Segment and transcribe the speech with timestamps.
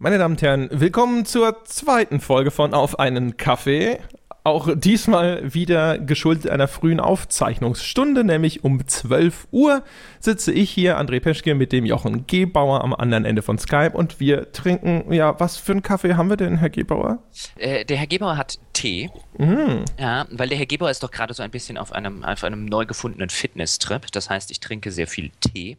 [0.00, 3.98] Meine Damen und Herren, willkommen zur zweiten Folge von Auf einen Kaffee.
[4.44, 9.82] Auch diesmal wieder geschuldet einer frühen Aufzeichnungsstunde, nämlich um 12 Uhr
[10.20, 14.20] sitze ich hier, André Peschke, mit dem Jochen Gebauer am anderen Ende von Skype und
[14.20, 17.18] wir trinken, ja, was für einen Kaffee haben wir denn, Herr Gebauer?
[17.56, 19.10] Äh, der Herr Gebauer hat Tee.
[19.36, 19.84] Mhm.
[19.98, 22.66] Ja, weil der Herr Gebauer ist doch gerade so ein bisschen auf einem, auf einem
[22.66, 24.12] neu gefundenen Fitness-Trip.
[24.12, 25.76] Das heißt, ich trinke sehr viel Tee.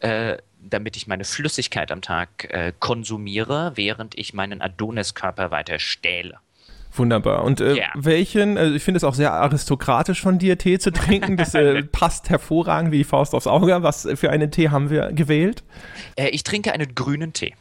[0.00, 0.38] Äh,
[0.68, 6.38] damit ich meine Flüssigkeit am Tag äh, konsumiere, während ich meinen Adoniskörper weiter stähle.
[6.92, 7.44] Wunderbar.
[7.44, 7.88] Und äh, yeah.
[7.94, 11.36] welchen, also ich finde es auch sehr aristokratisch von dir, Tee zu trinken.
[11.36, 13.82] Das äh, passt hervorragend wie die Faust aufs Auge.
[13.82, 15.62] Was für einen Tee haben wir gewählt?
[16.16, 17.54] Äh, ich trinke einen grünen Tee.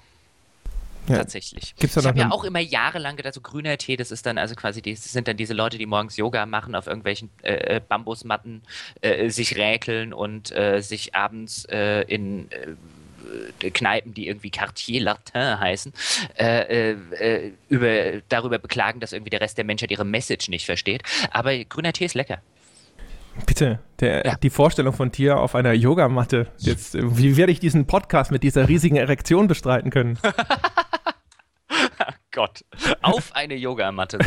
[1.08, 1.18] Ja.
[1.18, 1.76] Tatsächlich.
[1.78, 4.38] Gibt's da ich habe ja auch immer jahrelang gedacht, so grüner Tee, das ist dann
[4.38, 7.76] also quasi, die, das sind dann diese Leute, die morgens Yoga machen, auf irgendwelchen äh,
[7.76, 8.64] äh Bambusmatten
[9.02, 15.60] äh, sich räkeln und äh, sich abends äh, in äh, Kneipen, die irgendwie Quartier Latin
[15.60, 15.94] heißen,
[16.38, 21.04] äh, äh, über, darüber beklagen, dass irgendwie der Rest der Menschheit ihre Message nicht versteht.
[21.32, 22.40] Aber grüner Tee ist lecker.
[23.46, 24.36] Bitte, der, ja.
[24.36, 26.48] die Vorstellung von dir auf einer Yogamatte.
[26.58, 30.18] Jetzt, wie werde ich diesen Podcast mit dieser riesigen Erektion bestreiten können?
[32.36, 32.66] Gott.
[33.02, 34.20] Auf eine Yogamatte.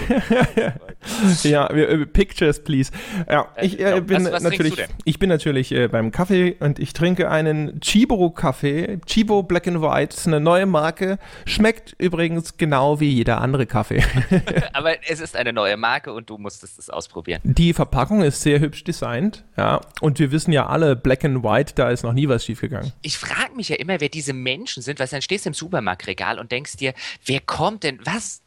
[1.42, 2.91] ja, äh, Pictures, please.
[3.31, 6.78] Ja, äh, ich äh, bin, was, was natürlich, ich bin natürlich äh, beim Kaffee und
[6.78, 8.98] ich trinke einen Chibo-Kaffee.
[9.05, 11.19] Chibo Black and White ist eine neue Marke.
[11.45, 14.03] Schmeckt übrigens genau wie jeder andere Kaffee.
[14.72, 17.43] Aber es ist eine neue Marke und du musstest es ausprobieren.
[17.45, 19.83] Die Verpackung ist sehr hübsch designt, ja.
[20.00, 22.91] Und wir wissen ja alle, Black and White, da ist noch nie was schiefgegangen.
[23.03, 26.39] Ich frage mich ja immer, wer diese Menschen sind, weil dann stehst du im Supermarktregal
[26.39, 26.95] und denkst dir,
[27.27, 28.42] wer kommt denn was?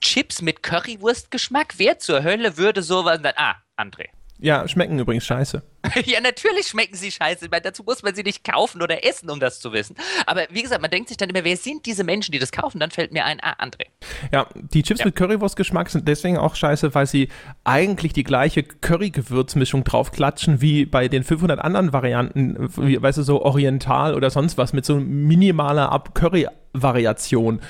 [0.00, 1.74] Chips mit Currywurstgeschmack?
[1.78, 3.34] Wer zur Hölle würde sowas dann?
[3.36, 4.08] Ah, André.
[4.38, 5.62] Ja, schmecken übrigens scheiße.
[6.06, 7.48] ja, natürlich schmecken sie scheiße.
[7.50, 9.96] Meine, dazu muss man sie nicht kaufen oder essen, um das zu wissen.
[10.26, 12.80] Aber wie gesagt, man denkt sich dann immer, wer sind diese Menschen, die das kaufen?
[12.80, 13.86] Dann fällt mir ein, ah, André.
[14.32, 15.06] Ja, die Chips ja.
[15.06, 17.28] mit Currywurstgeschmack sind deswegen auch scheiße, weil sie
[17.62, 23.42] eigentlich die gleiche Curry-Gewürzmischung draufklatschen wie bei den 500 anderen Varianten, wie, weißt du, so
[23.42, 27.60] oriental oder sonst was, mit so minimaler Curry-Variation.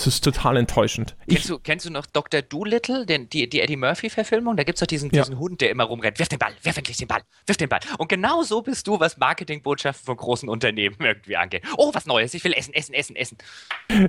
[0.00, 1.14] Es ist total enttäuschend.
[1.28, 2.40] Kennst, ich, du, kennst du noch Dr.
[2.40, 4.56] Doolittle, den, die, die Eddie Murphy-Verfilmung?
[4.56, 5.20] Da gibt es doch diesen, ja.
[5.20, 6.18] diesen Hund, der immer rumrennt.
[6.18, 7.80] Wirf den Ball, wirf endlich den Ball, wirf den Ball.
[7.98, 11.64] Und genau so bist du, was Marketingbotschaften von großen Unternehmen irgendwie angeht.
[11.76, 13.36] Oh, was Neues, ich will essen, essen, essen, essen.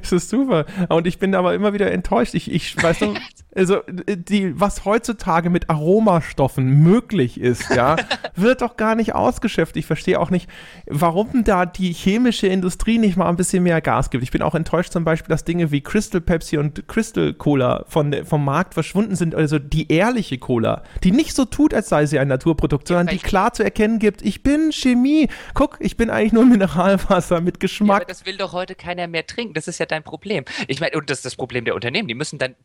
[0.02, 0.66] Das ist super.
[0.88, 2.36] Und ich bin aber immer wieder enttäuscht.
[2.36, 3.18] Ich, ich weiß noch,
[3.56, 7.98] also die, was heutzutage mit Aromastoffen möglich ist, ja,
[8.36, 9.76] wird doch gar nicht ausgeschöpft.
[9.76, 10.50] Ich verstehe auch nicht,
[10.86, 14.24] warum da die chemische Industrie nicht mal ein bisschen mehr Gas gibt.
[14.24, 18.26] Ich bin auch enttäuscht zum Beispiel, dass Dinge wie Crystal Pepsi und Crystal Cola von,
[18.26, 19.36] vom Markt verschwunden sind.
[19.36, 23.18] Also die ehrliche Cola, die nicht so tut, als sei sie ein Naturprodukt, sondern die
[23.18, 25.30] klar zu erkennen gibt, ich bin Chemie.
[25.54, 27.90] Guck, ich bin eigentlich nur Mineralwasser mit Geschmack.
[27.90, 29.54] Ja, aber das will doch heute keiner mehr trinken.
[29.54, 30.46] Das ist ja dein Problem.
[30.68, 32.08] Ich meine, und das ist das Problem der Unternehmen.
[32.08, 32.56] Die müssen dann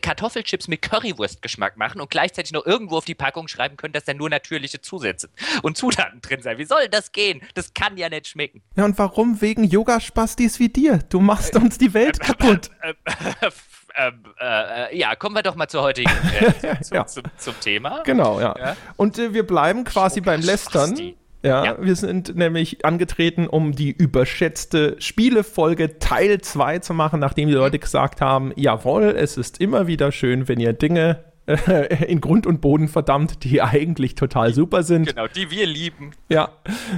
[0.00, 4.14] Kartoffelchips mit Currywurstgeschmack machen und gleichzeitig noch irgendwo auf die Packung schreiben können, dass da
[4.14, 5.28] nur natürliche Zusätze
[5.62, 6.58] und Zutaten drin sind.
[6.58, 7.42] Wie soll das gehen?
[7.54, 8.62] Das kann ja nicht schmecken.
[8.76, 10.98] Ja, und warum wegen Yoga-Spastis wie dir?
[11.08, 12.70] Du machst uns die Welt äh, kaputt.
[12.80, 16.10] Äh, äh, ja, kommen wir doch mal zur heutigen
[16.40, 17.06] äh, zum, ja.
[17.06, 18.02] zum, zum, Thema.
[18.02, 18.54] Genau, ja.
[18.58, 18.76] ja.
[18.96, 21.14] Und äh, wir bleiben quasi beim Lästern.
[21.44, 27.48] Ja, ja, wir sind nämlich angetreten, um die überschätzte Spielefolge Teil 2 zu machen, nachdem
[27.48, 32.22] die Leute gesagt haben, jawohl, es ist immer wieder schön, wenn ihr Dinge äh, in
[32.22, 35.08] Grund und Boden verdammt, die eigentlich total super sind.
[35.08, 36.12] Genau, die wir lieben.
[36.30, 36.48] Ja,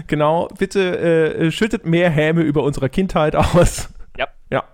[0.07, 0.49] genau.
[0.57, 3.89] Bitte äh, schüttet mehr Häme über unsere Kindheit aus.
[4.51, 4.65] Ja.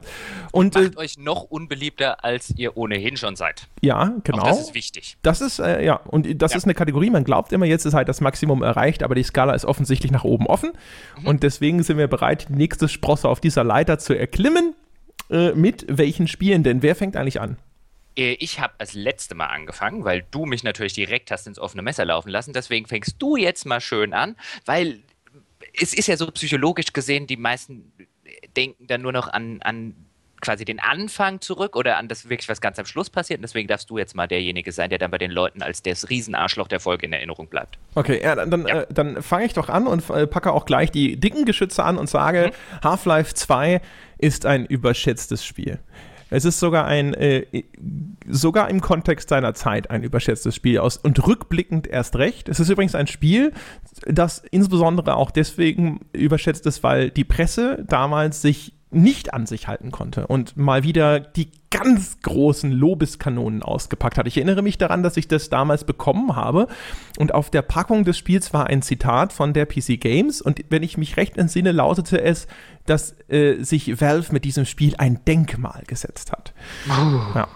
[0.51, 3.69] Und, und macht äh, euch noch unbeliebter, als ihr ohnehin schon seid.
[3.81, 4.43] Ja, genau.
[4.43, 5.17] Auch das ist wichtig.
[5.23, 6.59] Das ist, äh, ja, und das ja.
[6.59, 9.55] ist eine Kategorie, man glaubt immer, jetzt ist halt das Maximum erreicht, aber die Skala
[9.55, 10.73] ist offensichtlich nach oben offen.
[11.21, 11.27] Mhm.
[11.27, 14.75] Und deswegen sind wir bereit, die nächste Sprosse auf dieser Leiter zu erklimmen.
[15.31, 16.83] Äh, mit welchen Spielen denn?
[16.83, 17.57] Wer fängt eigentlich an?
[18.17, 21.83] Äh, ich habe als letzte Mal angefangen, weil du mich natürlich direkt hast ins offene
[21.83, 22.53] Messer laufen lassen.
[22.53, 25.01] Deswegen fängst du jetzt mal schön an, weil
[25.81, 27.93] es ist ja so psychologisch gesehen, die meisten
[28.57, 29.95] denken dann nur noch an, an
[30.43, 33.39] quasi den Anfang zurück oder an das wirklich, was ganz am Schluss passiert.
[33.39, 36.11] Und deswegen darfst du jetzt mal derjenige sein, der dann bei den Leuten als das
[36.11, 37.79] Riesenarschloch der Folge in Erinnerung bleibt.
[37.95, 38.83] Okay, ja, dann, dann, ja.
[38.83, 41.97] Äh, dann fange ich doch an und äh, packe auch gleich die dicken Geschütze an
[41.97, 42.85] und sage, mhm.
[42.85, 43.81] Half-Life 2
[44.19, 45.79] ist ein überschätztes Spiel.
[46.33, 47.45] Es ist sogar ein, äh,
[48.27, 52.49] sogar im Kontext seiner Zeit ein überschätztes Spiel aus und rückblickend erst recht.
[52.49, 53.53] Es ist übrigens ein Spiel,
[54.07, 59.91] das insbesondere auch deswegen überschätzt ist, weil die Presse damals sich nicht an sich halten
[59.91, 64.27] konnte und mal wieder die ganz großen Lobeskanonen ausgepackt hat.
[64.27, 66.67] Ich erinnere mich daran, dass ich das damals bekommen habe
[67.19, 70.83] und auf der Packung des Spiels war ein Zitat von der PC Games und wenn
[70.83, 72.47] ich mich recht entsinne, lautete es,
[72.87, 76.53] dass äh, sich Valve mit diesem Spiel ein Denkmal gesetzt hat.
[76.89, 77.21] Oh.
[77.35, 77.49] Ja.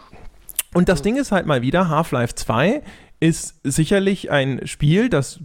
[0.75, 2.83] Und das Ding ist halt mal wieder, Half-Life 2
[3.19, 5.41] ist sicherlich ein Spiel, das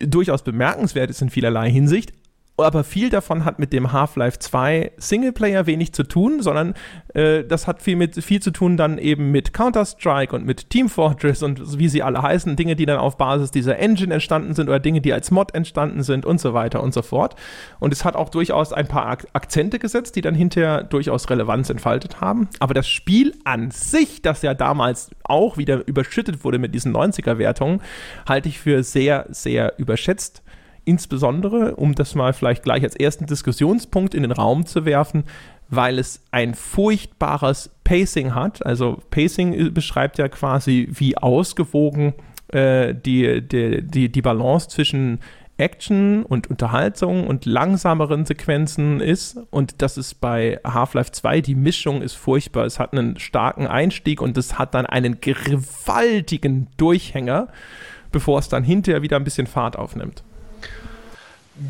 [0.00, 2.12] durchaus bemerkenswert ist in vielerlei Hinsicht,
[2.58, 6.74] aber viel davon hat mit dem Half-Life 2 Singleplayer wenig zu tun, sondern
[7.14, 10.88] äh, das hat viel, mit, viel zu tun dann eben mit Counter-Strike und mit Team
[10.88, 14.68] Fortress und wie sie alle heißen, Dinge, die dann auf Basis dieser Engine entstanden sind
[14.68, 17.36] oder Dinge, die als Mod entstanden sind und so weiter und so fort.
[17.78, 21.68] Und es hat auch durchaus ein paar Ak Akzente gesetzt, die dann hinterher durchaus Relevanz
[21.68, 22.48] entfaltet haben.
[22.58, 27.80] Aber das Spiel an sich, das ja damals auch wieder überschüttet wurde mit diesen 90er-Wertungen,
[28.26, 30.42] halte ich für sehr, sehr überschätzt
[30.86, 35.24] insbesondere, um das mal vielleicht gleich als ersten Diskussionspunkt in den Raum zu werfen,
[35.68, 38.64] weil es ein furchtbares Pacing hat.
[38.64, 42.14] Also Pacing beschreibt ja quasi, wie ausgewogen
[42.48, 45.20] äh, die, die, die, die Balance zwischen
[45.58, 49.38] Action und Unterhaltung und langsameren Sequenzen ist.
[49.50, 52.64] Und das ist bei Half-Life 2, die Mischung ist furchtbar.
[52.66, 57.48] Es hat einen starken Einstieg und es hat dann einen gewaltigen Durchhänger,
[58.12, 60.22] bevor es dann hinterher wieder ein bisschen Fahrt aufnimmt.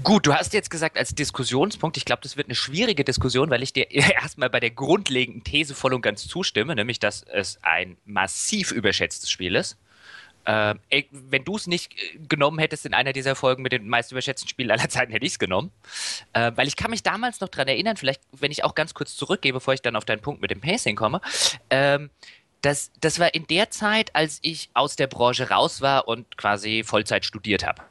[0.02, 3.62] Gut, du hast jetzt gesagt als Diskussionspunkt, ich glaube, das wird eine schwierige Diskussion, weil
[3.62, 7.96] ich dir erstmal bei der grundlegenden These voll und ganz zustimme, nämlich, dass es ein
[8.04, 9.76] massiv überschätztes Spiel ist.
[10.44, 10.75] Äh,
[11.10, 14.48] wenn du es nicht äh, genommen hättest in einer dieser Folgen mit den meist überschätzten
[14.48, 15.72] Spielen aller Zeiten, hätte ich es genommen.
[16.32, 19.16] Äh, weil ich kann mich damals noch daran erinnern, vielleicht, wenn ich auch ganz kurz
[19.16, 21.20] zurückgehe, bevor ich dann auf deinen Punkt mit dem Pacing komme,
[21.70, 22.10] ähm,
[22.62, 26.82] das, das war in der Zeit, als ich aus der Branche raus war und quasi
[26.84, 27.82] Vollzeit studiert habe.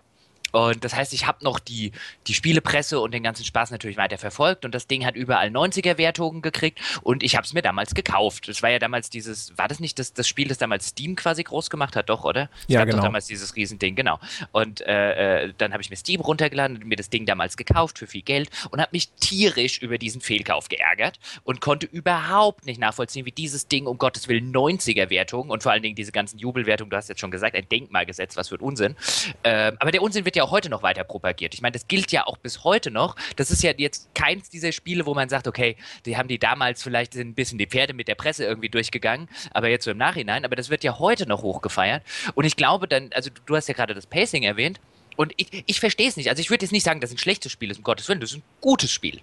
[0.56, 1.92] Und das heißt, ich habe noch die,
[2.28, 6.42] die Spielepresse und den ganzen Spaß natürlich weiter verfolgt und das Ding hat überall 90er-Wertungen
[6.42, 8.48] gekriegt und ich habe es mir damals gekauft.
[8.48, 11.44] Das war ja damals dieses, war das nicht das, das Spiel, das damals Steam quasi
[11.44, 12.50] groß gemacht hat, doch, oder?
[12.62, 12.98] Es ja, genau.
[12.98, 14.18] Doch damals dieses Riesending, genau.
[14.54, 18.00] Und äh, äh, dann habe ich mir Steam runtergeladen und mir das Ding damals gekauft
[18.00, 22.80] für viel Geld und habe mich tierisch über diesen Fehlkauf geärgert und konnte überhaupt nicht
[22.80, 26.92] nachvollziehen, wie dieses Ding um Gottes Willen 90er-Wertungen und vor allen Dingen diese ganzen Jubelwertungen,
[26.92, 28.96] du hast jetzt schon gesagt, ein Denkmalgesetz, was für ein Unsinn.
[29.44, 31.54] Äh, aber der Unsinn wird ja auch heute noch weiter propagiert.
[31.54, 33.16] Ich meine, das gilt ja auch bis heute noch.
[33.36, 35.76] Das ist ja jetzt keins dieser Spiele, wo man sagt, okay,
[36.06, 39.70] die haben die damals vielleicht ein bisschen die Pferde mit der Presse irgendwie durchgegangen, aber
[39.70, 40.46] jetzt so im Nachhinein.
[40.46, 42.04] Aber das wird ja heute noch hochgefeiert.
[42.36, 44.80] Und ich glaube dann, also du hast ja gerade das Pacing erwähnt.
[45.18, 46.30] Und ich, ich verstehe es nicht.
[46.30, 48.20] Also ich würde jetzt nicht sagen, dass es ein schlechtes Spiel ist, um Gottes Willen.
[48.20, 49.22] Das ist ein gutes Spiel.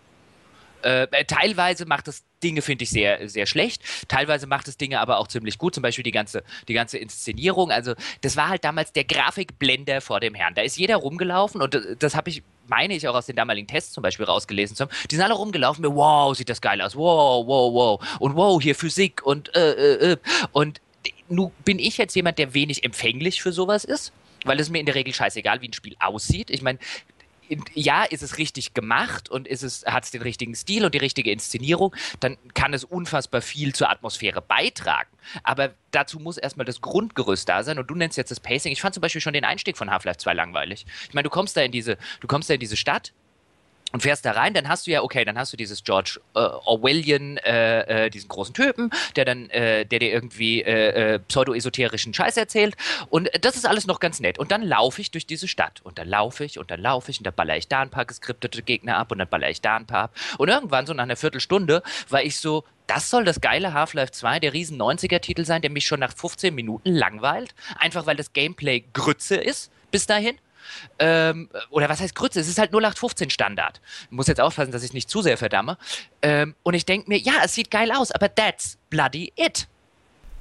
[0.83, 3.83] Äh, äh, teilweise macht es Dinge, finde ich, sehr, sehr schlecht.
[4.09, 5.75] Teilweise macht es Dinge aber auch ziemlich gut.
[5.75, 7.71] Zum Beispiel die ganze, die ganze Inszenierung.
[7.71, 10.55] Also, das war halt damals der Grafikblender vor dem Herrn.
[10.55, 13.67] Da ist jeder rumgelaufen und das, das habe ich, meine ich, auch aus den damaligen
[13.67, 14.87] Tests zum Beispiel rausgelesen zu.
[15.11, 16.97] Die sind alle rumgelaufen mit, wow, sieht das geil aus.
[16.97, 18.19] Wow, wow, wow.
[18.19, 20.17] Und wow, hier Physik und äh, äh, äh.
[20.53, 20.81] Und
[21.29, 24.13] nun bin ich jetzt jemand, der wenig empfänglich für sowas ist
[24.45, 26.51] weil es mir in der Regel scheißegal, wie ein Spiel aussieht.
[26.51, 26.79] Ich meine,
[27.75, 30.99] ja, ist es richtig gemacht und ist es, hat es den richtigen Stil und die
[30.99, 35.11] richtige Inszenierung, dann kann es unfassbar viel zur Atmosphäre beitragen.
[35.43, 38.73] Aber dazu muss erstmal das Grundgerüst da sein und du nennst jetzt das Pacing.
[38.73, 40.87] Ich fand zum Beispiel schon den Einstieg von Half-Life 2 langweilig.
[41.09, 43.13] Ich meine, du kommst da in diese, du kommst da in diese Stadt,
[43.93, 46.39] und fährst da rein, dann hast du ja, okay, dann hast du dieses George äh,
[46.39, 52.15] Orwellian, äh, äh, diesen großen Typen, der dann, äh, der dir irgendwie äh, äh, pseudo-esoterischen
[52.15, 52.75] Scheiß erzählt.
[53.11, 54.39] Und das ist alles noch ganz nett.
[54.39, 55.81] Und dann laufe ich durch diese Stadt.
[55.85, 58.05] Und dann laufe ich und dann laufe ich und dann baller ich da ein paar
[58.05, 60.17] geskriptete Gegner ab und dann baller ich da ein paar ab.
[60.39, 64.41] Und irgendwann, so nach einer Viertelstunde, war ich so, das soll das geile Half-Life 2,
[64.41, 67.55] der riesen 90er-Titel sein, der mich schon nach 15 Minuten langweilt.
[67.79, 70.37] Einfach weil das Gameplay Grütze ist bis dahin.
[70.99, 72.41] Ähm, oder was heißt Grütze?
[72.41, 73.81] Es ist halt 0815 Standard.
[74.05, 75.79] Ich muss jetzt aufpassen, dass ich nicht zu sehr verdamme.
[76.23, 79.69] Ähm, und ich denke mir, ja, es sieht geil aus, aber that's bloody it.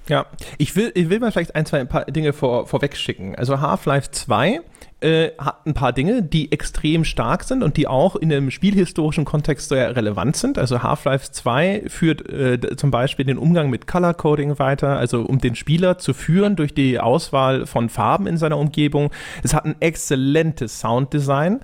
[0.07, 0.25] Ja,
[0.57, 3.35] ich will, ich will mal vielleicht ein, zwei ein paar Dinge vor, vorweg schicken.
[3.35, 4.61] Also Half-Life 2
[5.01, 9.25] äh, hat ein paar Dinge, die extrem stark sind und die auch in einem spielhistorischen
[9.25, 10.57] Kontext sehr relevant sind.
[10.57, 15.39] Also Half-Life 2 führt äh, zum Beispiel den Umgang mit Color Coding weiter, also um
[15.39, 19.11] den Spieler zu führen durch die Auswahl von Farben in seiner Umgebung.
[19.43, 21.61] Es hat ein exzellentes Sounddesign.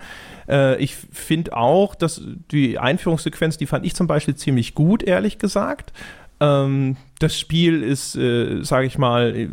[0.48, 5.40] Äh, ich finde auch, dass die Einführungssequenz, die fand ich zum Beispiel ziemlich gut, ehrlich
[5.40, 5.92] gesagt.
[6.40, 9.50] Ähm, das Spiel ist, äh, sage ich mal,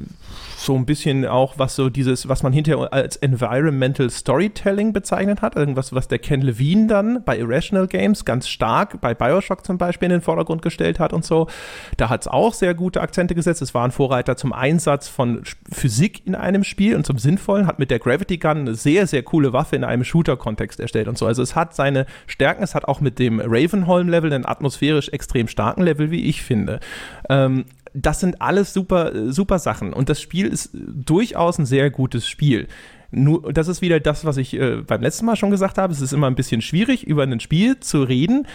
[0.64, 5.56] so ein bisschen auch, was so dieses, was man hinterher als Environmental Storytelling bezeichnet hat,
[5.56, 10.06] irgendwas, was der Ken Levine dann bei Irrational Games ganz stark, bei Bioshock zum Beispiel
[10.06, 11.48] in den Vordergrund gestellt hat und so.
[11.96, 13.62] Da hat es auch sehr gute Akzente gesetzt.
[13.62, 17.78] Es war ein Vorreiter zum Einsatz von Physik in einem Spiel und zum Sinnvollen, hat
[17.78, 21.26] mit der Gravity Gun eine sehr, sehr coole Waffe in einem Shooter-Kontext erstellt und so.
[21.26, 25.82] Also es hat seine Stärken, es hat auch mit dem Ravenholm-Level einen atmosphärisch extrem starken
[25.82, 26.80] Level, wie ich finde.
[27.28, 27.53] Ähm,
[27.94, 29.92] das sind alles super, super Sachen.
[29.92, 32.66] Und das Spiel ist durchaus ein sehr gutes Spiel.
[33.12, 35.92] Nur, das ist wieder das, was ich äh, beim letzten Mal schon gesagt habe.
[35.92, 38.48] Es ist immer ein bisschen schwierig, über ein Spiel zu reden,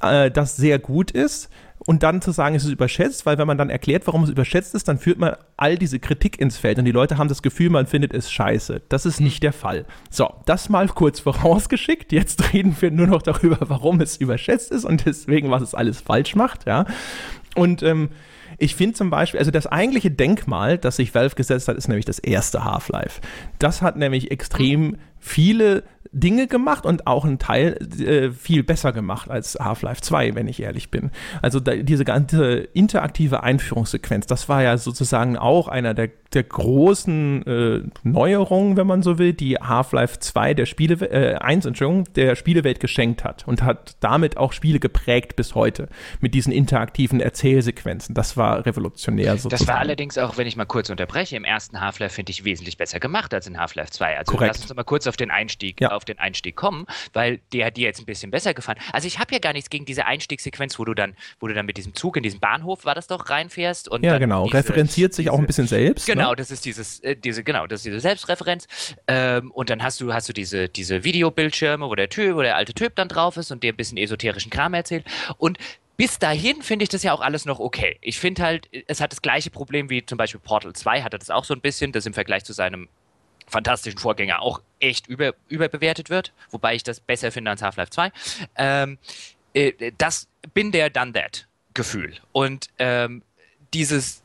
[0.00, 1.50] äh, das sehr gut ist
[1.80, 4.74] und dann zu sagen, es ist überschätzt, weil wenn man dann erklärt, warum es überschätzt
[4.74, 7.68] ist, dann führt man all diese Kritik ins Feld und die Leute haben das Gefühl,
[7.68, 8.82] man findet es scheiße.
[8.88, 9.84] Das ist nicht der Fall.
[10.10, 12.12] So, das mal kurz vorausgeschickt.
[12.12, 16.00] Jetzt reden wir nur noch darüber, warum es überschätzt ist und deswegen, was es alles
[16.00, 16.86] falsch macht, ja.
[17.54, 18.08] Und ähm,
[18.58, 22.04] ich finde zum Beispiel, also das eigentliche Denkmal, das sich Valve gesetzt hat, ist nämlich
[22.04, 23.20] das erste Half-Life.
[23.58, 29.30] Das hat nämlich extrem viele Dinge gemacht und auch einen Teil äh, viel besser gemacht
[29.30, 31.10] als Half-Life 2, wenn ich ehrlich bin.
[31.42, 37.46] Also da, diese ganze interaktive Einführungssequenz, das war ja sozusagen auch einer der, der großen
[37.46, 42.34] äh, Neuerungen, wenn man so will, die Half-Life 2 der Spiele, äh, 1, Entschuldigung, der
[42.34, 45.88] Spielewelt geschenkt hat und hat damit auch Spiele geprägt bis heute
[46.20, 48.14] mit diesen interaktiven Erzählsequenzen.
[48.14, 49.58] Das war revolutionär sozusagen.
[49.58, 52.78] Das war allerdings auch, wenn ich mal kurz unterbreche, im ersten Half-Life finde ich wesentlich
[52.78, 54.18] besser gemacht als in Half-Life 2.
[54.18, 54.54] Also Korrekt.
[54.54, 55.90] lass uns mal kurz auf den Einstieg ja.
[55.90, 58.78] auf den Einstieg kommen, weil der hat dir jetzt ein bisschen besser gefallen.
[58.92, 61.66] Also ich habe ja gar nichts gegen diese Einstiegssequenz, wo du dann, wo du dann
[61.66, 65.14] mit diesem Zug in diesen Bahnhof, war das doch, reinfährst und ja genau, diese, referenziert
[65.14, 66.08] sich diese, auch ein bisschen selbst.
[66.08, 66.14] Ne?
[66.14, 66.36] Genau, ne?
[66.36, 68.66] das ist dieses, äh, diese, genau, das ist diese Selbstreferenz.
[69.06, 72.56] Ähm, und dann hast du, hast du diese, diese Videobildschirme, wo der Typ, wo der
[72.56, 75.04] alte Typ dann drauf ist und dir ein bisschen esoterischen Kram erzählt.
[75.38, 75.58] Und
[75.96, 77.96] bis dahin finde ich das ja auch alles noch okay.
[78.02, 81.30] Ich finde halt, es hat das gleiche Problem wie zum Beispiel Portal 2 hatte das
[81.30, 82.88] auch so ein bisschen, das im Vergleich zu seinem
[83.46, 88.12] fantastischen Vorgänger auch echt über, überbewertet wird, wobei ich das besser finde als Half-Life 2.
[88.56, 88.98] Ähm,
[89.54, 92.14] äh, das bin der Done That Gefühl.
[92.32, 93.22] Und ähm,
[93.74, 94.22] dieses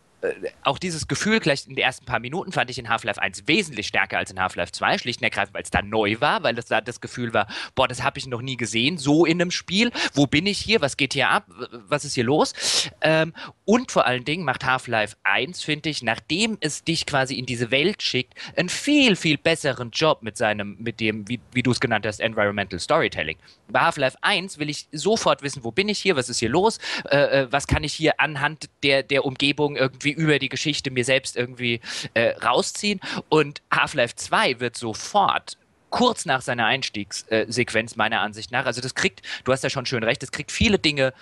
[0.63, 3.87] auch dieses Gefühl, gleich in den ersten paar Minuten, fand ich in Half-Life 1 wesentlich
[3.87, 6.65] stärker als in Half-Life 2, schlicht und ergreifend, weil es da neu war, weil es
[6.65, 9.91] da das Gefühl war, boah, das habe ich noch nie gesehen, so in einem Spiel.
[10.13, 10.81] Wo bin ich hier?
[10.81, 11.45] Was geht hier ab?
[11.87, 12.53] Was ist hier los?
[13.01, 13.33] Ähm,
[13.65, 17.71] und vor allen Dingen macht Half-Life 1, finde ich, nachdem es dich quasi in diese
[17.71, 21.79] Welt schickt, einen viel, viel besseren Job mit seinem, mit dem, wie, wie du es
[21.79, 23.37] genannt hast, Environmental Storytelling.
[23.69, 26.15] Bei Half-Life 1 will ich sofort wissen, wo bin ich hier?
[26.15, 26.77] Was ist hier los?
[27.09, 30.91] Äh, äh was kann ich hier anhand der, der Umgebung irgendwie irgendwie über die Geschichte
[30.91, 31.81] mir selbst irgendwie
[32.13, 32.99] äh, rausziehen.
[33.29, 35.57] Und Half-Life 2 wird sofort
[35.89, 40.03] kurz nach seiner Einstiegssequenz, meiner Ansicht nach, also das kriegt, du hast ja schon schön
[40.03, 41.13] recht, das kriegt viele Dinge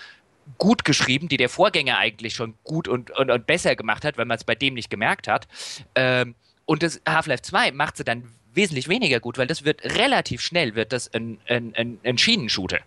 [0.57, 4.25] gut geschrieben, die der Vorgänger eigentlich schon gut und, und, und besser gemacht hat, weil
[4.25, 5.47] man es bei dem nicht gemerkt hat.
[5.95, 10.41] Ähm, und das Half-Life 2 macht sie dann wesentlich weniger gut, weil das wird relativ
[10.41, 12.79] schnell, wird das ein, ein, ein, ein Schienenshooter.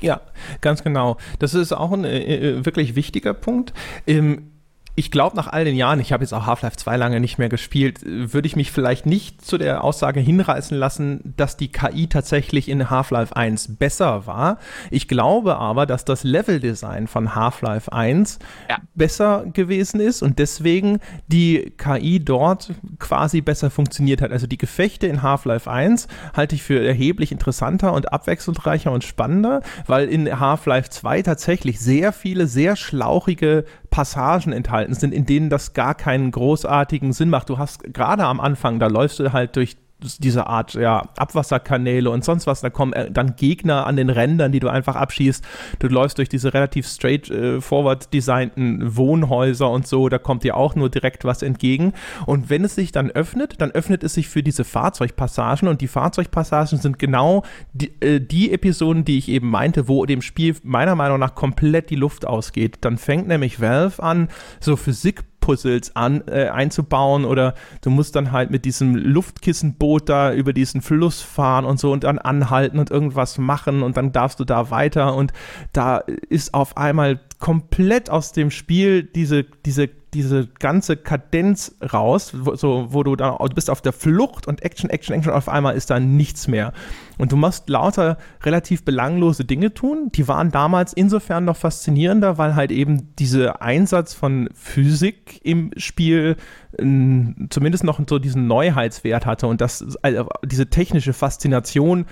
[0.00, 0.20] Ja,
[0.60, 1.16] ganz genau.
[1.38, 3.72] Das ist auch ein äh, äh wirklich wichtiger Punkt.
[4.06, 4.52] Ähm,
[4.98, 7.48] ich glaube, nach all den Jahren, ich habe jetzt auch Half-Life 2 lange nicht mehr
[7.48, 12.68] gespielt, würde ich mich vielleicht nicht zu der Aussage hinreißen lassen, dass die KI tatsächlich
[12.68, 14.58] in Half-Life 1 besser war.
[14.90, 18.78] Ich glaube aber, dass das Level-Design von Half-Life 1 ja.
[18.96, 24.32] besser gewesen ist und deswegen die KI dort quasi besser funktioniert hat.
[24.32, 29.62] Also die Gefechte in Half-Life 1 halte ich für erheblich interessanter und abwechslungsreicher und spannender,
[29.86, 35.72] weil in Half-Life 2 tatsächlich sehr viele, sehr schlauchige Passagen enthalten sind, in denen das
[35.72, 37.48] gar keinen großartigen Sinn macht.
[37.48, 42.24] Du hast gerade am Anfang, da läufst du halt durch diese Art ja, Abwasserkanäle und
[42.24, 42.60] sonst was.
[42.60, 45.44] Da kommen äh, dann Gegner an den Rändern, die du einfach abschießt.
[45.80, 50.08] Du läufst durch diese relativ straightforward äh, designten Wohnhäuser und so.
[50.08, 51.94] Da kommt dir auch nur direkt was entgegen.
[52.26, 55.68] Und wenn es sich dann öffnet, dann öffnet es sich für diese Fahrzeugpassagen.
[55.68, 60.22] Und die Fahrzeugpassagen sind genau die, äh, die Episoden, die ich eben meinte, wo dem
[60.22, 62.78] Spiel meiner Meinung nach komplett die Luft ausgeht.
[62.82, 64.28] Dann fängt nämlich Valve an,
[64.60, 70.34] so Physik Puzzles an, äh, einzubauen oder du musst dann halt mit diesem Luftkissenboot da
[70.34, 74.40] über diesen Fluss fahren und so und dann anhalten und irgendwas machen und dann darfst
[74.40, 75.32] du da weiter und
[75.72, 82.54] da ist auf einmal komplett aus dem Spiel diese, diese diese ganze Kadenz raus, wo,
[82.56, 85.76] so, wo du da du bist auf der Flucht und Action, Action, Action, auf einmal
[85.76, 86.72] ist da nichts mehr.
[87.18, 90.10] Und du musst lauter relativ belanglose Dinge tun.
[90.14, 96.36] Die waren damals insofern noch faszinierender, weil halt eben dieser Einsatz von Physik im Spiel
[96.76, 102.06] zumindest noch so diesen Neuheitswert hatte und das, also diese technische Faszination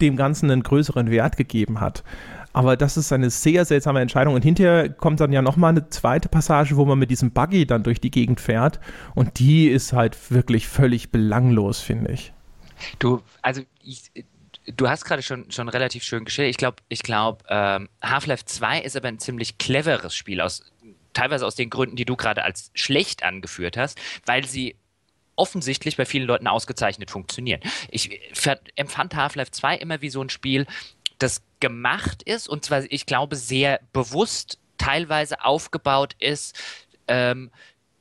[0.00, 2.02] dem Ganzen einen größeren Wert gegeben hat.
[2.52, 4.34] Aber das ist eine sehr seltsame Entscheidung.
[4.34, 7.82] Und hinterher kommt dann ja nochmal eine zweite Passage, wo man mit diesem Buggy dann
[7.82, 8.80] durch die Gegend fährt.
[9.14, 12.32] Und die ist halt wirklich völlig belanglos, finde ich.
[12.98, 14.10] Du, also ich,
[14.66, 16.50] du hast gerade schon, schon relativ schön geschildert.
[16.50, 20.64] Ich glaube, ich glaub, ähm, Half-Life 2 ist aber ein ziemlich cleveres Spiel, aus,
[21.12, 24.76] teilweise aus den Gründen, die du gerade als schlecht angeführt hast, weil sie
[25.36, 27.60] offensichtlich bei vielen Leuten ausgezeichnet funktionieren.
[27.90, 28.20] Ich
[28.76, 30.66] empfand Half-Life 2 immer wie so ein Spiel,
[31.18, 36.60] das gemacht ist und zwar, ich glaube, sehr bewusst teilweise aufgebaut ist,
[37.06, 37.52] ähm,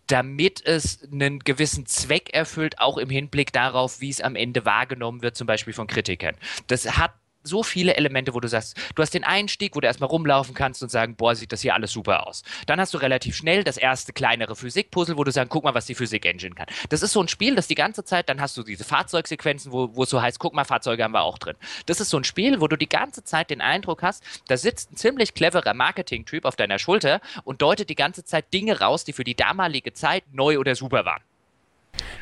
[0.07, 5.21] damit es einen gewissen Zweck erfüllt, auch im Hinblick darauf, wie es am Ende wahrgenommen
[5.21, 6.35] wird, zum Beispiel von Kritikern.
[6.67, 10.09] Das hat so viele Elemente, wo du sagst, du hast den Einstieg, wo du erstmal
[10.09, 12.43] rumlaufen kannst und sagen, boah, sieht das hier alles super aus.
[12.67, 15.85] Dann hast du relativ schnell das erste kleinere Physikpuzzle, wo du sagst, guck mal, was
[15.85, 16.67] die Physik-Engine kann.
[16.89, 19.95] Das ist so ein Spiel, das die ganze Zeit, dann hast du diese Fahrzeugsequenzen, wo,
[19.95, 21.55] wo es so heißt, guck mal, Fahrzeuge haben wir auch drin.
[21.85, 24.91] Das ist so ein Spiel, wo du die ganze Zeit den Eindruck hast, da sitzt
[24.91, 29.13] ein ziemlich cleverer Marketing-Typ auf deiner Schulter und deutet die ganze Zeit Dinge raus, die
[29.13, 31.23] für die damalige Zeit neu oder super waren.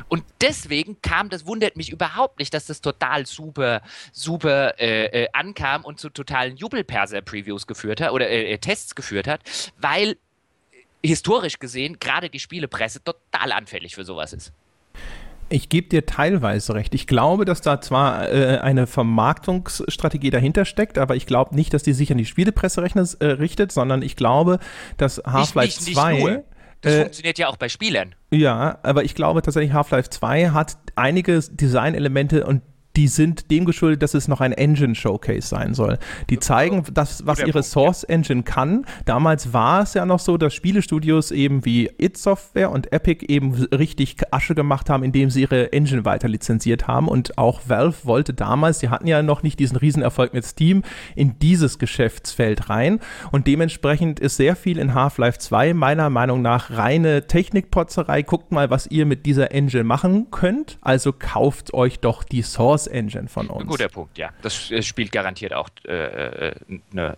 [0.07, 3.81] Und deswegen kam, das wundert mich überhaupt nicht, dass das total super,
[4.11, 9.27] super äh, äh, ankam und zu totalen Jubelperser-Previews geführt hat oder äh, äh Tests geführt
[9.27, 9.41] hat,
[9.77, 10.17] weil
[11.03, 14.51] historisch gesehen gerade die Spielepresse total anfällig für sowas ist.
[15.51, 16.93] Ich gebe dir teilweise recht.
[16.93, 21.81] Ich glaube, dass da zwar äh, eine Vermarktungsstrategie dahinter steckt, aber ich glaube nicht, dass
[21.81, 24.59] die sich an die Spielepresse rechnet, äh, richtet, sondern ich glaube,
[24.97, 26.43] dass Half-Life 2.
[26.81, 28.15] Das äh, funktioniert ja auch bei Spielen.
[28.31, 32.61] Ja, aber ich glaube tatsächlich, Half-Life 2 hat einige Designelemente und
[32.95, 35.99] die sind dem geschuldet, dass es noch ein Engine Showcase sein soll.
[36.29, 38.85] Die zeigen, das, was ihre Source Engine kann.
[39.05, 43.53] Damals war es ja noch so, dass Spielestudios eben wie It Software und Epic eben
[43.53, 47.07] richtig Asche gemacht haben, indem sie ihre Engine weiter lizenziert haben.
[47.07, 50.83] Und auch Valve wollte damals, die hatten ja noch nicht diesen Riesenerfolg mit Steam,
[51.15, 52.99] in dieses Geschäftsfeld rein.
[53.31, 58.23] Und dementsprechend ist sehr viel in Half-Life 2 meiner Meinung nach reine Technikpotzerei.
[58.23, 60.79] Guckt mal, was ihr mit dieser Engine machen könnt.
[60.81, 63.61] Also kauft euch doch die Source Engine von uns.
[63.61, 64.29] Ein guter Punkt, ja.
[64.41, 66.55] Das spielt garantiert auch äh, äh,
[66.91, 67.17] eine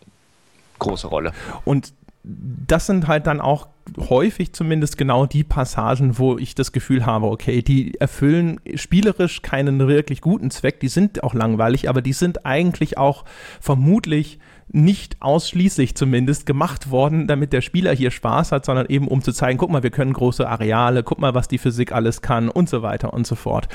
[0.80, 1.32] große Rolle.
[1.66, 7.06] Und das sind halt dann auch häufig zumindest genau die Passagen, wo ich das Gefühl
[7.06, 12.14] habe, okay, die erfüllen spielerisch keinen wirklich guten Zweck, die sind auch langweilig, aber die
[12.14, 13.26] sind eigentlich auch
[13.60, 14.40] vermutlich
[14.74, 19.34] nicht ausschließlich zumindest gemacht worden, damit der Spieler hier Spaß hat, sondern eben um zu
[19.34, 22.70] zeigen, guck mal, wir können große Areale, guck mal, was die Physik alles kann und
[22.70, 23.68] so weiter und so fort.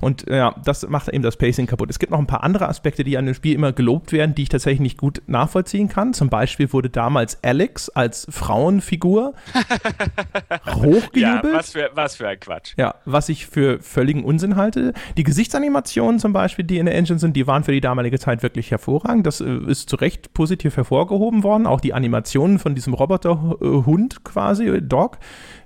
[0.00, 1.90] Und ja, das macht eben das Pacing kaputt.
[1.90, 4.42] Es gibt noch ein paar andere Aspekte, die an dem Spiel immer gelobt werden, die
[4.42, 6.14] ich tatsächlich nicht gut nachvollziehen kann.
[6.14, 9.34] Zum Beispiel wurde damals Alex als Frauenfigur
[10.66, 11.14] hochgejubelt.
[11.16, 12.74] Ja, was für, was für ein Quatsch.
[12.76, 14.92] Ja, was ich für völligen Unsinn halte.
[15.16, 18.42] Die Gesichtsanimationen zum Beispiel, die in der Engine sind, die waren für die damalige Zeit
[18.42, 19.26] wirklich hervorragend.
[19.26, 21.66] Das äh, ist zu Recht positiv positiv hervorgehoben worden.
[21.66, 25.18] Auch die Animationen von diesem Roboterhund quasi, Dog,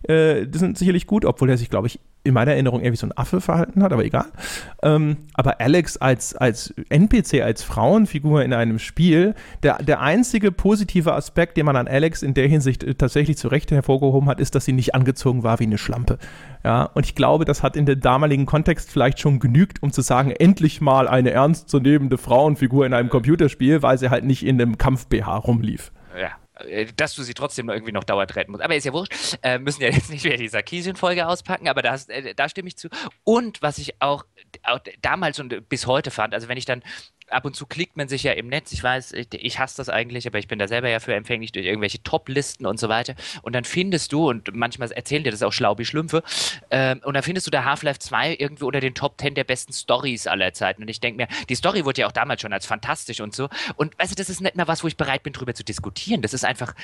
[0.04, 2.96] äh, die sind sicherlich gut, obwohl er sich, glaube ich, in meiner Erinnerung eher wie
[2.96, 4.26] so ein Affe verhalten hat, aber egal.
[4.82, 11.14] Ähm, aber Alex als, als NPC, als Frauenfigur in einem Spiel, der, der einzige positive
[11.14, 14.54] Aspekt, den man an Alex in der Hinsicht äh, tatsächlich zu Recht hervorgehoben hat, ist,
[14.54, 16.18] dass sie nicht angezogen war wie eine Schlampe.
[16.64, 20.02] Ja, und ich glaube, das hat in dem damaligen Kontext vielleicht schon genügt, um zu
[20.02, 24.76] sagen, endlich mal eine ernstzunehmende Frauenfigur in einem Computerspiel, weil sie halt nicht in einem
[24.76, 25.92] Kampf-BH rumlief.
[26.20, 26.30] Ja,
[26.96, 28.64] dass du sie trotzdem irgendwie noch dauernd retten musst.
[28.64, 29.38] Aber ist ja wurscht.
[29.42, 32.76] Äh, müssen ja jetzt nicht mehr die Sarkisien-Folge auspacken, aber das, äh, da stimme ich
[32.76, 32.88] zu.
[33.24, 34.24] Und was ich auch,
[34.62, 36.82] auch damals und bis heute fand, also wenn ich dann
[37.30, 38.72] ab und zu klickt man sich ja im Netz.
[38.72, 41.52] Ich weiß, ich, ich hasse das eigentlich, aber ich bin da selber ja für empfänglich
[41.52, 43.14] durch irgendwelche Top-Listen und so weiter.
[43.42, 46.22] Und dann findest du, und manchmal erzählen dir das auch schlau wie Schlümpfe,
[46.70, 49.72] äh, und dann findest du da Half-Life 2 irgendwie unter den Top 10 der besten
[49.72, 50.82] Stories aller Zeiten.
[50.82, 53.48] Und ich denke mir, die Story wurde ja auch damals schon als fantastisch und so.
[53.76, 56.22] Und weißt du, das ist nicht mal was, wo ich bereit bin, drüber zu diskutieren.
[56.22, 56.74] Das ist einfach,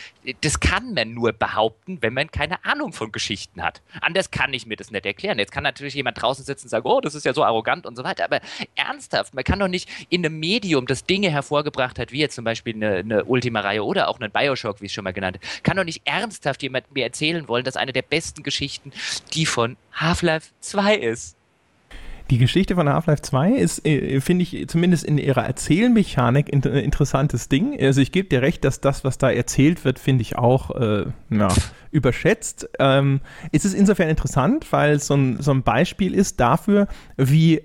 [0.40, 3.82] das kann man nur behaupten, wenn man keine Ahnung von Geschichten hat.
[4.00, 5.38] Anders kann ich mir das nicht erklären.
[5.38, 7.96] Jetzt kann natürlich jemand draußen sitzen und sagen, oh, das ist ja so arrogant und
[7.96, 8.24] so weiter.
[8.24, 8.40] Aber
[8.74, 12.44] ernsthaft, man kann doch nicht in einem Medium, das Dinge hervorgebracht hat, wie jetzt zum
[12.44, 15.84] Beispiel eine, eine Ultima-Reihe oder auch einen Bioshock, wie es schon mal genannt kann doch
[15.84, 18.92] nicht ernsthaft jemand mir erzählen wollen, dass eine der besten Geschichten
[19.34, 21.36] die von Half-Life 2 ist.
[22.30, 26.80] Die Geschichte von Half-Life 2 ist, äh, finde ich, zumindest in ihrer Erzählmechanik ein äh,
[26.80, 27.78] interessantes Ding.
[27.78, 31.04] Also ich gebe dir recht, dass das, was da erzählt wird, finde ich auch äh,
[31.28, 31.48] ja,
[31.90, 32.68] überschätzt.
[32.78, 33.20] Ähm,
[33.52, 37.60] es ist insofern interessant, weil es so ein, so ein Beispiel ist dafür, wie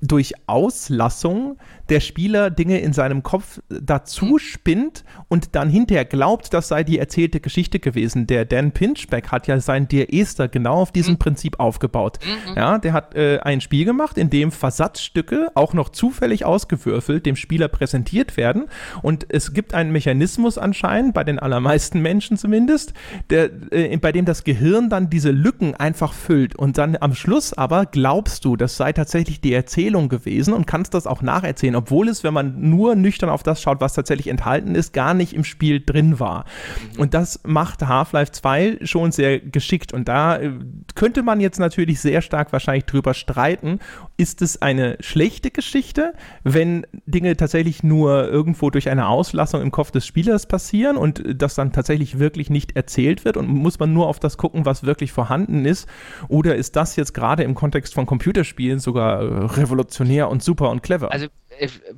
[0.00, 6.68] durch Auslassung der Spieler Dinge in seinem Kopf dazu spinnt und dann hinterher glaubt, das
[6.68, 8.26] sei die erzählte Geschichte gewesen.
[8.26, 11.18] Der Dan Pinchback hat ja sein Dear Esther genau auf diesem mhm.
[11.18, 12.18] Prinzip aufgebaut.
[12.22, 12.56] Mhm.
[12.56, 17.36] Ja, der hat äh, ein Spiel gemacht, in dem Versatzstücke auch noch zufällig ausgewürfelt dem
[17.36, 18.66] Spieler präsentiert werden
[19.02, 22.92] und es gibt einen Mechanismus anscheinend, bei den allermeisten Menschen zumindest,
[23.30, 27.52] der, äh, bei dem das Gehirn dann diese Lücken einfach füllt und dann am Schluss
[27.52, 32.08] aber glaubst du, das sei tatsächlich die Erzählung gewesen und kannst das auch nacherzählen, obwohl
[32.08, 35.44] es, wenn man nur nüchtern auf das schaut, was tatsächlich enthalten ist, gar nicht im
[35.44, 36.44] Spiel drin war.
[36.94, 37.00] Mhm.
[37.00, 40.50] Und das macht Half-Life 2 schon sehr geschickt und da äh,
[40.96, 43.78] könnte man jetzt natürlich sehr stark wahrscheinlich drüber streiten,
[44.16, 49.92] ist es eine schlechte Geschichte, wenn Dinge tatsächlich nur irgendwo durch eine Auslassung im Kopf
[49.92, 54.08] des Spielers passieren und das dann tatsächlich wirklich nicht erzählt wird und muss man nur
[54.08, 55.88] auf das gucken, was wirklich vorhanden ist?
[56.26, 60.82] Oder ist das jetzt gerade im Kontext von Computerspielen sogar äh, revolutionär und super und
[60.82, 61.12] clever?
[61.12, 61.28] Also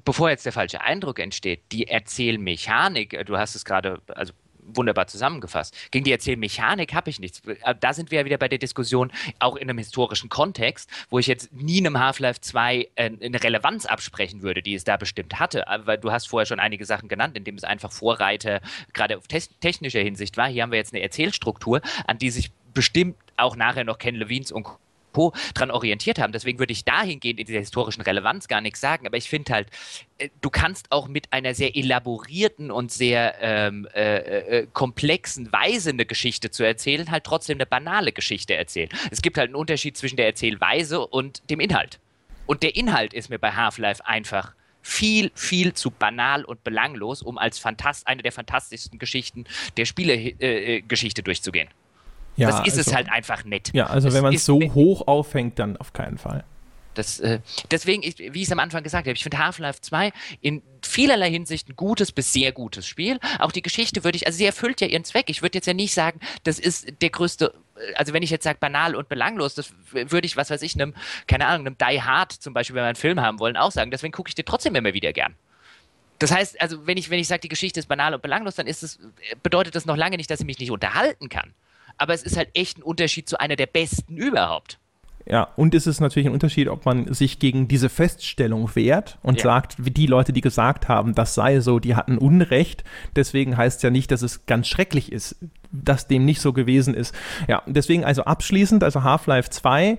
[0.04, 4.32] bevor jetzt der falsche Eindruck entsteht, die Erzählmechanik, äh, du hast es gerade, also
[4.76, 5.76] wunderbar zusammengefasst.
[5.90, 7.42] Gegen die Erzählmechanik habe ich nichts.
[7.46, 11.18] Äh, da sind wir ja wieder bei der Diskussion, auch in einem historischen Kontext, wo
[11.18, 15.38] ich jetzt nie einem Half-Life 2 äh, eine Relevanz absprechen würde, die es da bestimmt
[15.38, 15.68] hatte.
[15.68, 18.60] Aber du hast vorher schon einige Sachen genannt, indem es einfach Vorreiter
[18.92, 20.48] gerade auf technischer Hinsicht war.
[20.48, 24.52] Hier haben wir jetzt eine Erzählstruktur, an die sich bestimmt auch nachher noch Ken Levines
[24.52, 24.66] und
[25.12, 26.32] Po dran orientiert haben.
[26.32, 29.06] Deswegen würde ich dahingehend in dieser historischen Relevanz gar nichts sagen.
[29.06, 29.68] Aber ich finde halt,
[30.18, 35.90] äh, du kannst auch mit einer sehr elaborierten und sehr ähm, äh, äh, komplexen Weise
[35.90, 38.88] eine Geschichte zu erzählen, halt trotzdem eine banale Geschichte erzählen.
[39.10, 41.98] Es gibt halt einen Unterschied zwischen der Erzählweise und dem Inhalt.
[42.46, 47.38] Und der Inhalt ist mir bei Half-Life einfach viel, viel zu banal und belanglos, um
[47.38, 49.44] als Fantast eine der fantastischsten Geschichten
[49.76, 51.68] der Spielegeschichte äh, durchzugehen.
[52.36, 53.70] Ja, das ist also, es halt einfach nett.
[53.72, 56.44] Ja, also das wenn man es so hoch aufhängt, dann auf keinen Fall.
[56.94, 57.40] Das, äh,
[57.70, 61.30] deswegen, ich, wie ich es am Anfang gesagt habe, ich finde Half-Life 2 in vielerlei
[61.30, 63.20] Hinsicht ein gutes bis sehr gutes Spiel.
[63.38, 65.30] Auch die Geschichte würde ich, also sie erfüllt ja ihren Zweck.
[65.30, 67.54] Ich würde jetzt ja nicht sagen, das ist der größte,
[67.94, 70.94] also wenn ich jetzt sage banal und belanglos, das würde ich, was weiß ich, einem,
[71.28, 73.90] keine Ahnung, einem Die Hard zum Beispiel, wenn wir einen Film haben wollen, auch sagen.
[73.90, 75.34] Deswegen gucke ich dir trotzdem immer wieder gern.
[76.18, 78.66] Das heißt, also wenn ich, wenn ich sage, die Geschichte ist banal und belanglos, dann
[78.66, 78.98] ist es,
[79.42, 81.54] bedeutet das noch lange nicht, dass ich mich nicht unterhalten kann
[81.96, 84.78] aber es ist halt echt ein Unterschied zu einer der besten überhaupt.
[85.26, 89.36] Ja, und es ist natürlich ein Unterschied, ob man sich gegen diese Feststellung wehrt und
[89.36, 89.44] ja.
[89.44, 92.84] sagt, wie die Leute, die gesagt haben, das sei so, die hatten Unrecht.
[93.14, 95.36] Deswegen heißt es ja nicht, dass es ganz schrecklich ist,
[95.70, 97.14] dass dem nicht so gewesen ist.
[97.48, 99.98] Ja, deswegen also abschließend, also Half-Life 2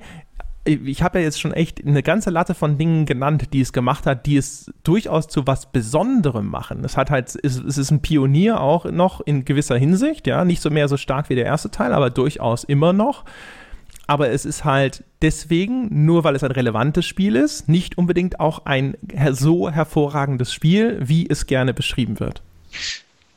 [0.64, 4.06] ich habe ja jetzt schon echt eine ganze Latte von Dingen genannt, die es gemacht
[4.06, 6.84] hat, die es durchaus zu was Besonderem machen.
[6.86, 10.70] Es hat halt, es, ist ein Pionier auch noch in gewisser Hinsicht, ja, nicht so
[10.70, 13.26] mehr so stark wie der erste Teil, aber durchaus immer noch.
[14.06, 18.66] Aber es ist halt deswegen, nur weil es ein relevantes Spiel ist, nicht unbedingt auch
[18.66, 18.98] ein
[19.32, 22.42] so hervorragendes Spiel, wie es gerne beschrieben wird.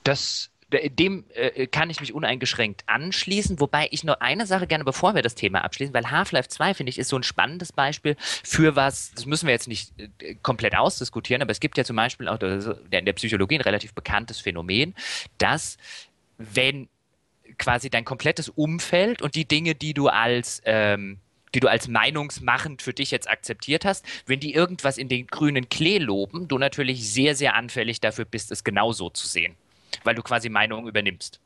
[0.03, 0.51] Das
[0.91, 5.23] dem äh, kann ich mich uneingeschränkt anschließen, wobei ich noch eine Sache gerne, bevor wir
[5.23, 9.13] das Thema abschließen, weil Half-Life 2, finde ich, ist so ein spannendes Beispiel für was,
[9.15, 12.39] das müssen wir jetzt nicht äh, komplett ausdiskutieren, aber es gibt ja zum Beispiel auch
[12.41, 14.95] in der Psychologie ein relativ bekanntes Phänomen,
[15.39, 15.77] dass
[16.39, 16.89] wenn
[17.59, 21.19] quasi dein komplettes Umfeld und die Dinge, die du als ähm,
[21.55, 25.69] die du als meinungsmachend für dich jetzt akzeptiert hast, wenn die irgendwas in den grünen
[25.69, 29.55] Klee loben, du natürlich sehr, sehr anfällig dafür bist, es genauso zu sehen
[30.05, 31.41] weil du quasi Meinungen übernimmst.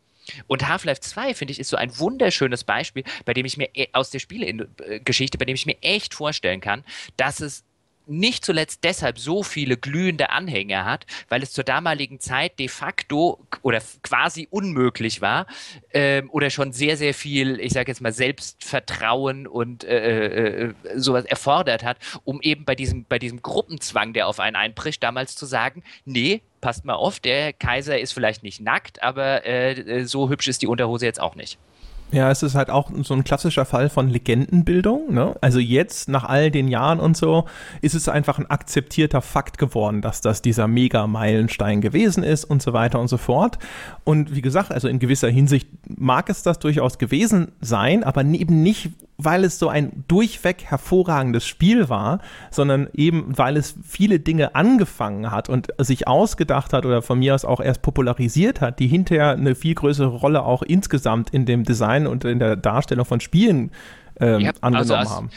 [0.46, 3.88] Und Half-Life 2, finde ich, ist so ein wunderschönes Beispiel, bei dem ich mir e,
[3.92, 6.84] aus der Spielegeschichte, bei dem ich mir echt vorstellen kann,
[7.16, 7.64] dass es
[8.08, 13.38] nicht zuletzt deshalb so viele glühende Anhänger hat, weil es zur damaligen Zeit de facto
[13.62, 15.46] oder quasi unmöglich war
[15.92, 20.74] ähm, oder schon sehr, sehr viel, ich sage jetzt mal, Selbstvertrauen und äh, äh, äh,
[20.98, 25.36] sowas erfordert hat, um eben bei diesem, bei diesem Gruppenzwang, der auf einen einbricht, damals
[25.36, 30.04] zu sagen, nee, passt mal auf, der Kaiser ist vielleicht nicht nackt, aber äh, äh
[30.04, 31.58] so hübsch ist die Unterhose jetzt auch nicht.
[32.10, 35.12] Ja, es ist halt auch so ein klassischer Fall von Legendenbildung.
[35.12, 35.36] Ne?
[35.42, 37.44] Also jetzt, nach all den Jahren und so,
[37.82, 42.72] ist es einfach ein akzeptierter Fakt geworden, dass das dieser Mega-Meilenstein gewesen ist und so
[42.72, 43.58] weiter und so fort.
[44.04, 48.62] Und wie gesagt, also in gewisser Hinsicht mag es das durchaus gewesen sein, aber eben
[48.62, 52.20] nicht weil es so ein durchweg hervorragendes Spiel war,
[52.52, 57.34] sondern eben weil es viele Dinge angefangen hat und sich ausgedacht hat oder von mir
[57.34, 61.64] aus auch erst popularisiert hat, die hinterher eine viel größere Rolle auch insgesamt in dem
[61.64, 63.72] Design und in der Darstellung von Spielen
[64.20, 65.30] ähm, ja, angenommen also, haben.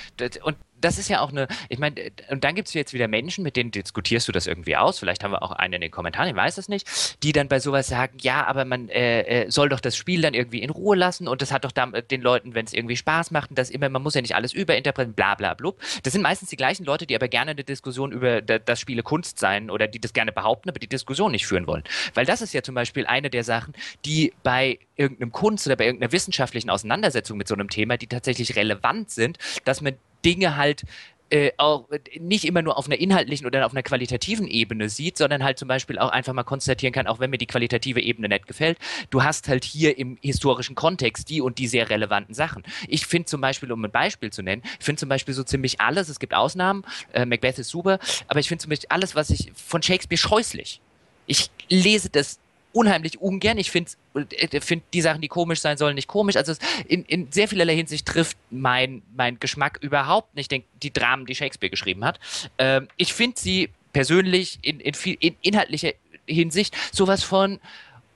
[0.44, 1.96] Und das ist ja auch eine, ich meine,
[2.30, 5.24] und dann gibt es jetzt wieder Menschen, mit denen diskutierst du das irgendwie aus, vielleicht
[5.24, 7.88] haben wir auch einen in den Kommentaren, ich weiß es nicht, die dann bei sowas
[7.88, 11.28] sagen, ja, aber man äh, äh, soll doch das Spiel dann irgendwie in Ruhe lassen
[11.28, 14.04] und das hat doch den Leuten, wenn es irgendwie Spaß macht und das immer, man
[14.04, 15.80] muss ja nicht alles überinterpretieren, bla bla blub.
[16.04, 19.40] Das sind meistens die gleichen Leute, die aber gerne eine Diskussion über das Spiele Kunst
[19.40, 21.84] sein oder die das gerne behaupten, aber die Diskussion nicht führen wollen.
[22.14, 23.74] Weil das ist ja zum Beispiel eine der Sachen,
[24.06, 28.56] die bei irgendeinem Kunst oder bei irgendeiner wissenschaftlichen Auseinandersetzung mit so einem Thema, die tatsächlich
[28.56, 30.84] relevant sind, dass man Dinge halt
[31.32, 31.88] äh, auch
[32.20, 35.68] nicht immer nur auf einer inhaltlichen oder auf einer qualitativen Ebene sieht, sondern halt zum
[35.68, 38.78] Beispiel auch einfach mal konstatieren kann, auch wenn mir die qualitative Ebene nicht gefällt,
[39.10, 42.64] du hast halt hier im historischen Kontext die und die sehr relevanten Sachen.
[42.88, 45.80] Ich finde zum Beispiel, um ein Beispiel zu nennen, ich finde zum Beispiel so ziemlich
[45.80, 49.30] alles, es gibt Ausnahmen, äh, Macbeth ist super, aber ich finde zum Beispiel alles, was
[49.30, 50.82] ich von Shakespeare scheußlich.
[51.28, 52.40] Ich lese das
[52.74, 53.58] unheimlich ungern.
[53.58, 56.36] Ich finde äh, find die Sachen, die komisch sein sollen, nicht komisch.
[56.36, 56.54] Also
[56.88, 61.36] in, in sehr vielerlei Hinsicht trifft mein, mein Geschmack überhaupt nicht den, die Dramen, die
[61.36, 62.20] Shakespeare geschrieben hat.
[62.58, 65.92] Ähm, ich finde sie persönlich in, in, viel, in inhaltlicher
[66.28, 67.60] Hinsicht sowas von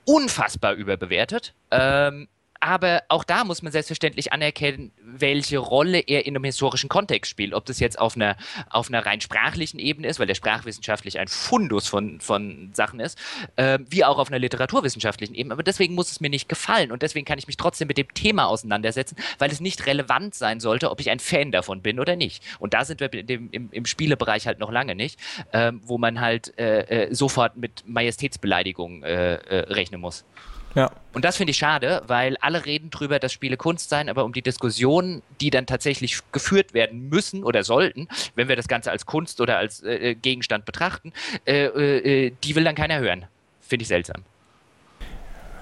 [0.04, 1.52] unfassbar überbewertet.
[1.70, 2.28] Ähm,
[2.60, 7.54] aber auch da muss man selbstverständlich anerkennen, welche Rolle er in einem historischen Kontext spielt.
[7.54, 8.36] Ob das jetzt auf einer,
[8.70, 13.18] auf einer rein sprachlichen Ebene ist, weil der sprachwissenschaftlich ein Fundus von, von Sachen ist,
[13.56, 15.52] äh, wie auch auf einer literaturwissenschaftlichen Ebene.
[15.52, 18.12] Aber deswegen muss es mir nicht gefallen und deswegen kann ich mich trotzdem mit dem
[18.14, 22.16] Thema auseinandersetzen, weil es nicht relevant sein sollte, ob ich ein Fan davon bin oder
[22.16, 22.42] nicht.
[22.58, 25.18] Und da sind wir dem, im, im, Spielebereich halt noch lange nicht,
[25.52, 30.24] äh, wo man halt äh, äh sofort mit Majestätsbeleidigung äh, äh, rechnen muss.
[30.76, 30.90] Ja.
[31.14, 34.34] Und das finde ich schade, weil alle reden drüber, dass Spiele Kunst seien, aber um
[34.34, 39.06] die Diskussionen, die dann tatsächlich geführt werden müssen oder sollten, wenn wir das Ganze als
[39.06, 41.14] Kunst oder als äh, Gegenstand betrachten,
[41.46, 43.24] äh, äh, die will dann keiner hören.
[43.62, 44.22] Finde ich seltsam.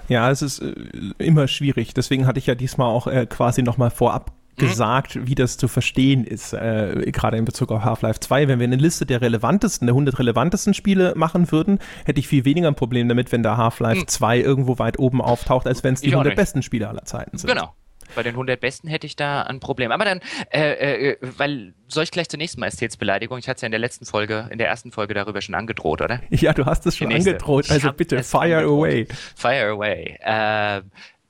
[0.09, 0.75] Ja, es ist äh,
[1.19, 1.95] immer schwierig.
[1.95, 4.33] Deswegen hatte ich ja diesmal auch äh, quasi nochmal vorab.
[4.57, 5.27] Gesagt, mhm.
[5.27, 8.49] wie das zu verstehen ist, äh, gerade in Bezug auf Half-Life 2.
[8.49, 12.45] Wenn wir eine Liste der relevantesten, der 100 relevantesten Spiele machen würden, hätte ich viel
[12.45, 14.09] weniger ein Problem damit, wenn da Half-Life mhm.
[14.09, 17.49] 2 irgendwo weit oben auftaucht, als wenn es die 100 besten Spiele aller Zeiten sind.
[17.49, 17.75] Genau.
[18.15, 19.91] Bei den 100 Besten hätte ich da ein Problem.
[19.91, 20.21] Aber dann,
[20.53, 23.39] äh, äh, weil, soll ich gleich zur nächsten Majestätsbeleidigung?
[23.39, 26.01] Ich hatte es ja in der letzten Folge, in der ersten Folge darüber schon angedroht,
[26.01, 26.21] oder?
[26.31, 27.71] Ja, du hast es schon angedroht.
[27.71, 28.79] Also bitte, fire angedroht.
[28.79, 29.07] away.
[29.35, 30.19] Fire away.
[30.21, 30.83] Äh,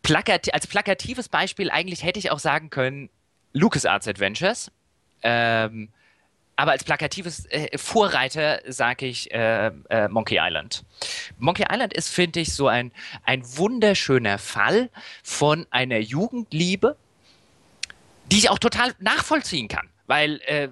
[0.04, 3.10] plakat als plakatives Beispiel eigentlich hätte ich auch sagen können,
[3.52, 4.70] LucasArts Adventures.
[5.22, 5.88] Ähm,
[6.56, 10.84] aber als plakatives äh, Vorreiter sage ich äh, äh, Monkey Island.
[11.38, 12.92] Monkey Island ist, finde ich, so ein,
[13.24, 14.90] ein wunderschöner Fall
[15.24, 16.96] von einer Jugendliebe,
[18.30, 19.88] die ich auch total nachvollziehen kann.
[20.06, 20.68] Weil äh,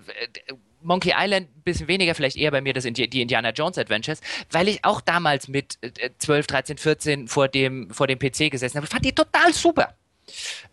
[0.83, 4.69] Monkey Island ein bisschen weniger, vielleicht eher bei mir das die Indiana Jones Adventures, weil
[4.69, 5.79] ich auch damals mit
[6.19, 8.87] 12, 13, 14 vor dem, vor dem PC gesessen habe.
[8.87, 9.95] Ich fand die total super.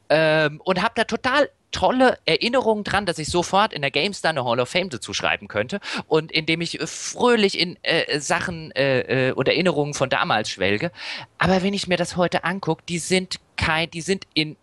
[0.10, 4.44] Ähm, und habe da total tolle Erinnerungen dran, dass ich sofort in der GameStar eine
[4.44, 9.30] Hall of Fame dazu schreiben könnte und indem ich äh, fröhlich in äh, Sachen äh,
[9.30, 10.92] äh, oder Erinnerungen von damals schwelge.
[11.38, 14.56] Aber wenn ich mir das heute angucke, die sind kein, die sind in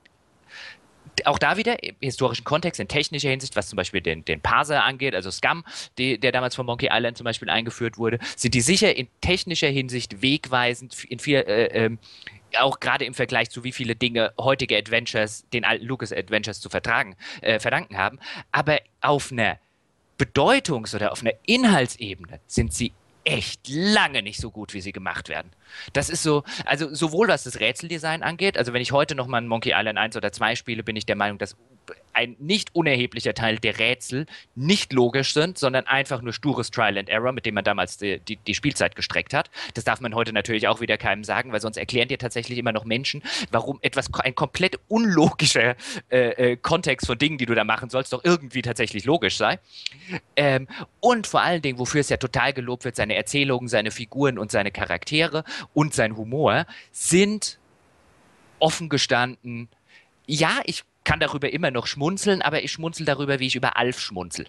[1.25, 4.85] auch da wieder im historischen Kontext, in technischer Hinsicht, was zum Beispiel den, den Parser
[4.85, 5.65] angeht, also Scum,
[5.99, 9.69] die, der damals von Monkey Island zum Beispiel eingeführt wurde, sind die sicher in technischer
[9.69, 11.99] Hinsicht wegweisend in viel, äh, ähm,
[12.59, 16.69] auch gerade im Vergleich zu wie viele Dinge heutige Adventures den alten Lucas Adventures zu
[16.69, 18.19] vertragen, äh, verdanken haben.
[18.53, 19.59] Aber auf einer
[20.19, 22.93] Bedeutungs- oder auf einer Inhaltsebene sind sie
[23.27, 25.51] echt lange nicht so gut, wie sie gemacht werden.
[25.93, 29.39] Das ist so, also sowohl was das Rätseldesign angeht, also wenn ich heute noch mal
[29.39, 31.57] ein Monkey Island 1 oder 2 spiele, bin ich der Meinung, dass
[32.17, 37.11] ein nicht unerheblicher Teil der Rätsel nicht logisch sind, sondern einfach nur stures Trial and
[37.11, 39.51] Error, mit dem man damals die, die, die, Spielzeit gestreckt hat.
[39.75, 42.73] Das darf man heute natürlich auch wieder keinem sagen, weil sonst erklären dir tatsächlich immer
[42.73, 45.77] noch Menschen, warum etwas, ein komplett unlogischer
[46.11, 49.59] äh, äh, Kontext von Dingen, die du da machen sollst, doch irgendwie tatsächlich logisch sei.
[50.37, 50.69] Ähm,
[51.01, 54.51] und vor allen Dingen, wofür es ja total gelobt wird, seine Erzählungen, seine Figuren und
[54.51, 55.45] seine Charaktere
[55.75, 57.59] und sein Humor sind
[58.59, 59.69] offen gestanden.
[60.27, 63.99] Ja, ich kann darüber immer noch schmunzeln, aber ich schmunzel darüber, wie ich über Alf
[63.99, 64.47] schmunzel.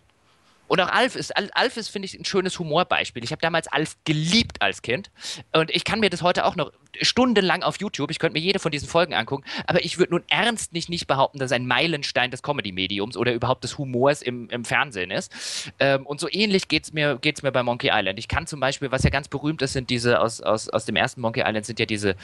[0.67, 3.23] Und auch Alf ist, Alf ist, finde ich, ein schönes Humorbeispiel.
[3.23, 5.11] Ich habe damals Alf geliebt als Kind.
[5.53, 8.59] Und ich kann mir das heute auch noch stundenlang auf YouTube, ich könnte mir jede
[8.59, 12.41] von diesen Folgen angucken, aber ich würde nun ernstlich nicht behaupten, dass ein Meilenstein des
[12.41, 15.71] Comedy-Mediums oder überhaupt des Humors im, im Fernsehen ist.
[15.79, 18.17] Ähm, und so ähnlich geht es mir, geht's mir bei Monkey Island.
[18.17, 20.95] Ich kann zum Beispiel, was ja ganz berühmt ist, sind diese, aus, aus, aus dem
[20.95, 22.15] ersten Monkey Island sind ja diese,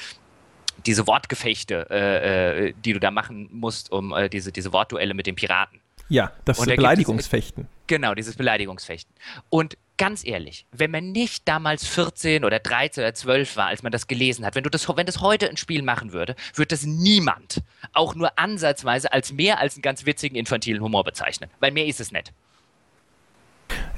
[0.85, 5.27] diese Wortgefechte, äh, äh, die du da machen musst, um äh, diese, diese Wortduelle mit
[5.27, 5.79] den Piraten.
[6.09, 7.63] Ja, das da Beleidigungsfechten.
[7.63, 9.13] Es, genau, dieses Beleidigungsfechten.
[9.49, 13.91] Und ganz ehrlich, wenn man nicht damals 14 oder 13 oder 12 war, als man
[13.91, 16.83] das gelesen hat, wenn du das, wenn das heute ein Spiel machen würde, würde das
[16.83, 17.61] niemand
[17.93, 21.49] auch nur ansatzweise als mehr als einen ganz witzigen infantilen Humor bezeichnen.
[21.59, 22.33] Weil mehr ist es nicht.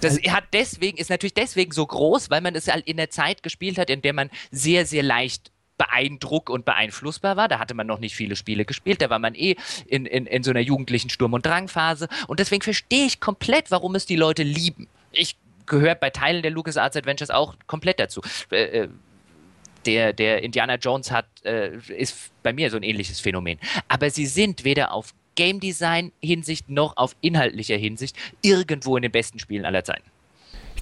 [0.01, 3.43] Das hat deswegen, ist natürlich deswegen so groß, weil man es halt in der Zeit
[3.43, 7.47] gespielt hat, in der man sehr, sehr leicht beeindruckt und beeinflussbar war.
[7.47, 9.55] Da hatte man noch nicht viele Spiele gespielt, da war man eh
[9.87, 12.07] in, in, in so einer jugendlichen Sturm- und Drangphase.
[12.27, 14.87] Und deswegen verstehe ich komplett, warum es die Leute lieben.
[15.11, 15.35] Ich
[15.65, 18.21] gehöre bei Teilen der LucasArts Adventures auch komplett dazu.
[18.51, 18.89] Äh, äh,
[19.85, 23.59] der, der Indiana Jones hat, äh, ist bei mir so ein ähnliches Phänomen.
[23.87, 29.11] Aber sie sind weder auf Game Design Hinsicht noch auf inhaltlicher Hinsicht irgendwo in den
[29.11, 30.09] besten Spielen aller Zeiten.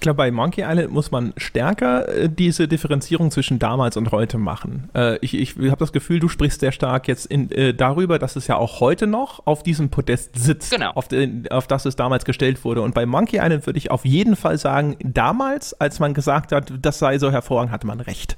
[0.04, 4.36] Ich glaube, bei Monkey Island muss man stärker äh, diese Differenzierung zwischen damals und heute
[4.36, 4.90] machen.
[4.94, 8.36] Äh, ich ich habe das Gefühl, du sprichst sehr stark jetzt in, äh, darüber, dass
[8.36, 10.90] es ja auch heute noch auf diesem Podest sitzt, genau.
[10.90, 12.82] auf, de, auf das es damals gestellt wurde.
[12.82, 16.70] Und bei Monkey Island würde ich auf jeden Fall sagen, damals, als man gesagt hat,
[16.82, 18.36] das sei so hervorragend, hatte man recht.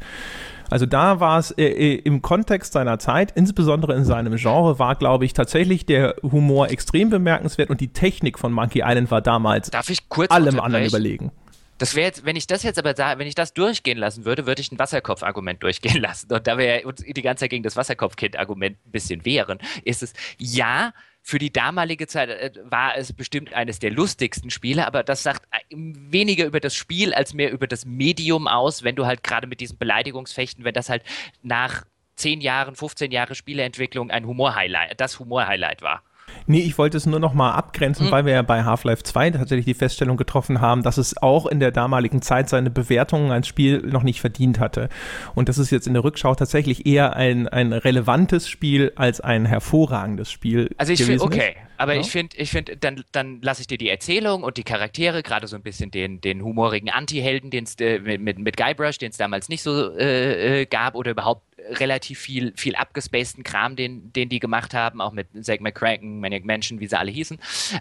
[0.70, 4.94] Also da war es äh, äh, im Kontext seiner Zeit, insbesondere in seinem Genre, war,
[4.94, 9.70] glaube ich, tatsächlich der Humor extrem bemerkenswert und die Technik von Monkey Island war damals
[9.70, 11.32] Darf ich kurz allem anderen überlegen.
[11.78, 14.46] Das wäre jetzt, wenn ich das jetzt aber da, wenn ich das durchgehen lassen würde,
[14.46, 16.32] würde ich ein Wasserkopf-Argument durchgehen lassen.
[16.32, 20.12] Und da wir uns die ganze Zeit gegen das Wasserkopf-Kind-Argument ein bisschen wehren, ist es,
[20.38, 25.24] ja, für die damalige Zeit äh, war es bestimmt eines der lustigsten Spiele, aber das
[25.24, 29.24] sagt äh, weniger über das Spiel als mehr über das Medium aus, wenn du halt
[29.24, 31.02] gerade mit diesen Beleidigungsfechten, wenn das halt
[31.42, 31.84] nach
[32.14, 36.02] 10 Jahren, 15 Jahre Spieleentwicklung ein Humor-Highlight, das Humor-Highlight war.
[36.46, 38.10] Nee, ich wollte es nur noch mal abgrenzen, mhm.
[38.10, 41.60] weil wir ja bei Half-Life 2 tatsächlich die Feststellung getroffen haben, dass es auch in
[41.60, 44.88] der damaligen Zeit seine Bewertungen als Spiel noch nicht verdient hatte.
[45.34, 49.44] Und das ist jetzt in der Rückschau tatsächlich eher ein, ein relevantes Spiel als ein
[49.44, 50.70] hervorragendes Spiel.
[50.78, 52.00] Also ich finde, okay, aber ja?
[52.00, 55.46] ich finde, ich finde, dann, dann lasse ich dir die Erzählung und die Charaktere, gerade
[55.46, 59.10] so ein bisschen den, den humorigen Anti-Helden, den es äh, mit, mit, mit Guybrush, den
[59.10, 64.12] es damals nicht so äh, äh, gab oder überhaupt relativ viel, viel abgespaceden Kram, den,
[64.12, 67.38] den die gemacht haben, auch mit Zack McCracken, Maniac Mansion, wie sie alle hießen.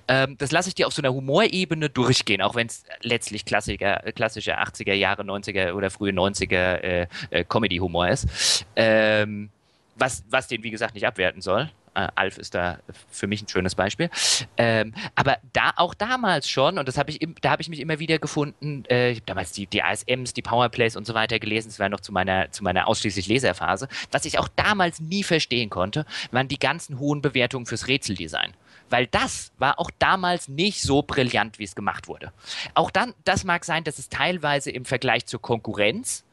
[0.08, 3.98] Ähm, das lasse ich dir auf so einer Humorebene durchgehen, auch wenn es letztlich klassischer,
[4.16, 8.66] klassischer 80er Jahre, 90er oder frühe 90er äh, äh, Comedy-Humor ist.
[8.76, 9.50] Ähm,
[9.96, 11.70] was, was den, wie gesagt, nicht abwerten soll.
[11.96, 12.80] Äh, Alf ist da
[13.10, 14.10] für mich ein schönes Beispiel.
[14.58, 18.00] Ähm, aber da auch damals schon, und das habe ich, da habe ich mich immer
[18.00, 21.70] wieder gefunden, äh, ich habe damals die, die ASMs, die Powerplays und so weiter gelesen,
[21.70, 23.88] das war noch zu meiner, zu meiner ausschließlich Leserphase.
[24.12, 28.54] Was ich auch damals nie verstehen konnte, waren die ganzen hohen Bewertungen fürs Rätseldesign
[28.90, 32.32] weil das war auch damals nicht so brillant, wie es gemacht wurde.
[32.74, 36.24] Auch dann, das mag sein, dass es teilweise im Vergleich zur Konkurrenz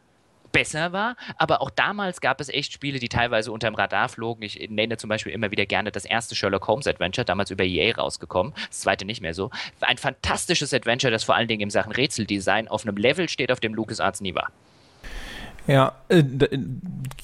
[0.53, 1.17] besser war.
[1.37, 4.43] Aber auch damals gab es echt Spiele, die teilweise unter dem Radar flogen.
[4.43, 7.95] Ich nenne zum Beispiel immer wieder gerne das erste Sherlock Holmes Adventure, damals über EA
[7.95, 8.53] rausgekommen.
[8.69, 9.51] Das zweite nicht mehr so.
[9.81, 13.61] Ein fantastisches Adventure, das vor allen Dingen in Sachen Rätseldesign auf einem Level steht, auf
[13.61, 14.53] dem LucasArts nie war.
[15.66, 16.22] Ja, äh,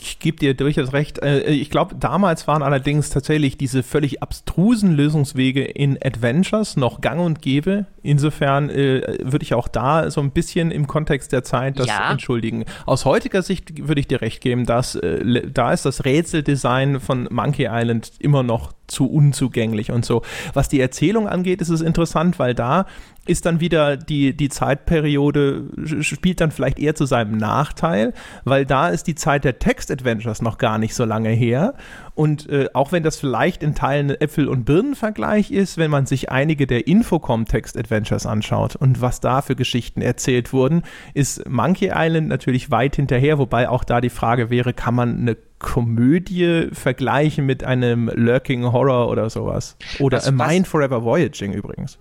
[0.01, 1.19] ich gebe dir durchaus recht.
[1.19, 7.21] Äh, ich glaube, damals waren allerdings tatsächlich diese völlig abstrusen Lösungswege in Adventures noch gang
[7.21, 7.87] und gäbe.
[8.03, 12.11] Insofern äh, würde ich auch da so ein bisschen im Kontext der Zeit das ja.
[12.11, 12.65] entschuldigen.
[12.87, 17.29] Aus heutiger Sicht würde ich dir recht geben, dass äh, da ist das Rätseldesign von
[17.31, 20.23] Monkey Island immer noch zu unzugänglich und so.
[20.55, 22.87] Was die Erzählung angeht, ist es interessant, weil da
[23.29, 25.65] ist dann wieder die, die Zeitperiode,
[26.01, 28.15] spielt dann vielleicht eher zu seinem Nachteil,
[28.45, 31.75] weil da ist die Zeit der Text-Adventures noch gar nicht so lange her.
[32.15, 36.31] Und äh, auch wenn das vielleicht in Teilen Äpfel- und Birnen-Vergleich ist, wenn man sich
[36.31, 40.83] einige der Infocom-Text-Adventures anschaut und was da für Geschichten erzählt wurden,
[41.15, 45.37] ist Monkey Island natürlich weit hinterher, wobei auch da die Frage wäre, kann man eine
[45.59, 49.77] Komödie vergleichen mit einem Lurking Horror oder sowas.
[49.99, 51.99] Oder was, A Mind was, Forever Voyaging übrigens.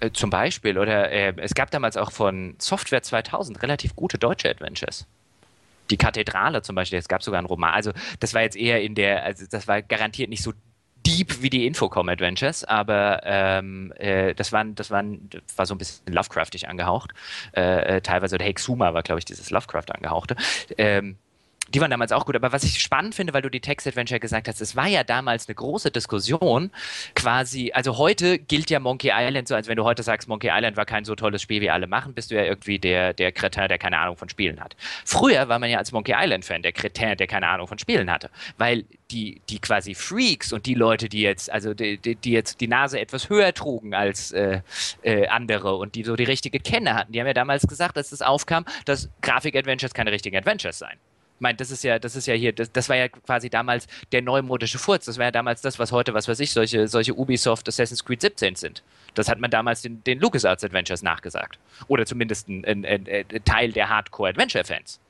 [0.00, 4.50] Äh, zum Beispiel, oder äh, es gab damals auch von Software 2000 relativ gute deutsche
[4.50, 5.06] Adventures.
[5.90, 7.74] Die Kathedrale zum Beispiel, es gab sogar einen Roman.
[7.74, 10.52] Also, das war jetzt eher in der, also, das war garantiert nicht so
[11.06, 15.74] deep wie die Infocom Adventures, aber ähm, äh, das, waren, das, waren, das war so
[15.74, 17.12] ein bisschen Lovecraftig angehaucht.
[17.54, 20.36] Äh, äh teilweise, oder Hexuma war, glaube ich, dieses Lovecraft angehauchte.
[20.78, 21.16] Ähm,
[21.68, 22.36] die waren damals auch gut.
[22.36, 25.48] Aber was ich spannend finde, weil du die Text-Adventure gesagt hast, es war ja damals
[25.48, 26.70] eine große Diskussion,
[27.14, 30.76] quasi, also heute gilt ja Monkey Island so, als wenn du heute sagst, Monkey Island
[30.76, 33.68] war kein so tolles Spiel, wie alle machen, bist du ja irgendwie der, der Kretin,
[33.68, 34.76] der keine Ahnung von Spielen hat.
[35.04, 38.30] Früher war man ja als Monkey Island-Fan der Kretin, der keine Ahnung von Spielen hatte,
[38.58, 42.60] weil die, die quasi Freaks und die Leute, die jetzt, also die, die, die jetzt
[42.60, 44.60] die Nase etwas höher trugen als äh,
[45.02, 48.10] äh, andere und die so die richtige Kenne hatten, die haben ja damals gesagt, als
[48.10, 50.98] das aufkam, dass Grafik-Adventures keine richtigen Adventures seien
[51.40, 54.22] meine, das ist ja, das ist ja hier, das, das war ja quasi damals der
[54.22, 55.06] neumodische Furz.
[55.06, 58.20] Das war ja damals das, was heute, was weiß ich, solche, solche Ubisoft Assassin's Creed
[58.20, 58.82] 17 sind.
[59.14, 61.58] Das hat man damals den, den LucasArts Adventures nachgesagt.
[61.88, 65.00] Oder zumindest ein, ein, ein, Teil der Hardcore-Adventure-Fans.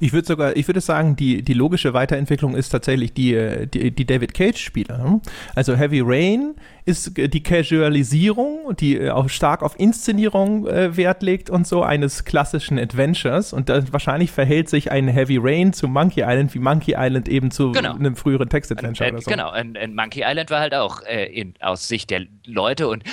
[0.00, 3.90] Ich würde sogar, ich würde sagen, die, die logische Weiterentwicklung ist tatsächlich die, äh, die,
[3.90, 4.98] die David Cage-Spiele.
[4.98, 5.20] Ne?
[5.54, 11.50] Also Heavy Rain ist die Casualisierung, die äh, auch stark auf Inszenierung äh, Wert legt
[11.50, 13.52] und so eines klassischen Adventures.
[13.52, 17.50] Und da, wahrscheinlich verhält sich ein Heavy Rain zu Monkey Island, wie Monkey Island eben
[17.50, 17.94] zu genau.
[17.94, 19.30] einem früheren Text-Adventure oder so.
[19.30, 23.04] Genau, und, und Monkey Island war halt auch äh, in, aus Sicht der Leute und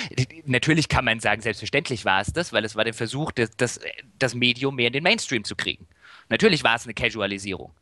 [0.46, 3.80] natürlich kann man sagen, selbstverständlich war es das, weil es war der Versuch, das, das,
[4.18, 5.86] das Medium mehr in den Mainstream zu kriegen.
[6.28, 7.72] Natürlich war es eine Casualisierung.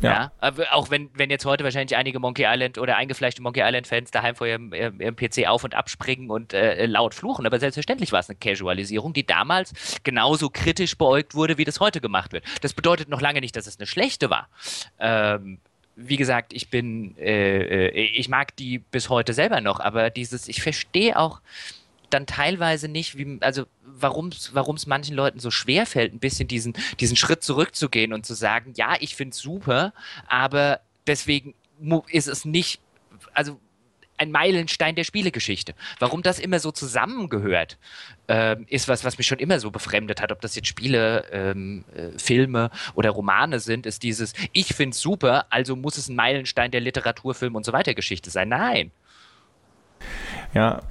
[0.00, 0.30] Ja.
[0.40, 0.52] ja.
[0.70, 4.46] auch wenn, wenn jetzt heute wahrscheinlich einige Monkey Island oder eingefleischte Monkey Island-Fans daheim vor
[4.46, 7.46] ihrem, ihrem, PC auf und abspringen und äh, laut fluchen.
[7.46, 9.72] Aber selbstverständlich war es eine Casualisierung, die damals
[10.04, 12.44] genauso kritisch beäugt wurde, wie das heute gemacht wird.
[12.62, 14.48] Das bedeutet noch lange nicht, dass es eine schlechte war.
[14.98, 15.58] Ähm,
[15.96, 20.46] wie gesagt, ich bin, äh, äh ich mag die bis heute selber noch, aber dieses,
[20.46, 21.40] ich verstehe auch,
[22.10, 23.64] dann teilweise nicht, wie, also
[24.00, 28.34] warum es manchen Leuten so schwer fällt, ein bisschen diesen, diesen Schritt zurückzugehen und zu
[28.34, 29.92] sagen, ja, ich finde es super,
[30.26, 31.54] aber deswegen
[32.10, 32.80] ist es nicht,
[33.34, 33.58] also
[34.18, 35.74] ein Meilenstein der Spielegeschichte.
[35.98, 37.78] Warum das immer so zusammengehört,
[38.26, 40.32] ähm, ist was, was mich schon immer so befremdet hat.
[40.32, 45.00] Ob das jetzt Spiele, ähm, äh, Filme oder Romane sind, ist dieses, ich finde es
[45.00, 48.48] super, also muss es ein Meilenstein der Literatur, Film und so weiter Geschichte sein.
[48.48, 48.90] Nein.
[50.54, 50.82] Ja,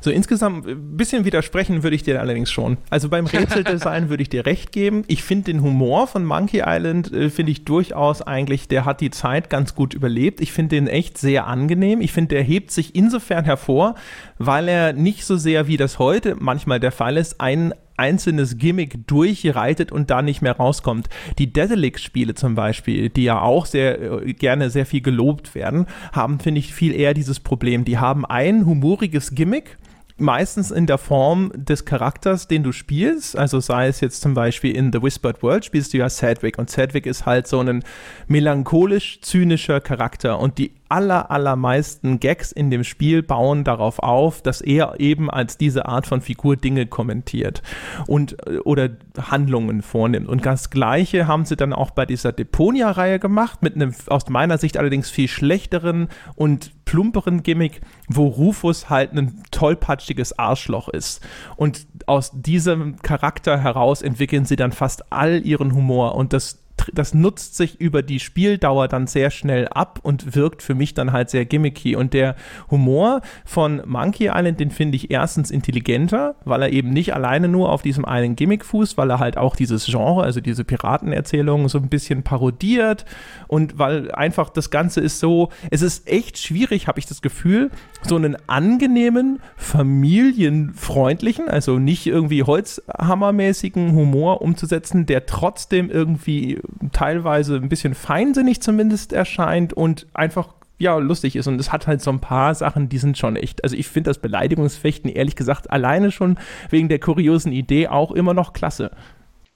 [0.00, 2.78] so insgesamt ein bisschen widersprechen würde ich dir allerdings schon.
[2.88, 5.04] Also beim Rätseldesign würde ich dir recht geben.
[5.06, 9.10] Ich finde den Humor von Monkey Island, äh, finde ich durchaus eigentlich, der hat die
[9.10, 10.40] Zeit ganz gut überlebt.
[10.40, 12.00] Ich finde den echt sehr angenehm.
[12.00, 13.94] Ich finde, der hebt sich insofern hervor,
[14.38, 19.06] weil er nicht so sehr, wie das heute manchmal der Fall ist, ein einzelnes Gimmick
[19.06, 21.10] durchreitet und da nicht mehr rauskommt.
[21.38, 26.40] Die Dedelic-Spiele zum Beispiel, die ja auch sehr äh, gerne sehr viel gelobt werden, haben,
[26.40, 27.84] finde ich, viel eher dieses Problem.
[27.84, 29.76] Die haben ein humoriges Gimmick
[30.20, 33.36] meistens in der Form des Charakters, den du spielst.
[33.36, 36.70] Also sei es jetzt zum Beispiel in The Whispered World spielst du ja Sedwick und
[36.70, 37.82] Sedwick ist halt so ein
[38.28, 44.98] melancholisch-zynischer Charakter und die aller, allermeisten Gags in dem Spiel bauen darauf auf, dass er
[44.98, 47.62] eben als diese Art von Figur Dinge kommentiert
[48.06, 50.28] und oder Handlungen vornimmt.
[50.28, 54.58] Und das Gleiche haben sie dann auch bei dieser Deponia-Reihe gemacht, mit einem aus meiner
[54.58, 61.24] Sicht allerdings viel schlechteren und plumperen Gimmick, wo Rufus halt ein tollpatschiges Arschloch ist.
[61.54, 66.58] Und aus diesem Charakter heraus entwickeln sie dann fast all ihren Humor und das
[66.92, 71.12] das nutzt sich über die Spieldauer dann sehr schnell ab und wirkt für mich dann
[71.12, 71.96] halt sehr gimmicky.
[71.96, 72.36] Und der
[72.70, 77.70] Humor von Monkey Island, den finde ich erstens intelligenter, weil er eben nicht alleine nur
[77.70, 81.78] auf diesem einen Gimmick fußt, weil er halt auch dieses Genre, also diese Piratenerzählungen so
[81.78, 83.04] ein bisschen parodiert
[83.48, 87.70] und weil einfach das Ganze ist so, es ist echt schwierig, habe ich das Gefühl,
[88.02, 96.60] so einen angenehmen, familienfreundlichen, also nicht irgendwie holzhammermäßigen Humor umzusetzen, der trotzdem irgendwie
[96.92, 101.46] teilweise ein bisschen feinsinnig zumindest erscheint und einfach ja, lustig ist.
[101.46, 103.62] Und es hat halt so ein paar Sachen, die sind schon echt.
[103.62, 106.38] Also ich finde das Beleidigungsfechten, ehrlich gesagt, alleine schon
[106.70, 108.90] wegen der kuriosen Idee auch immer noch klasse.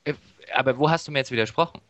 [0.05, 0.13] Äh,
[0.55, 1.81] aber wo hast du mir jetzt widersprochen?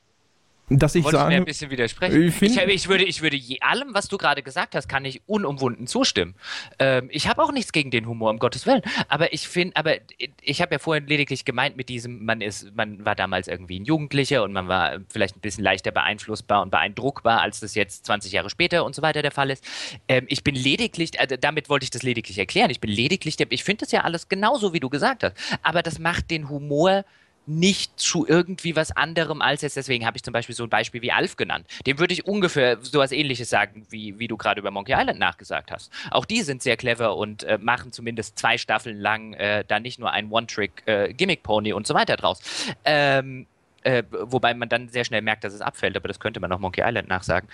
[0.71, 1.29] Dass ich sage.
[1.29, 2.29] mir ein bisschen widersprechen.
[2.29, 5.21] Ich, ich, ich, würde, ich würde je, allem, was du gerade gesagt hast, kann ich
[5.27, 6.35] unumwunden zustimmen.
[6.79, 8.81] Ähm, ich habe auch nichts gegen den Humor, um Gottes Willen.
[9.09, 9.97] Aber ich finde, aber
[10.41, 13.85] ich habe ja vorhin lediglich gemeint mit diesem, man ist, man war damals irgendwie ein
[13.85, 18.33] Jugendlicher und man war vielleicht ein bisschen leichter beeinflussbar und beeindruckbar, als das jetzt 20
[18.33, 19.65] Jahre später und so weiter der Fall ist.
[20.09, 22.71] Ähm, ich bin lediglich, also damit wollte ich das lediglich erklären.
[22.71, 25.37] Ich bin lediglich, ich finde das ja alles genauso, wie du gesagt hast.
[25.63, 27.05] Aber das macht den Humor
[27.47, 29.77] nicht zu irgendwie was anderem als jetzt.
[29.77, 31.67] Deswegen habe ich zum Beispiel so ein Beispiel wie Alf genannt.
[31.87, 35.71] Dem würde ich ungefähr sowas ähnliches sagen, wie, wie du gerade über Monkey Island nachgesagt
[35.71, 35.93] hast.
[36.11, 39.99] Auch die sind sehr clever und äh, machen zumindest zwei Staffeln lang äh, da nicht
[39.99, 42.41] nur ein One-Trick-Gimmick-Pony äh, und so weiter draus.
[42.85, 43.47] Ähm,
[43.83, 46.59] äh, wobei man dann sehr schnell merkt, dass es abfällt, aber das könnte man auch
[46.59, 47.49] Monkey Island nachsagen.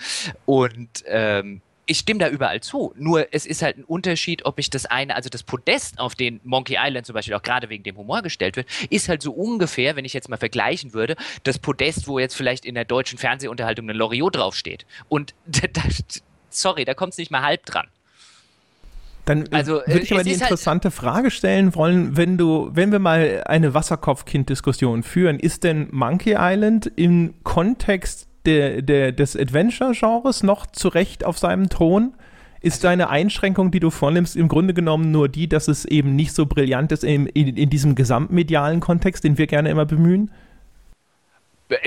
[0.45, 1.61] Und ähm,
[1.91, 2.93] ich stimme da überall zu.
[2.97, 6.39] Nur es ist halt ein Unterschied, ob ich das eine, also das Podest, auf den
[6.45, 9.97] Monkey Island zum Beispiel auch gerade wegen dem Humor gestellt wird, ist halt so ungefähr,
[9.97, 13.89] wenn ich jetzt mal vergleichen würde, das Podest, wo jetzt vielleicht in der deutschen Fernsehunterhaltung
[13.89, 14.85] eine Loriot draufsteht.
[15.09, 15.81] Und da,
[16.49, 17.87] sorry, da kommt es nicht mal halb dran.
[19.25, 22.69] Dann äh, also, würde ich aber die halt interessante halt Frage stellen wollen, wenn du,
[22.71, 29.35] wenn wir mal eine Wasserkopfkind-Diskussion führen, ist denn Monkey Island im Kontext der, der, des
[29.35, 32.13] Adventure-Genres noch zurecht auf seinem Thron?
[32.61, 36.33] Ist deine Einschränkung, die du vornimmst, im Grunde genommen nur die, dass es eben nicht
[36.33, 40.29] so brillant ist in, in, in diesem gesamtmedialen Kontext, den wir gerne immer bemühen?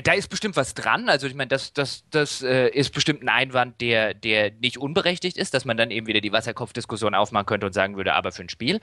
[0.03, 1.09] da ist bestimmt was dran.
[1.09, 5.37] Also ich meine, das, das, das äh, ist bestimmt ein Einwand, der, der nicht unberechtigt
[5.37, 8.43] ist, dass man dann eben wieder die Wasserkopfdiskussion aufmachen könnte und sagen würde, aber für
[8.43, 8.81] ein Spiel.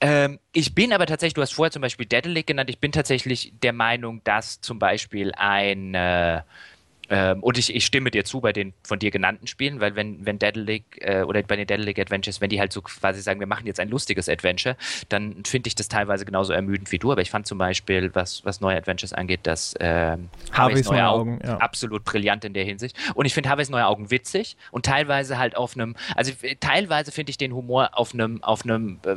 [0.00, 3.52] Ähm, ich bin aber tatsächlich, du hast vorher zum Beispiel Dedelic genannt, ich bin tatsächlich
[3.62, 6.42] der Meinung, dass zum Beispiel ein äh,
[7.10, 10.24] ähm, und ich, ich, stimme dir zu bei den von dir genannten Spielen, weil wenn,
[10.24, 13.46] wenn Daedalic äh, oder bei den Daedalic Adventures, wenn die halt so quasi sagen, wir
[13.46, 14.76] machen jetzt ein lustiges Adventure,
[15.10, 17.12] dann finde ich das teilweise genauso ermüdend wie du.
[17.12, 20.16] Aber ich fand zum Beispiel, was, was neue Adventures angeht, dass äh,
[20.52, 21.58] Harveys neue Augen, Augen ja.
[21.58, 22.96] absolut brillant in der Hinsicht.
[23.14, 27.30] Und ich finde Harveys neue Augen witzig und teilweise halt auf einem, also teilweise finde
[27.30, 29.16] ich den Humor auf einem, auf einem, äh,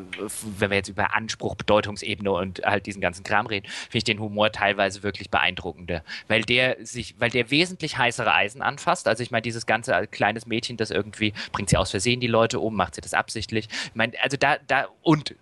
[0.60, 4.20] wenn wir jetzt über Anspruch, Bedeutungsebene und halt diesen ganzen Kram reden, finde ich den
[4.20, 9.08] Humor teilweise wirklich beeindruckender, weil der sich, weil der wesentlich wesentlich heißere Eisen anfasst.
[9.08, 12.60] Also ich meine, dieses ganze kleines Mädchen, das irgendwie bringt sie aus Versehen die Leute
[12.60, 13.68] um, macht sie das absichtlich.
[13.70, 15.36] Ich meine, also da, da, und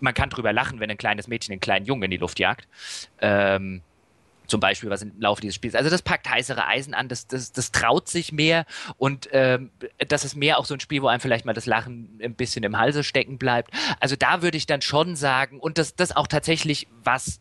[0.00, 2.68] man kann drüber lachen, wenn ein kleines Mädchen einen kleinen Jungen in die Luft jagt.
[3.20, 3.82] Ähm,
[4.48, 5.74] zum Beispiel, was im Laufe dieses Spiels.
[5.74, 8.66] Also das packt heißere Eisen an, das, das, das traut sich mehr
[8.98, 9.70] und ähm,
[10.08, 12.62] das ist mehr auch so ein Spiel, wo einem vielleicht mal das Lachen ein bisschen
[12.64, 13.70] im Halse stecken bleibt.
[14.00, 17.40] Also da würde ich dann schon sagen, und das, das auch tatsächlich was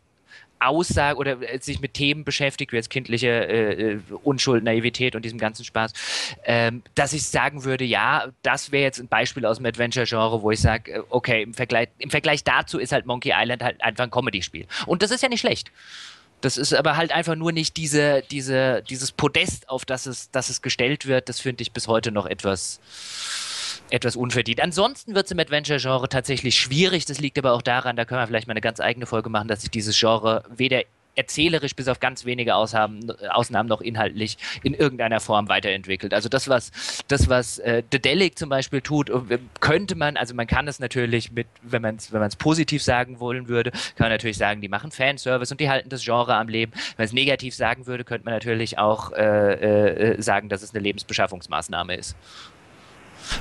[0.62, 5.24] Aussage oder äh, sich mit Themen beschäftigt, wie jetzt kindliche äh, äh, Unschuld, Naivität und
[5.24, 5.94] diesem ganzen Spaß,
[6.46, 10.52] ähm, dass ich sagen würde, ja, das wäre jetzt ein Beispiel aus dem Adventure-Genre, wo
[10.52, 14.04] ich sage, äh, okay, im Vergleich, im Vergleich dazu ist halt Monkey Island halt einfach
[14.04, 14.68] ein Comedy-Spiel.
[14.86, 15.72] Und das ist ja nicht schlecht.
[16.42, 20.50] Das ist aber halt einfach nur nicht diese, diese, dieses Podest, auf das es, das
[20.50, 21.30] es gestellt wird.
[21.30, 22.80] Das finde ich bis heute noch etwas,
[23.92, 24.62] etwas unverdient.
[24.62, 27.06] Ansonsten wird es im Adventure-Genre tatsächlich schwierig.
[27.06, 29.48] Das liegt aber auch daran, da können wir vielleicht mal eine ganz eigene Folge machen,
[29.48, 30.84] dass sich dieses Genre weder
[31.16, 36.14] erzählerisch bis auf ganz wenige Ausnahmen, Ausnahmen noch inhaltlich in irgendeiner Form weiterentwickelt.
[36.14, 36.72] Also das, was
[37.08, 40.80] das, was äh, The Delic zum Beispiel tut, äh, könnte man, also man kann es
[40.80, 44.70] natürlich mit, wenn man es wenn positiv sagen wollen würde, kann man natürlich sagen, die
[44.70, 46.72] machen Fanservice und die halten das Genre am Leben.
[46.72, 50.74] Wenn man es negativ sagen würde, könnte man natürlich auch äh, äh, sagen, dass es
[50.74, 52.16] eine Lebensbeschaffungsmaßnahme ist.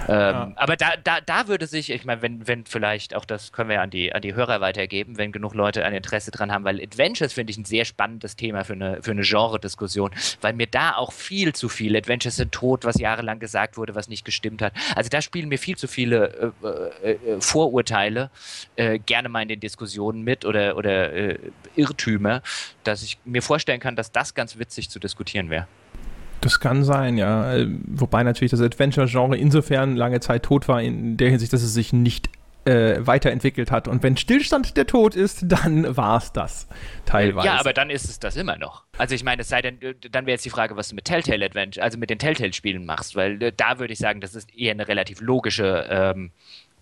[0.08, 0.52] Ähm, ja.
[0.56, 3.76] Aber da, da, da würde sich, ich meine, wenn, wenn vielleicht, auch das können wir
[3.76, 6.80] ja an die, an die Hörer weitergeben, wenn genug Leute ein Interesse dran haben, weil
[6.80, 10.10] Adventures finde ich ein sehr spannendes Thema für eine, für eine Genre-Diskussion,
[10.40, 14.08] weil mir da auch viel zu viel, Adventures sind tot, was jahrelang gesagt wurde, was
[14.08, 14.72] nicht gestimmt hat.
[14.94, 18.30] Also da spielen mir viel zu viele äh, äh, äh Vorurteile
[18.76, 21.38] äh, gerne mal in den Diskussionen mit oder, oder äh,
[21.76, 22.42] Irrtümer,
[22.84, 25.66] dass ich mir vorstellen kann, dass das ganz witzig zu diskutieren wäre.
[26.40, 27.54] Das kann sein, ja.
[27.86, 31.92] Wobei natürlich das Adventure-Genre insofern lange Zeit tot war, in der Hinsicht, dass es sich
[31.92, 32.30] nicht
[32.64, 33.88] äh, weiterentwickelt hat.
[33.88, 36.68] Und wenn Stillstand der Tod ist, dann war es das
[37.06, 37.46] teilweise.
[37.46, 38.84] Ja, aber dann ist es das immer noch.
[38.98, 39.78] Also ich meine, es sei denn,
[40.10, 43.16] dann wäre jetzt die Frage, was du mit Telltale Adventure, also mit den Telltale-Spielen machst,
[43.16, 46.32] weil äh, da würde ich sagen, das ist eher eine relativ logische ähm,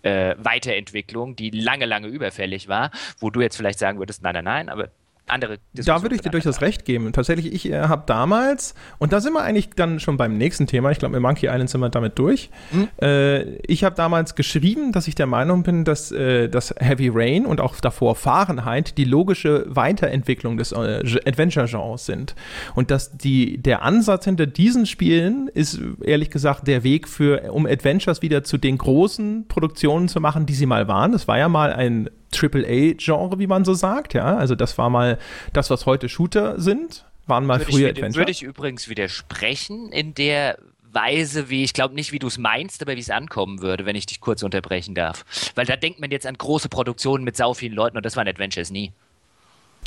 [0.01, 4.45] äh, Weiterentwicklung, die lange, lange überfällig war, wo du jetzt vielleicht sagen würdest, nein, nein,
[4.45, 4.89] nein, aber
[5.29, 7.11] andere Da würde ich dir durchaus recht geben.
[7.13, 10.91] Tatsächlich, ich äh, habe damals, und da sind wir eigentlich dann schon beim nächsten Thema,
[10.91, 12.49] ich glaube, mit Monkey Island sind wir damit durch.
[12.71, 12.89] Mhm.
[13.01, 17.45] Äh, ich habe damals geschrieben, dass ich der Meinung bin, dass äh, das Heavy Rain
[17.45, 22.35] und auch davor Fahrenheit die logische Weiterentwicklung des äh, Adventure-Genres sind.
[22.75, 27.65] Und dass die, der Ansatz hinter diesen Spielen ist, ehrlich gesagt, der Weg für, um
[27.65, 31.11] Adventures wieder zu den großen Produktionen zu machen, die sie mal waren.
[31.11, 34.13] Das war ja mal ein AAA-Genre, wie man so sagt.
[34.13, 35.17] Ja, also das war mal
[35.53, 38.21] das, was heute Shooter sind, waren mal würde früher ich, Adventure.
[38.21, 40.57] Würde ich übrigens widersprechen in der
[40.91, 43.95] Weise, wie ich glaube nicht, wie du es meinst, aber wie es ankommen würde, wenn
[43.95, 45.25] ich dich kurz unterbrechen darf.
[45.55, 48.27] Weil da denkt man jetzt an große Produktionen mit sau vielen Leuten und das waren
[48.27, 48.91] Adventures nie.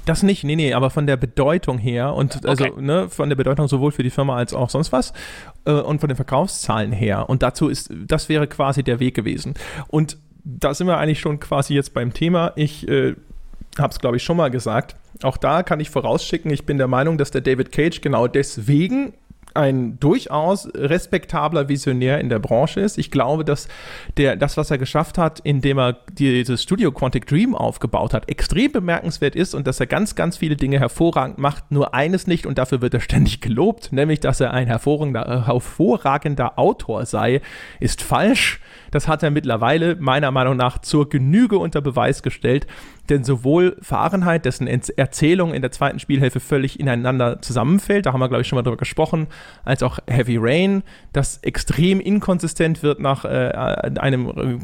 [0.05, 2.80] Das nicht, nee, nee, aber von der Bedeutung her und also okay.
[2.80, 5.12] ne, von der Bedeutung sowohl für die Firma als auch sonst was
[5.64, 7.28] äh, und von den Verkaufszahlen her.
[7.28, 9.55] Und dazu ist, das wäre quasi der Weg gewesen.
[9.88, 12.53] Und da sind wir eigentlich schon quasi jetzt beim Thema.
[12.57, 13.14] Ich äh,
[13.78, 14.97] habe es, glaube ich, schon mal gesagt.
[15.22, 19.14] Auch da kann ich vorausschicken, ich bin der Meinung, dass der David Cage genau deswegen
[19.55, 22.98] ein durchaus respektabler Visionär in der Branche ist.
[22.98, 23.68] Ich glaube, dass
[24.16, 28.72] der, das, was er geschafft hat, indem er dieses Studio Quantic Dream aufgebaut hat, extrem
[28.72, 31.70] bemerkenswert ist und dass er ganz, ganz viele Dinge hervorragend macht.
[31.70, 36.59] Nur eines nicht und dafür wird er ständig gelobt, nämlich, dass er ein hervorragender, hervorragender
[36.59, 37.40] Autor sei,
[37.80, 38.61] ist falsch.
[38.90, 42.66] Das hat er mittlerweile meiner Meinung nach zur Genüge unter Beweis gestellt,
[43.09, 48.28] denn sowohl Fahrenheit, dessen Erzählung in der zweiten Spielhälfte völlig ineinander zusammenfällt, da haben wir,
[48.28, 49.26] glaube ich, schon mal drüber gesprochen,
[49.64, 50.82] als auch Heavy Rain,
[51.12, 53.50] das extrem inkonsistent wird nach äh,
[53.98, 54.59] einem äh,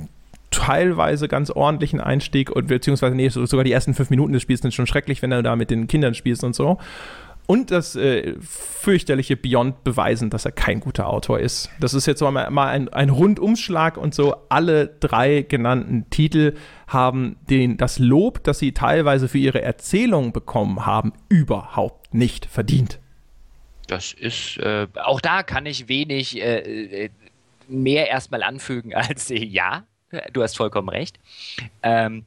[0.51, 4.73] teilweise ganz ordentlichen Einstieg und beziehungsweise nee, sogar die ersten fünf Minuten des Spiels sind
[4.73, 6.79] schon schrecklich, wenn du da mit den Kindern spielst und so
[7.49, 11.71] und das äh, fürchterliche Beyond beweisen, dass er kein guter Autor ist.
[11.81, 14.37] Das ist jetzt mal, mal ein, ein Rundumschlag und so.
[14.51, 16.57] Alle drei genannten Titel
[16.89, 22.99] haben den, das Lob, das sie teilweise für ihre Erzählung bekommen haben, überhaupt nicht verdient.
[23.87, 27.11] Das ist, äh, auch da kann ich wenig äh, äh
[27.67, 29.85] mehr erstmal anfügen als äh, ja.
[30.35, 31.19] Du hast vollkommen recht.
[31.83, 32.27] Ähm,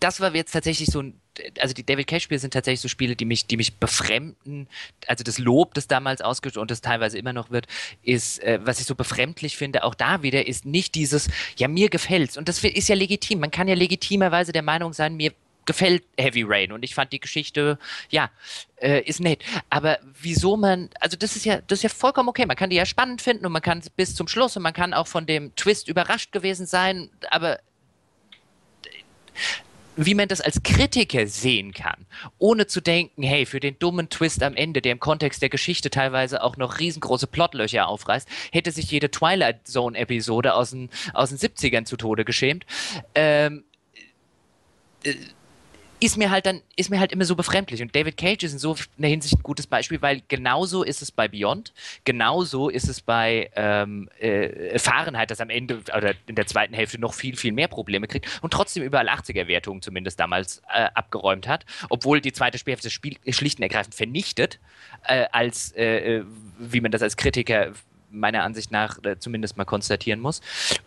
[0.00, 1.21] das war jetzt tatsächlich so ein
[1.58, 4.68] also die David Cage Spiele sind tatsächlich so Spiele, die mich, die mich befremden.
[5.06, 7.66] Also das Lob, das damals ausgesprochen und das teilweise immer noch wird,
[8.02, 11.88] ist, äh, was ich so befremdlich finde, auch da wieder, ist nicht dieses, ja, mir
[11.88, 12.36] gefällt's.
[12.36, 13.40] Und das ist ja legitim.
[13.40, 15.32] Man kann ja legitimerweise der Meinung sein, mir
[15.64, 17.78] gefällt Heavy Rain und ich fand die Geschichte,
[18.10, 18.30] ja,
[18.80, 19.44] äh, ist nett.
[19.70, 22.46] Aber wieso man, also das ist ja, das ist ja vollkommen okay.
[22.46, 24.92] Man kann die ja spannend finden und man kann bis zum Schluss und man kann
[24.92, 27.60] auch von dem Twist überrascht gewesen sein, aber
[29.96, 32.06] wie man das als Kritiker sehen kann,
[32.38, 35.90] ohne zu denken, hey, für den dummen Twist am Ende, der im Kontext der Geschichte
[35.90, 41.38] teilweise auch noch riesengroße Plotlöcher aufreißt, hätte sich jede Twilight Zone-Episode aus den, aus den
[41.38, 42.64] 70ern zu Tode geschämt.
[43.14, 43.64] Ähm,
[45.04, 45.14] äh,
[46.02, 47.80] ist mir halt dann, ist mir halt immer so befremdlich.
[47.80, 51.12] Und David Cage ist in so einer Hinsicht ein gutes Beispiel, weil genauso ist es
[51.12, 51.72] bei Beyond,
[52.04, 57.00] genauso ist es bei ähm, äh, Fahrenheit, das am Ende oder in der zweiten Hälfte
[57.00, 61.64] noch viel, viel mehr Probleme kriegt und trotzdem überall 80er-Wertungen zumindest damals äh, abgeräumt hat,
[61.88, 64.58] obwohl die zweite Spielhälfte Spiel schlicht und ergreifend vernichtet,
[65.04, 66.24] äh, als äh, äh,
[66.58, 67.72] wie man das als Kritiker
[68.10, 70.40] meiner Ansicht nach äh, zumindest mal konstatieren muss.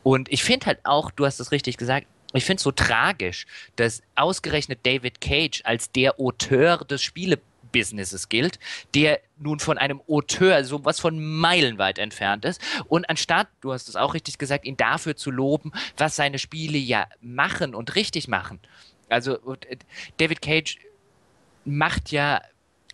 [0.04, 2.06] Und ich finde halt auch, du hast es richtig gesagt,
[2.38, 8.60] ich finde es so tragisch, dass ausgerechnet David Cage als der Auteur des Spielebusinesses gilt,
[8.94, 12.62] der nun von einem Auteur so was von meilenweit entfernt ist.
[12.88, 16.78] Und anstatt, du hast es auch richtig gesagt, ihn dafür zu loben, was seine Spiele
[16.78, 18.60] ja machen und richtig machen.
[19.10, 19.78] Also äh,
[20.18, 20.78] David Cage
[21.66, 22.42] macht ja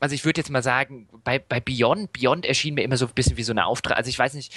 [0.02, 3.14] also ich würde jetzt mal sagen, bei, bei Beyond, Beyond erschien mir immer so ein
[3.14, 3.98] bisschen wie so eine Auftrag.
[3.98, 4.52] Also ich weiß nicht,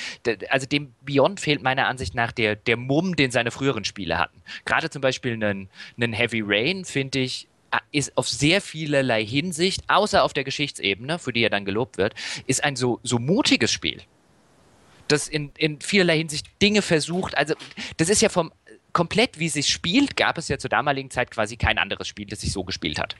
[0.48, 4.42] also dem Beyond fehlt meiner Ansicht nach der, der Mumm, den seine früheren Spiele hatten.
[4.64, 7.46] Gerade zum Beispiel einen, einen Heavy Rain, finde ich,
[7.92, 12.14] ist auf sehr vielerlei Hinsicht, außer auf der Geschichtsebene, für die er dann gelobt wird,
[12.46, 14.00] ist ein so, so mutiges Spiel.
[15.08, 17.36] Das in, in vielerlei Hinsicht Dinge versucht.
[17.36, 17.54] Also,
[17.98, 18.50] das ist ja vom
[18.94, 22.26] komplett, wie es sich spielt, gab es ja zur damaligen Zeit quasi kein anderes Spiel,
[22.26, 23.16] das sich so gespielt hat.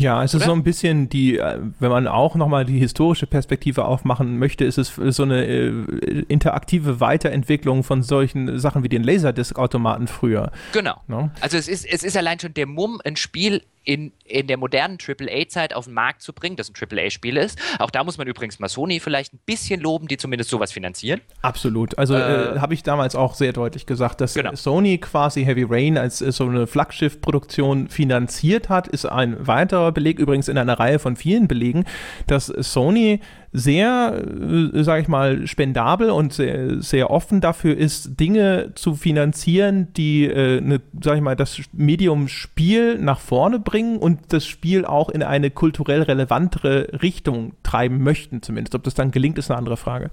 [0.00, 0.42] Ja, es Oder?
[0.42, 4.64] ist so ein bisschen die, äh, wenn man auch nochmal die historische Perspektive aufmachen möchte,
[4.64, 10.52] ist es so eine äh, interaktive Weiterentwicklung von solchen Sachen wie den Laserdisc-Automaten früher.
[10.72, 11.00] Genau.
[11.06, 11.22] No?
[11.22, 11.30] Ne?
[11.40, 14.98] Also es ist, es ist allein schon der Mumm, ein Spiel in, in der modernen
[15.04, 17.58] AAA-Zeit auf den Markt zu bringen, das ein AAA-Spiel ist.
[17.78, 21.20] Auch da muss man übrigens mal Sony vielleicht ein bisschen loben, die zumindest sowas finanzieren.
[21.40, 21.98] Absolut.
[21.98, 24.54] Also äh, äh, habe ich damals auch sehr deutlich gesagt, dass genau.
[24.54, 30.18] Sony quasi Heavy Rain als äh, so eine Flaggschiff-Produktion finanziert hat, ist ein weiterer Beleg,
[30.18, 31.84] übrigens in einer Reihe von vielen Belegen,
[32.26, 33.20] dass Sony
[33.52, 39.92] sehr, äh, sage ich mal, spendabel und sehr, sehr, offen dafür ist, Dinge zu finanzieren,
[39.94, 44.84] die, äh, ne, sage ich mal, das Medium Spiel nach vorne bringen und das Spiel
[44.84, 48.74] auch in eine kulturell relevantere Richtung treiben möchten, zumindest.
[48.74, 50.10] Ob das dann gelingt, ist eine andere Frage.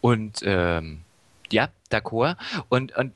[0.00, 1.00] Und ähm,
[1.50, 2.36] ja, d'accord.
[2.68, 3.12] Und, und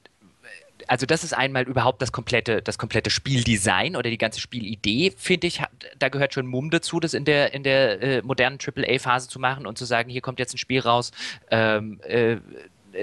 [0.91, 5.47] also das ist einmal überhaupt das komplette, das komplette Spieldesign oder die ganze Spielidee, finde
[5.47, 5.63] ich,
[6.01, 9.69] da gehört schon Mumm dazu, das in der, in der äh, modernen AAA-Phase zu machen
[9.69, 11.13] und zu sagen, hier kommt jetzt ein Spiel raus,
[11.53, 12.39] ähm, äh,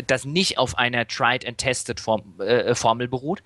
[0.05, 3.41] das nicht auf einer tried and tested Form, äh, Formel beruht.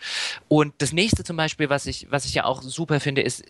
[0.48, 3.44] Und das nächste zum Beispiel, was ich, was ich ja auch super finde, ist,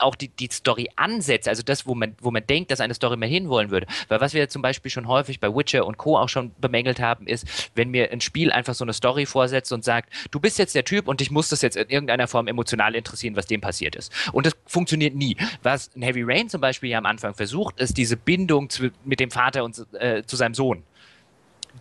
[0.00, 3.16] auch die, die Story ansetze, also das, wo man, wo man denkt, dass eine Story
[3.16, 3.86] mehr hinwollen würde.
[4.08, 6.18] Weil was wir zum Beispiel schon häufig bei Witcher und Co.
[6.18, 9.84] auch schon bemängelt haben, ist, wenn mir ein Spiel einfach so eine Story vorsetzt und
[9.84, 12.94] sagt, du bist jetzt der Typ und dich muss das jetzt in irgendeiner Form emotional
[12.94, 14.12] interessieren, was dem passiert ist.
[14.32, 15.36] Und das funktioniert nie.
[15.62, 19.20] Was ein Heavy Rain zum Beispiel ja am Anfang versucht, ist diese Bindung zu, mit
[19.20, 20.84] dem Vater und äh, zu seinem Sohn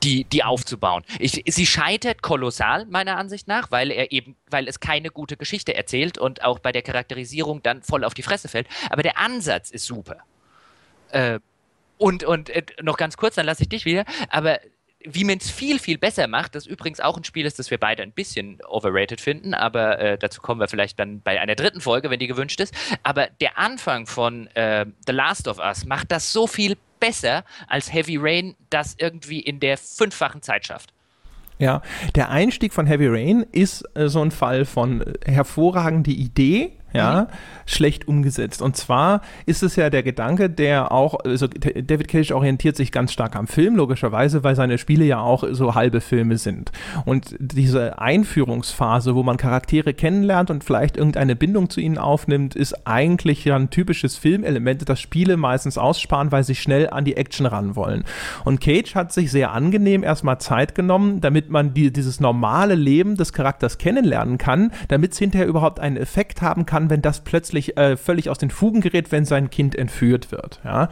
[0.04, 1.04] die, die aufzubauen.
[1.20, 5.76] Ich, sie scheitert kolossal, meiner Ansicht nach, weil er eben, weil es keine gute Geschichte
[5.76, 8.68] erzählt und auch bei der Charakterisierung dann voll auf die Fresse fällt.
[8.90, 10.18] Aber der Ansatz ist super.
[11.12, 11.40] Äh,
[11.98, 14.06] und und äh, noch ganz kurz, dann lasse ich dich wieder.
[14.30, 14.60] Aber
[15.02, 17.78] wie man es viel, viel besser macht, das übrigens auch ein Spiel ist, das wir
[17.78, 21.80] beide ein bisschen overrated finden, aber äh, dazu kommen wir vielleicht dann bei einer dritten
[21.80, 22.74] Folge, wenn die gewünscht ist.
[23.04, 27.91] Aber der Anfang von äh, The Last of Us macht das so viel besser als
[27.93, 30.93] Heavy Rain das irgendwie in der fünffachen Zeit schafft.
[31.60, 31.82] Ja,
[32.16, 37.22] der Einstieg von Heavy Rain ist äh, so ein Fall von äh, hervorragende Idee, ja,
[37.22, 37.28] mhm.
[37.66, 38.62] schlecht umgesetzt.
[38.62, 43.12] Und zwar ist es ja der Gedanke, der auch, also David Cage orientiert sich ganz
[43.12, 46.72] stark am Film, logischerweise, weil seine Spiele ja auch so halbe Filme sind.
[47.06, 52.88] Und diese Einführungsphase, wo man Charaktere kennenlernt und vielleicht irgendeine Bindung zu ihnen aufnimmt, ist
[52.88, 57.46] eigentlich ja ein typisches Filmelement, das Spiele meistens aussparen, weil sie schnell an die Action
[57.46, 58.04] ran wollen.
[58.46, 63.16] Und Cage hat sich sehr angenehm erstmal Zeit genommen, damit man die, dieses normale Leben
[63.16, 67.21] des Charakters kennenlernen kann, damit es hinterher überhaupt einen Effekt haben kann, kann, wenn das
[67.23, 70.61] plötzlich äh, völlig aus den Fugen gerät, wenn sein Kind entführt wird.
[70.63, 70.89] Ja?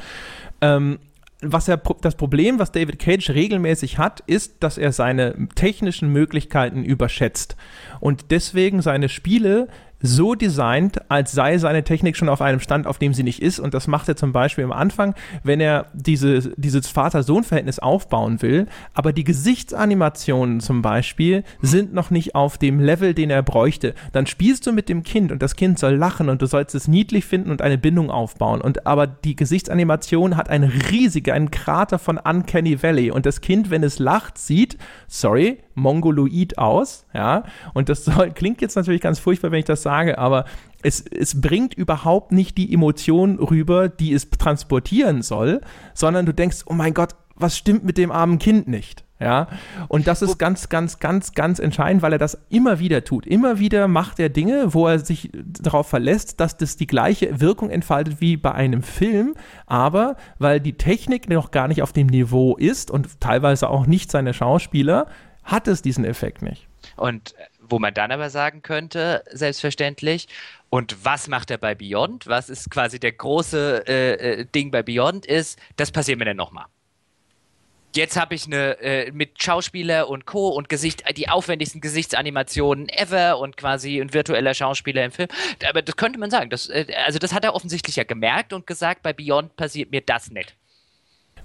[0.61, 0.99] Ähm,
[1.41, 6.83] was er, das Problem, was David Cage regelmäßig hat, ist, dass er seine technischen Möglichkeiten
[6.83, 7.55] überschätzt
[7.99, 9.67] und deswegen seine Spiele
[9.99, 13.59] so designt, als sei seine Technik schon auf einem Stand, auf dem sie nicht ist.
[13.59, 18.67] Und das macht er zum Beispiel am Anfang, wenn er diese, dieses Vater-Sohn-Verhältnis aufbauen will.
[18.93, 23.95] Aber die Gesichtsanimationen zum Beispiel sind noch nicht auf dem Level, den er bräuchte.
[24.13, 26.87] Dann spielst du mit dem Kind und das Kind soll lachen und du sollst es
[26.87, 28.61] niedlich finden und eine Bindung aufbauen.
[28.61, 33.11] Und aber die Gesichtsanimation hat einen riesigen, einen Krater von Uncanny Valley.
[33.11, 34.77] Und das Kind, wenn es lacht, sieht,
[35.07, 37.43] sorry, mongoloid aus, ja.
[37.73, 40.45] Und das soll, klingt jetzt natürlich ganz furchtbar, wenn ich das sage, aber
[40.83, 45.61] es, es bringt überhaupt nicht die Emotion rüber, die es transportieren soll,
[45.93, 49.03] sondern du denkst, oh mein Gott, was stimmt mit dem armen Kind nicht?
[49.19, 49.47] Ja,
[49.87, 53.25] und das ist ganz, ganz, ganz, ganz entscheidend, weil er das immer wieder tut.
[53.25, 57.71] Immer wieder macht er Dinge, wo er sich darauf verlässt, dass das die gleiche Wirkung
[57.71, 59.33] entfaltet wie bei einem Film,
[59.65, 64.11] aber weil die Technik noch gar nicht auf dem Niveau ist und teilweise auch nicht
[64.11, 65.07] seine Schauspieler,
[65.47, 66.67] hat es diesen Effekt nicht.
[66.95, 70.27] Und wo man dann aber sagen könnte, selbstverständlich,
[70.69, 72.27] und was macht er bei Beyond?
[72.27, 76.37] Was ist quasi der große äh, äh Ding bei Beyond ist, das passiert mir dann
[76.37, 76.65] nochmal.
[77.95, 80.49] Jetzt habe ich eine äh, mit Schauspieler und Co.
[80.49, 85.29] und Gesicht, die aufwendigsten Gesichtsanimationen ever und quasi ein virtueller Schauspieler im Film.
[85.67, 86.49] Aber das könnte man sagen.
[86.49, 90.01] Das, äh, also das hat er offensichtlich ja gemerkt und gesagt, bei Beyond passiert mir
[90.01, 90.55] das nicht.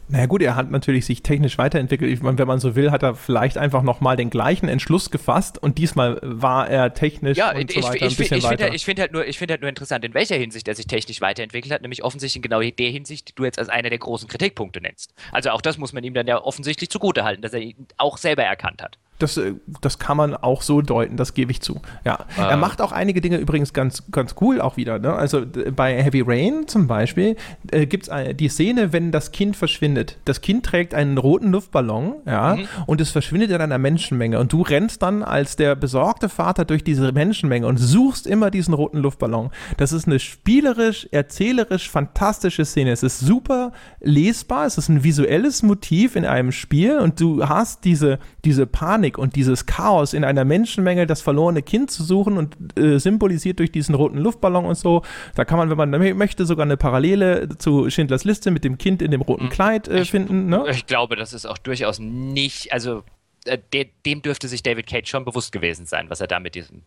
[0.09, 2.13] Naja gut, er hat natürlich sich technisch weiterentwickelt.
[2.13, 5.63] Ich meine, wenn man so will, hat er vielleicht einfach nochmal den gleichen Entschluss gefasst
[5.63, 8.65] und diesmal war er technisch ja, und ich, so weiter ich, ein bisschen ich, weiter.
[8.65, 11.21] Halt, ich finde halt, nur, find halt nur interessant, in welcher Hinsicht er sich technisch
[11.21, 14.29] weiterentwickelt hat, nämlich offensichtlich in genau der Hinsicht, die du jetzt als einer der großen
[14.29, 15.15] Kritikpunkte nennst.
[15.31, 18.43] Also auch das muss man ihm dann ja offensichtlich zugutehalten, dass er ihn auch selber
[18.43, 18.99] erkannt hat.
[19.23, 21.81] Das, äh, das kann man auch so deuten, das gebe ich zu.
[22.05, 22.19] Ja.
[22.37, 22.51] Ah.
[22.51, 24.99] Er macht auch einige Dinge übrigens ganz, ganz cool auch wieder.
[24.99, 25.13] Ne?
[25.13, 25.43] Also
[25.75, 27.37] bei Heavy Rain zum Beispiel
[27.71, 30.19] äh, gibt es die Szene, wenn das Kind verschwindet.
[30.25, 32.67] Das Kind trägt einen roten Luftballon, ja, mhm.
[32.87, 34.39] und es verschwindet in einer Menschenmenge.
[34.39, 38.75] Und du rennst dann als der besorgte Vater durch diese Menschenmenge und suchst immer diesen
[38.75, 39.51] roten Luftballon.
[39.77, 42.91] Das ist eine spielerisch, erzählerisch fantastische Szene.
[42.91, 47.85] Es ist super lesbar, es ist ein visuelles Motiv in einem Spiel und du hast
[47.85, 52.37] diese, diese Panik Panik und dieses Chaos in einer Menschenmenge, das verlorene Kind zu suchen
[52.37, 55.03] und äh, symbolisiert durch diesen roten Luftballon und so.
[55.35, 59.03] Da kann man, wenn man möchte, sogar eine Parallele zu Schindlers Liste mit dem Kind
[59.03, 59.51] in dem roten mhm.
[59.51, 60.49] Kleid äh, finden.
[60.49, 60.65] Ne?
[60.71, 63.03] Ich glaube, das ist auch durchaus nicht, also
[63.45, 66.55] äh, de dem dürfte sich David Cage schon bewusst gewesen sein, was er da mit
[66.55, 66.83] diesem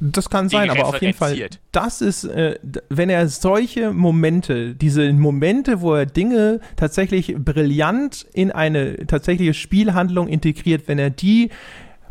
[0.00, 5.12] das kann sein, aber auf jeden Fall, das ist, äh, wenn er solche Momente, diese
[5.12, 11.50] Momente, wo er Dinge tatsächlich brillant in eine tatsächliche Spielhandlung integriert, wenn er die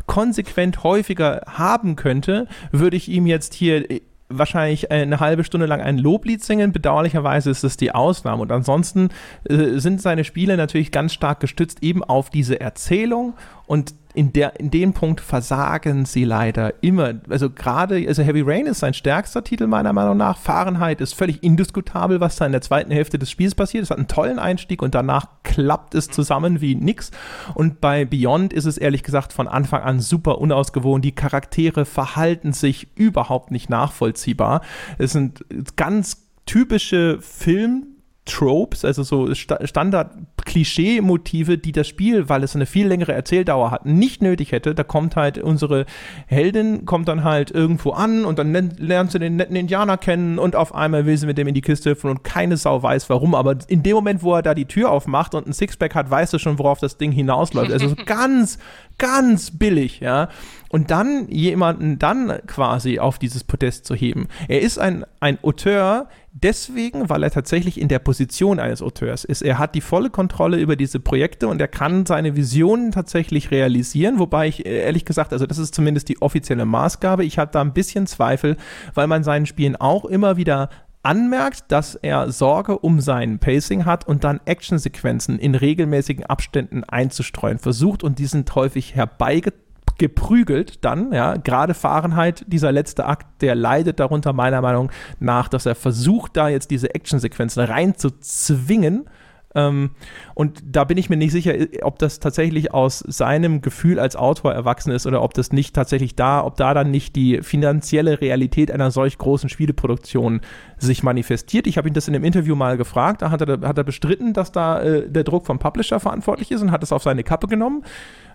[0.06, 5.80] konsequent häufiger haben könnte, würde ich ihm jetzt hier äh, wahrscheinlich eine halbe Stunde lang
[5.80, 6.72] ein Loblied singen.
[6.72, 8.42] Bedauerlicherweise ist es die Ausnahme.
[8.42, 9.08] Und ansonsten
[9.44, 13.34] äh, sind seine Spiele natürlich ganz stark gestützt eben auf diese Erzählung
[13.66, 17.14] und in, der, in dem Punkt versagen sie leider immer.
[17.30, 20.38] Also gerade, also Heavy Rain ist sein stärkster Titel meiner Meinung nach.
[20.38, 23.84] Fahrenheit ist völlig indiskutabel, was da in der zweiten Hälfte des Spiels passiert.
[23.84, 27.12] Es hat einen tollen Einstieg und danach klappt es zusammen wie nix.
[27.54, 31.00] Und bei Beyond ist es ehrlich gesagt von Anfang an super unausgewogen.
[31.00, 34.62] Die Charaktere verhalten sich überhaupt nicht nachvollziehbar.
[34.98, 35.44] Es sind
[35.76, 37.97] ganz typische Film-
[38.28, 43.86] Tropes, also so Sta Standard-Klischee-Motive, die das Spiel, weil es eine viel längere Erzähldauer hat,
[43.86, 44.74] nicht nötig hätte.
[44.74, 45.86] Da kommt halt unsere
[46.26, 50.54] Heldin, kommt dann halt irgendwo an und dann lernt sie den netten Indianer kennen und
[50.54, 53.34] auf einmal will sie mit dem in die Kiste hüpfen und keine Sau weiß warum.
[53.34, 56.32] Aber in dem Moment, wo er da die Tür aufmacht und ein Sixpack hat, weißt
[56.32, 57.72] du schon, worauf das Ding hinausläuft.
[57.72, 58.58] Also so ganz,
[58.98, 60.28] ganz billig, ja
[60.68, 64.28] und dann jemanden dann quasi auf dieses Podest zu heben.
[64.48, 69.42] Er ist ein, ein Auteur deswegen, weil er tatsächlich in der Position eines Auteurs ist.
[69.42, 74.18] Er hat die volle Kontrolle über diese Projekte und er kann seine Visionen tatsächlich realisieren,
[74.18, 77.60] wobei ich äh, ehrlich gesagt, also das ist zumindest die offizielle Maßgabe, ich habe da
[77.60, 78.56] ein bisschen Zweifel,
[78.94, 80.68] weil man seinen Spielen auch immer wieder
[81.02, 87.58] anmerkt, dass er Sorge um sein Pacing hat und dann Actionsequenzen in regelmäßigen Abständen einzustreuen
[87.58, 89.67] versucht und die sind häufig herbeigezogen
[89.98, 95.66] geprügelt dann, ja, gerade Fahrenheit, dieser letzte Akt, der leidet darunter meiner Meinung nach, dass
[95.66, 99.08] er versucht, da jetzt diese Actionsequenzen reinzuzwingen.
[99.54, 99.90] Ähm,
[100.34, 104.52] und da bin ich mir nicht sicher, ob das tatsächlich aus seinem Gefühl als Autor
[104.52, 108.70] erwachsen ist oder ob das nicht tatsächlich da, ob da dann nicht die finanzielle Realität
[108.70, 110.42] einer solch großen Spieleproduktion
[110.76, 111.66] sich manifestiert.
[111.66, 114.32] Ich habe ihn das in einem Interview mal gefragt, da hat er, hat er bestritten,
[114.32, 117.48] dass da äh, der Druck vom Publisher verantwortlich ist und hat es auf seine Kappe
[117.48, 117.84] genommen.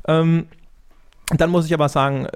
[0.08, 0.48] Ähm,
[1.30, 2.28] Dann muss ich aber sagen,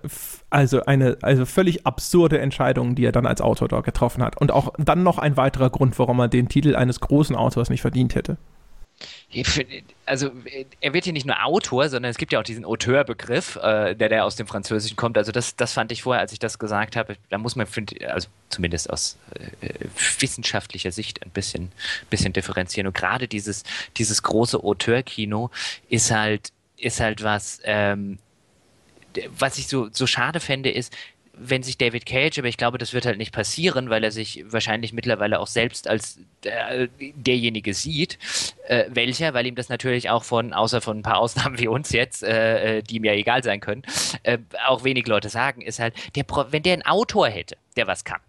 [0.49, 4.37] also eine also völlig absurde Entscheidung, die er dann als Autor dort getroffen hat.
[4.37, 7.81] Und auch dann noch ein weiterer Grund, warum er den Titel eines großen Autors nicht
[7.81, 8.37] verdient hätte.
[10.05, 10.31] Also
[10.79, 14.09] er wird hier nicht nur Autor, sondern es gibt ja auch diesen Auteurbegriff, äh, der,
[14.09, 15.17] der aus dem Französischen kommt.
[15.17, 18.01] Also das, das fand ich vorher, als ich das gesagt habe, da muss man, find,
[18.05, 19.17] also zumindest aus
[19.61, 19.73] äh,
[20.19, 21.71] wissenschaftlicher Sicht ein bisschen,
[22.09, 22.87] bisschen differenzieren.
[22.87, 23.63] Und gerade dieses,
[23.97, 25.51] dieses große Auteurkino
[25.89, 28.17] ist halt, ist halt was, ähm,
[29.37, 30.93] was ich so, so schade fände, ist,
[31.39, 34.43] wenn sich David Cage, aber ich glaube, das wird halt nicht passieren, weil er sich
[34.47, 38.17] wahrscheinlich mittlerweile auch selbst als äh, derjenige sieht,
[38.67, 41.91] äh, welcher, weil ihm das natürlich auch von, außer von ein paar Ausnahmen wie uns
[41.91, 43.83] jetzt, äh, äh die ihm ja egal sein können,
[44.23, 48.03] äh, auch wenig Leute sagen, ist halt, der, wenn der einen Autor hätte, der was
[48.03, 48.21] kann,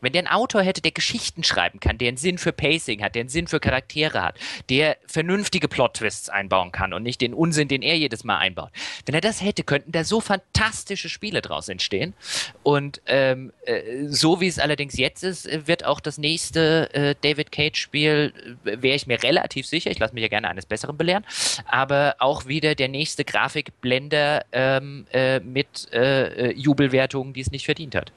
[0.00, 3.14] wenn der einen Autor hätte, der Geschichten schreiben kann, der einen Sinn für Pacing hat,
[3.14, 4.38] der einen Sinn für Charaktere hat,
[4.70, 8.70] der vernünftige Plot-Twists einbauen kann und nicht den Unsinn, den er jedes Mal einbaut.
[9.06, 12.14] Wenn er das hätte, könnten da so fantastische Spiele draus entstehen.
[12.62, 17.52] Und ähm, äh, so wie es allerdings jetzt ist, wird auch das nächste äh, David
[17.52, 18.32] Cage-Spiel,
[18.64, 21.24] äh, wäre ich mir relativ sicher, ich lasse mich ja gerne eines Besseren belehren,
[21.66, 27.94] aber auch wieder der nächste Grafikblender ähm, äh, mit äh, Jubelwertungen, die es nicht verdient
[27.94, 28.12] hat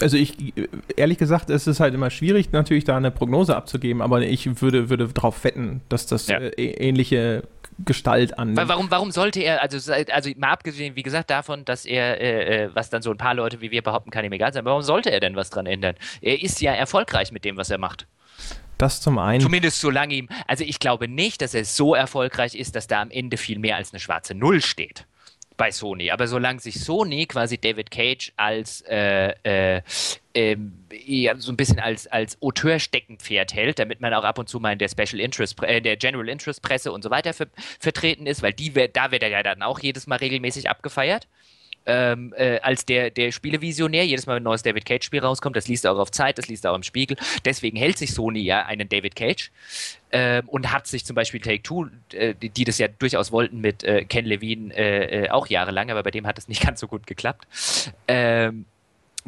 [0.00, 0.54] also ich,
[0.96, 4.90] ehrlich gesagt, es ist halt immer schwierig, natürlich da eine Prognose abzugeben, aber ich würde,
[4.90, 6.38] würde darauf wetten, dass das ja.
[6.38, 7.44] äh, ähnliche
[7.84, 8.56] Gestalt an.
[8.56, 12.70] Warum, warum sollte er, also, also mal abgesehen, wie gesagt, davon, dass er, äh, äh,
[12.74, 15.10] was dann so ein paar Leute wie wir behaupten, kann ihm egal sein, warum sollte
[15.10, 15.96] er denn was dran ändern?
[16.20, 18.06] Er ist ja erfolgreich mit dem, was er macht.
[18.78, 19.40] Das zum einen.
[19.40, 23.10] Zumindest solange ihm, also ich glaube nicht, dass er so erfolgreich ist, dass da am
[23.10, 25.06] Ende viel mehr als eine schwarze Null steht
[25.56, 26.10] bei Sony.
[26.10, 29.82] Aber solange sich Sony quasi David Cage als äh, äh,
[30.34, 30.56] äh,
[31.38, 34.78] so ein bisschen als, als Auteur-Steckenpferd hält, damit man auch ab und zu mal in
[34.78, 37.46] der Special Interest, äh, der General Interest Presse und so weiter ver
[37.78, 41.28] vertreten ist, weil die, da wird er ja dann auch jedes Mal regelmäßig abgefeiert
[41.86, 44.06] ähm, äh, als der, der Spielevisionär.
[44.06, 46.48] Jedes Mal, wenn ein neues David Cage-Spiel rauskommt, das liest er auch auf Zeit, das
[46.48, 47.16] liest er auch im Spiegel.
[47.44, 49.50] Deswegen hält sich Sony ja einen David Cage
[50.12, 53.84] ähm, und hat sich zum Beispiel Take-Two, äh, die, die, das ja durchaus wollten mit
[53.84, 56.88] äh, Ken Levine äh, äh, auch jahrelang, aber bei dem hat es nicht ganz so
[56.88, 57.46] gut geklappt.
[58.08, 58.66] Ähm,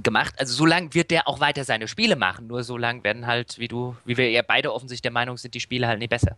[0.03, 0.35] gemacht.
[0.39, 2.49] Also so lange wird der auch weiter seine Spiele machen.
[2.49, 5.55] Nur so lange werden halt, wie du, wie wir ja beide offensichtlich der Meinung sind,
[5.55, 6.37] die Spiele halt nicht besser.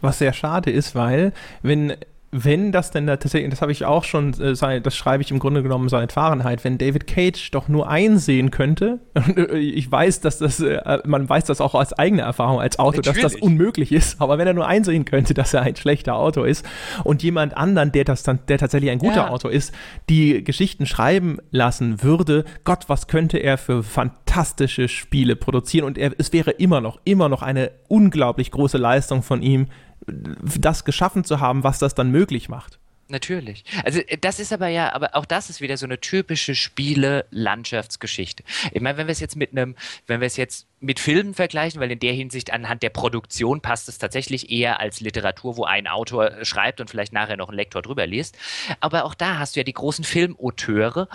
[0.00, 1.32] Was sehr schade ist, weil
[1.62, 1.96] wenn
[2.30, 5.62] wenn das denn tatsächlich, das habe ich auch schon, äh, das schreibe ich im Grunde
[5.62, 10.38] genommen seit Fahrenheit, wenn David Cage doch nur einsehen könnte, und äh, ich weiß, dass
[10.38, 13.22] das, äh, man weiß das auch aus eigener Erfahrung als Autor, Natürlich.
[13.22, 16.46] dass das unmöglich ist, aber wenn er nur einsehen könnte, dass er ein schlechter Autor
[16.46, 16.66] ist
[17.02, 19.30] und jemand anderen, der das dann, der tatsächlich ein guter ja.
[19.30, 19.72] Autor ist,
[20.10, 26.12] die Geschichten schreiben lassen würde, Gott, was könnte er für fantastische Spiele produzieren und er,
[26.18, 29.68] es wäre immer noch, immer noch eine unglaublich große Leistung von ihm,
[30.08, 32.78] das geschaffen zu haben, was das dann möglich macht.
[33.10, 33.64] Natürlich.
[33.84, 38.44] Also äh, das ist aber ja, aber auch das ist wieder so eine typische Spiele-Landschaftsgeschichte.
[38.72, 41.80] Ich meine, wenn wir es jetzt mit einem, wenn wir es jetzt mit Filmen vergleichen,
[41.80, 45.86] weil in der Hinsicht anhand der Produktion passt es tatsächlich eher als Literatur, wo ein
[45.86, 48.36] Autor äh, schreibt und vielleicht nachher noch ein Lektor drüber liest.
[48.80, 51.08] Aber auch da hast du ja die großen Filmauteure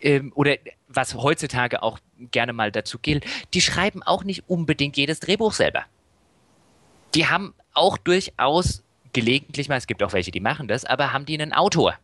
[0.00, 1.98] ähm, oder was heutzutage auch
[2.30, 3.24] gerne mal dazu gilt,
[3.54, 5.84] die schreiben auch nicht unbedingt jedes Drehbuch selber.
[7.16, 11.26] Die haben auch durchaus gelegentlich mal, es gibt auch welche, die machen das, aber haben
[11.26, 11.94] die einen Autor,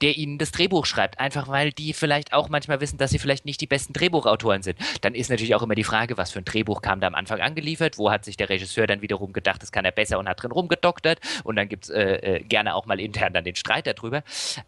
[0.00, 3.44] der ihnen das Drehbuch schreibt, einfach weil die vielleicht auch manchmal wissen, dass sie vielleicht
[3.44, 4.78] nicht die besten Drehbuchautoren sind.
[5.00, 7.40] Dann ist natürlich auch immer die Frage, was für ein Drehbuch kam da am Anfang
[7.40, 10.42] angeliefert, wo hat sich der Regisseur dann wiederum gedacht, das kann er besser und hat
[10.42, 13.86] drin rumgedoktert und dann gibt es äh, äh, gerne auch mal intern dann den Streit
[13.86, 14.22] darüber.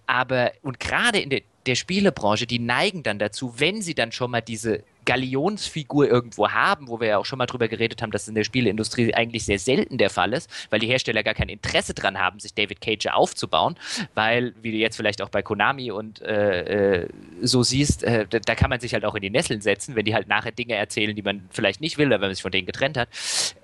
[0.06, 4.30] Aber, und gerade in der, der Spielebranche, die neigen dann dazu, wenn sie dann schon
[4.30, 8.22] mal diese Galionsfigur irgendwo haben, wo wir ja auch schon mal drüber geredet haben, dass
[8.22, 11.48] es in der Spieleindustrie eigentlich sehr selten der Fall ist, weil die Hersteller gar kein
[11.48, 13.76] Interesse dran haben, sich David Cage aufzubauen,
[14.14, 17.08] weil, wie du jetzt vielleicht auch bei Konami und äh, äh,
[17.42, 20.14] so siehst, äh, da, kann man sich halt auch in die Nesseln setzen, wenn die
[20.14, 22.96] halt nachher Dinge erzählen, die man vielleicht nicht will, wenn man sich von denen getrennt
[22.96, 23.08] hat.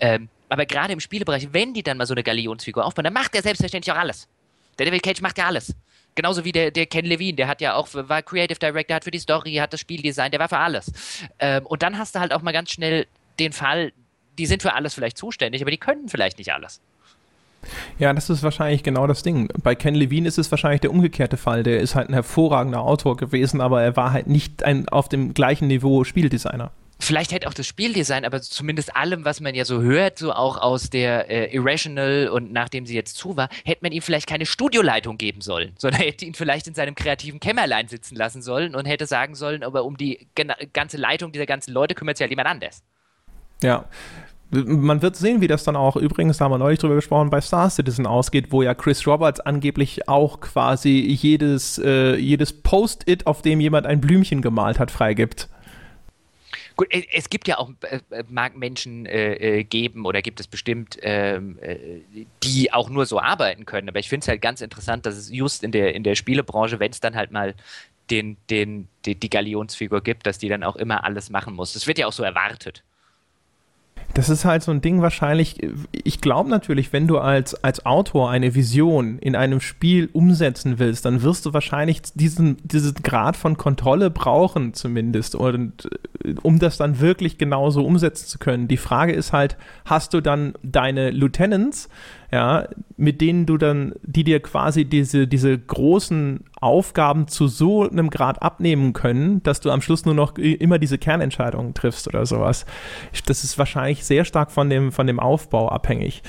[0.00, 3.34] Ähm, aber gerade im Spielebereich, wenn die dann mal so eine Galionsfigur aufbauen, dann macht
[3.34, 4.28] er selbstverständlich auch alles.
[4.78, 5.74] Der David Cage macht ja alles.
[6.14, 9.10] Genauso wie der, der Ken Levine, der hat ja auch, war Creative Director, hat für
[9.10, 10.92] die Story, hat das Spieldesign, der war für alles.
[11.38, 13.06] Ähm, und dann hast du halt auch mal ganz schnell
[13.38, 13.92] den Fall,
[14.38, 16.80] die sind für alles vielleicht zuständig, aber die können vielleicht nicht alles.
[17.98, 19.48] Ja, das ist wahrscheinlich genau das Ding.
[19.62, 21.62] Bei Ken Levine ist es wahrscheinlich der umgekehrte Fall.
[21.62, 25.34] Der ist halt ein hervorragender Autor gewesen, aber er war halt nicht ein, auf dem
[25.34, 26.72] gleichen Niveau Spieldesigner
[27.10, 30.56] vielleicht hätte auch das Spieldesign, aber zumindest allem, was man ja so hört, so auch
[30.56, 34.46] aus der äh, Irrational und nachdem sie jetzt zu war, hätte man ihm vielleicht keine
[34.46, 38.86] Studioleitung geben sollen, sondern hätte ihn vielleicht in seinem kreativen Kämmerlein sitzen lassen sollen und
[38.86, 40.28] hätte sagen sollen, aber um die
[40.72, 42.84] ganze Leitung dieser ganzen Leute kümmert sich halt jemand anders.
[43.60, 43.86] Ja.
[44.52, 47.40] man wird sehen, wie das dann auch, übrigens, da haben wir neulich drüber gesprochen, bei
[47.40, 53.42] Star Citizen ausgeht, wo ja Chris Roberts angeblich auch quasi jedes, äh, jedes Post-it, auf
[53.42, 55.48] dem jemand ein Blümchen gemalt hat, freigibt.
[56.80, 60.46] Gut, es gibt ja auch, äh, äh, mag Menschen äh, äh, geben oder gibt es
[60.46, 61.76] bestimmt, ähm, äh,
[62.42, 63.90] die auch nur so arbeiten können.
[63.90, 66.80] Aber ich finde es halt ganz interessant, dass es just in der, in der Spielebranche,
[66.80, 67.54] wenn es dann halt mal
[68.08, 71.74] den, den, die, die Galionsfigur gibt, dass die dann auch immer alles machen muss.
[71.74, 72.82] Das wird ja auch so erwartet.
[74.14, 75.56] Das ist halt so ein Ding wahrscheinlich,
[75.92, 81.04] ich glaube natürlich, wenn du als, als Autor eine Vision in einem Spiel umsetzen willst,
[81.04, 85.88] dann wirst du wahrscheinlich diesen, diesen Grad von Kontrolle brauchen zumindest, und,
[86.24, 88.66] äh, um das dann wirklich genauso umsetzen zu können.
[88.66, 91.88] Die Frage ist halt, hast du dann deine Lieutenants,
[92.32, 98.10] ja, mit denen du dann, die dir quasi diese, diese großen Aufgaben zu so einem
[98.10, 102.66] Grad abnehmen können, dass du am Schluss nur noch immer diese Kernentscheidungen triffst oder sowas.
[103.26, 106.22] Das ist wahrscheinlich sehr stark von dem, von dem Aufbau abhängig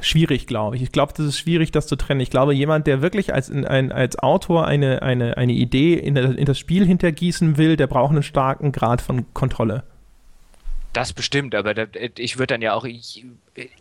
[0.00, 0.82] schwierig, glaube ich.
[0.82, 2.20] Ich glaube, das ist schwierig, das zu trennen.
[2.20, 6.44] Ich glaube, jemand, der wirklich als, ein, als Autor eine, eine, eine Idee in, in
[6.44, 9.84] das Spiel hintergießen will, der braucht einen starken Grad von Kontrolle.
[10.92, 11.86] Das bestimmt, aber da,
[12.18, 12.84] ich würde dann ja auch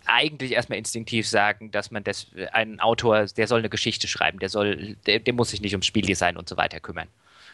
[0.05, 4.49] eigentlich erstmal instinktiv sagen, dass man das, einen Autor, der soll eine Geschichte schreiben, der
[4.49, 7.07] soll, der, der muss sich nicht ums Spieldesign und so weiter kümmern.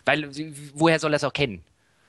[0.05, 0.29] Weil,
[0.73, 1.63] woher soll er es auch kennen?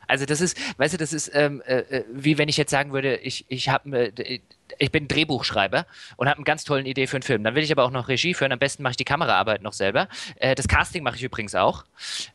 [0.07, 2.93] Also das ist, weißt du, das ist ähm, äh, äh wie wenn ich jetzt sagen
[2.93, 4.41] würde, ich, ich habe äh,
[4.79, 7.45] ich bin Drehbuchschreiber und habe eine ganz tolle Idee für einen Film.
[7.45, 8.53] Dann will ich aber auch noch Regie führen.
[8.53, 10.09] Am besten mache ich die Kameraarbeit noch selber.
[10.37, 11.85] Äh, das Casting mache ich übrigens auch.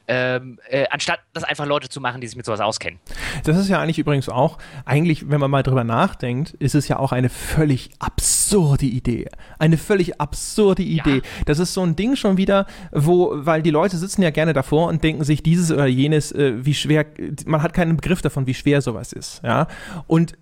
[0.08, 3.00] Ähm, äh, anstatt das einfach Leute zu machen, die sich mit sowas auskennen.
[3.44, 6.98] Das ist ja eigentlich übrigens auch, eigentlich, wenn man mal drüber nachdenkt, ist es ja
[7.00, 9.28] auch eine völlig absurde Idee.
[9.60, 11.18] Eine völlig absurde Idee.
[11.18, 11.44] Ja.
[11.46, 14.88] Das ist so ein Ding schon wieder, wo, weil die Leute sitzen ja gerne davor
[14.88, 17.06] und denken sich dieses oder jenes, äh, wie schwer,
[17.46, 19.42] man hat keinen Begriff davon, wie schwer sowas ist.
[19.44, 19.68] Ja?
[20.08, 20.34] Und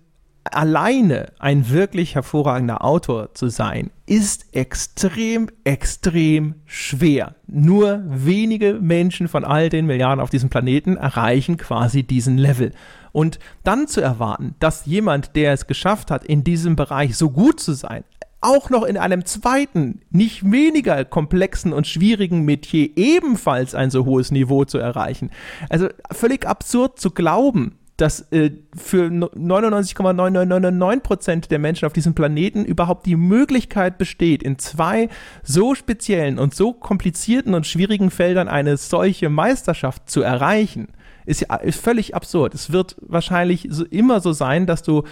[0.44, 7.36] alleine ein wirklich hervorragender Autor zu sein, ist extrem, extrem schwer.
[7.46, 12.72] Nur wenige Menschen von all den Milliarden auf diesem Planeten erreichen quasi diesen Level.
[13.12, 17.60] Und dann zu erwarten, dass jemand, der es geschafft hat, in diesem Bereich so gut
[17.60, 18.04] zu sein,
[18.40, 24.32] auch noch in einem zweiten, nicht weniger komplexen und schwierigen Metier ebenfalls ein so hohes
[24.32, 25.30] Niveau zu erreichen.
[25.68, 33.06] Also völlig absurd zu glauben, dass äh, für 99,9999% der Menschen auf diesem Planeten überhaupt
[33.06, 35.08] die Möglichkeit besteht, in zwei
[35.44, 40.88] so speziellen und so komplizierten und schwierigen Feldern eine solche Meisterschaft zu erreichen,
[41.26, 42.54] ist, ist völlig absurd.
[42.54, 45.04] Es wird wahrscheinlich so, immer so sein, dass du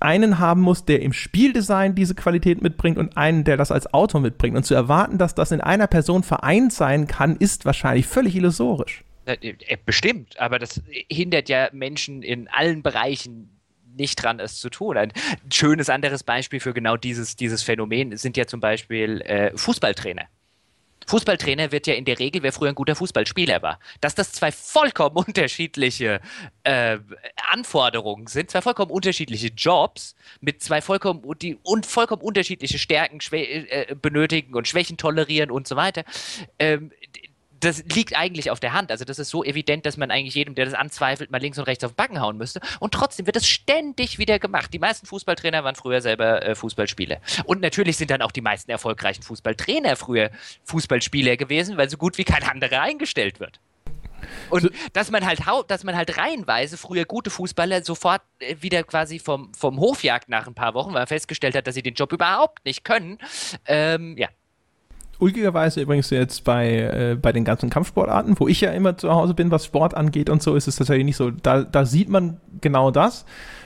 [0.00, 4.20] einen haben musst, der im Spieldesign diese Qualität mitbringt und einen, der das als Autor
[4.20, 4.56] mitbringt.
[4.56, 9.04] Und zu erwarten, dass das in einer Person vereint sein kann, ist wahrscheinlich völlig illusorisch.
[9.28, 13.50] Äh, äh, bestimmt, aber das hindert ja Menschen in allen Bereichen
[13.94, 14.96] nicht dran, es zu tun.
[14.96, 15.12] Ein
[15.52, 20.26] schönes anderes Beispiel für genau dieses, dieses Phänomen sind ja zum Beispiel äh, Fußballtrainer.
[21.06, 23.78] Fußballtrainer wird ja in der Regel, wer früher ein guter Fußballspieler war.
[24.00, 26.20] Dass das zwei vollkommen unterschiedliche
[26.62, 26.98] äh,
[27.50, 33.94] Anforderungen sind, zwei vollkommen unterschiedliche Jobs mit zwei vollkommen, die, und vollkommen unterschiedliche Stärken äh,
[33.94, 36.04] benötigen und Schwächen tolerieren und so weiter.
[36.58, 36.92] Ähm,
[37.60, 38.90] das liegt eigentlich auf der Hand.
[38.90, 41.64] Also das ist so evident, dass man eigentlich jedem, der das anzweifelt, mal links und
[41.64, 42.60] rechts auf den Backen hauen müsste.
[42.80, 44.72] Und trotzdem wird das ständig wieder gemacht.
[44.72, 47.20] Die meisten Fußballtrainer waren früher selber äh, Fußballspieler.
[47.44, 50.30] Und natürlich sind dann auch die meisten erfolgreichen Fußballtrainer früher
[50.64, 53.60] Fußballspieler gewesen, weil so gut wie kein anderer eingestellt wird.
[54.50, 58.82] Und so, dass man halt dass man halt reihenweise früher gute Fußballer sofort äh, wieder
[58.82, 61.82] quasi vom, vom Hof jagt nach ein paar Wochen, weil man festgestellt hat, dass sie
[61.82, 63.18] den Job überhaupt nicht können.
[63.66, 64.28] Ähm, ja,
[65.18, 69.34] ulkigerweise übrigens jetzt bei, äh, bei den ganzen Kampfsportarten, wo ich ja immer zu Hause
[69.34, 71.30] bin, was Sport angeht und so, ist es tatsächlich nicht so.
[71.30, 73.24] Da, da sieht man genau das,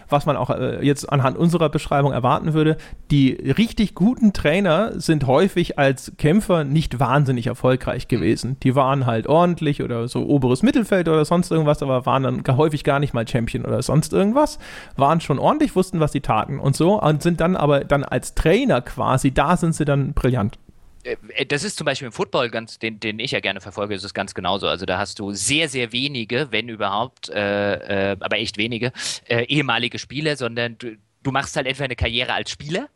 [0.09, 2.77] was man auch äh, jetzt anhand unserer Beschreibung erwarten würde.
[3.11, 8.57] Die richtig guten Trainer sind häufig als Kämpfer nicht wahnsinnig erfolgreich gewesen.
[8.63, 12.85] Die waren halt ordentlich oder so oberes Mittelfeld oder sonst irgendwas, aber waren dann häufig
[12.85, 14.59] gar nicht mal Champion oder sonst irgendwas.
[14.97, 18.35] Waren schon ordentlich, wussten, was sie taten und so und sind dann aber dann als
[18.35, 20.59] Trainer quasi, da sind sie dann brillant.
[21.05, 24.05] Äh, das ist zum Beispiel im Football, ganz, den, den ich ja gerne verfolge, ist
[24.05, 24.69] es ganz genauso.
[24.69, 28.93] Also da hast du sehr, sehr wenige, wenn überhaupt, äh, äh, aber echt wenige,
[29.29, 32.89] äh, ehemalige Spieler, sondern du, du machst halt entweder eine Karriere als Spieler,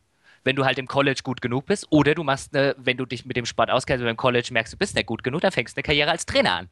[0.44, 3.26] wenn du halt im College gut genug bist, oder du machst eine, wenn du dich
[3.26, 5.76] mit dem Sport auskennst und im College merkst, du bist nicht gut genug, dann fängst
[5.76, 6.68] du eine Karriere als Trainer an.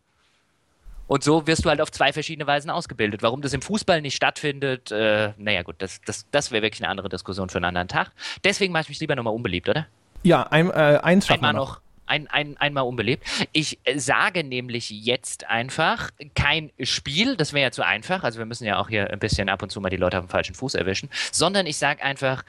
[1.06, 3.22] Und so wirst du halt auf zwei verschiedene Weisen ausgebildet.
[3.22, 6.88] Warum das im Fußball nicht stattfindet, äh, naja gut, das, das, das wäre wirklich eine
[6.88, 8.12] andere Diskussion für einen anderen Tag.
[8.42, 9.86] Deswegen mache ich mich lieber nochmal unbeliebt, oder?
[10.24, 11.76] Ja, ein, äh, eins schaffen wir noch.
[11.76, 11.80] noch.
[12.06, 13.24] ein, ein, einmal unbelebt.
[13.52, 18.46] Ich äh, sage nämlich jetzt einfach kein Spiel, das wäre ja zu einfach, also wir
[18.46, 20.54] müssen ja auch hier ein bisschen ab und zu mal die Leute auf dem falschen
[20.54, 22.42] Fuß erwischen, sondern ich sage einfach,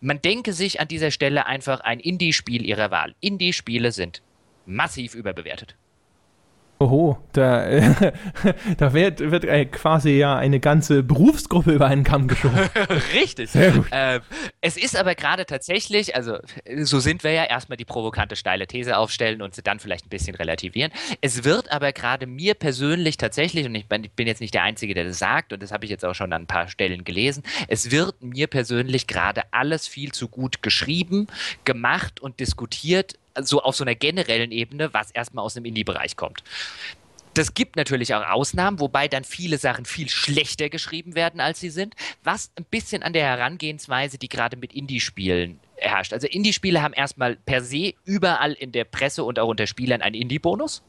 [0.00, 3.14] man denke sich an dieser Stelle einfach ein Indie-Spiel ihrer Wahl.
[3.20, 4.22] Indie-Spiele sind
[4.66, 5.74] massiv überbewertet.
[6.82, 8.12] Oho, da, äh,
[8.76, 12.58] da wird, wird äh, quasi ja eine ganze Berufsgruppe über einen Kamm geschoben.
[13.14, 13.50] Richtig.
[13.50, 13.86] Sehr gut.
[13.92, 14.18] Äh,
[14.60, 16.38] es ist aber gerade tatsächlich, also
[16.82, 20.08] so sind wir ja, erstmal die provokante steile These aufstellen und sie dann vielleicht ein
[20.08, 20.90] bisschen relativieren.
[21.20, 24.64] Es wird aber gerade mir persönlich tatsächlich, und ich bin, ich bin jetzt nicht der
[24.64, 27.04] Einzige, der das sagt, und das habe ich jetzt auch schon an ein paar Stellen
[27.04, 31.28] gelesen, es wird mir persönlich gerade alles viel zu gut geschrieben,
[31.64, 36.42] gemacht und diskutiert, so auf so einer generellen Ebene, was erstmal aus dem Indie-Bereich kommt.
[37.34, 41.70] Das gibt natürlich auch Ausnahmen, wobei dann viele Sachen viel schlechter geschrieben werden, als sie
[41.70, 46.12] sind, was ein bisschen an der Herangehensweise, die gerade mit Indie-Spielen herrscht.
[46.12, 50.14] Also Indie-Spiele haben erstmal per se überall in der Presse und auch unter Spielern einen
[50.14, 50.82] Indie-Bonus.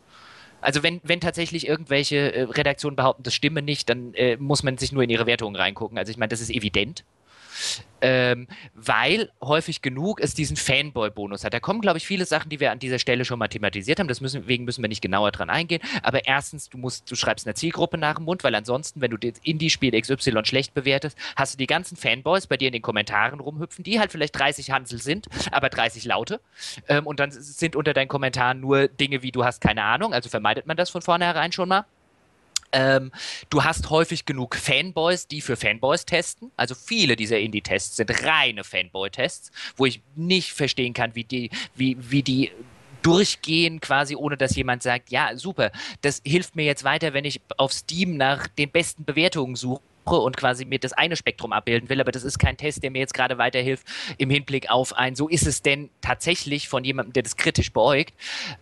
[0.60, 4.78] Also wenn, wenn tatsächlich irgendwelche äh, Redaktionen behaupten, das stimme nicht, dann äh, muss man
[4.78, 5.98] sich nur in ihre Wertungen reingucken.
[5.98, 7.04] Also ich meine, das ist evident
[8.04, 11.54] ähm, weil häufig genug es diesen Fanboy-Bonus hat.
[11.54, 14.10] Da kommen, glaube ich, viele Sachen, die wir an dieser Stelle schon mal thematisiert haben.
[14.10, 15.82] Deswegen müssen wir nicht genauer dran eingehen.
[16.04, 19.18] Aber erstens, du musst, du schreibst eine Zielgruppe nach dem Mund, weil ansonsten, wenn du
[19.18, 23.40] das Indie-Spiel XY schlecht bewertest, hast du die ganzen Fanboys bei dir in den Kommentaren
[23.40, 26.42] rumhüpfen, die halt vielleicht 30 Hansel sind, aber 30 Laute.
[26.90, 30.14] Ähm, und dann sind unter deinen Kommentaren nur Dinge wie du hast keine Ahnung.
[30.14, 31.86] Also vermeidet man das von vornherein schon mal.
[32.74, 33.12] Ähm,
[33.50, 36.52] du hast häufig genug Fanboys, die für Fanboys testen.
[36.58, 41.96] Also viele dieser Indie-Tests sind reine Fanboy-Tests, wo ich nicht verstehen kann, wie die, wie,
[42.00, 42.52] wie die
[43.04, 45.72] durchgehen, quasi ohne dass jemand sagt, ja, super,
[46.02, 50.36] das hilft mir jetzt weiter, wenn ich auf Steam nach den besten Bewertungen suche und
[50.36, 53.14] quasi mir das eine Spektrum abbilden will, aber das ist kein Test, der mir jetzt
[53.14, 53.86] gerade weiterhilft
[54.18, 58.14] im Hinblick auf ein, so ist es denn tatsächlich von jemandem, der das kritisch beäugt.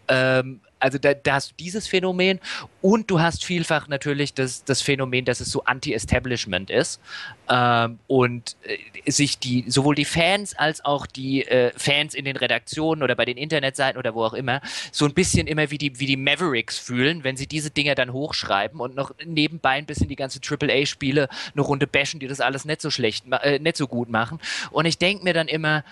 [0.08, 2.40] Ähm, also da, da, hast du dieses Phänomen
[2.82, 7.00] und du hast vielfach natürlich das, das Phänomen, dass es so anti-establishment ist
[7.50, 12.36] ähm, und äh, sich die sowohl die Fans als auch die äh, Fans in den
[12.36, 14.62] Redaktionen oder bei den Internetseiten oder wo auch immer
[14.92, 18.14] so ein bisschen immer wie die wie die Mavericks fühlen, wenn sie diese Dinger dann
[18.14, 22.66] hochschreiben und noch nebenbei ein bisschen die ganze AAA-Spiele eine Runde bashen, die das alles
[22.66, 24.40] nicht so schlecht, äh, nicht so gut machen.
[24.72, 25.84] Und ich denke mir dann immer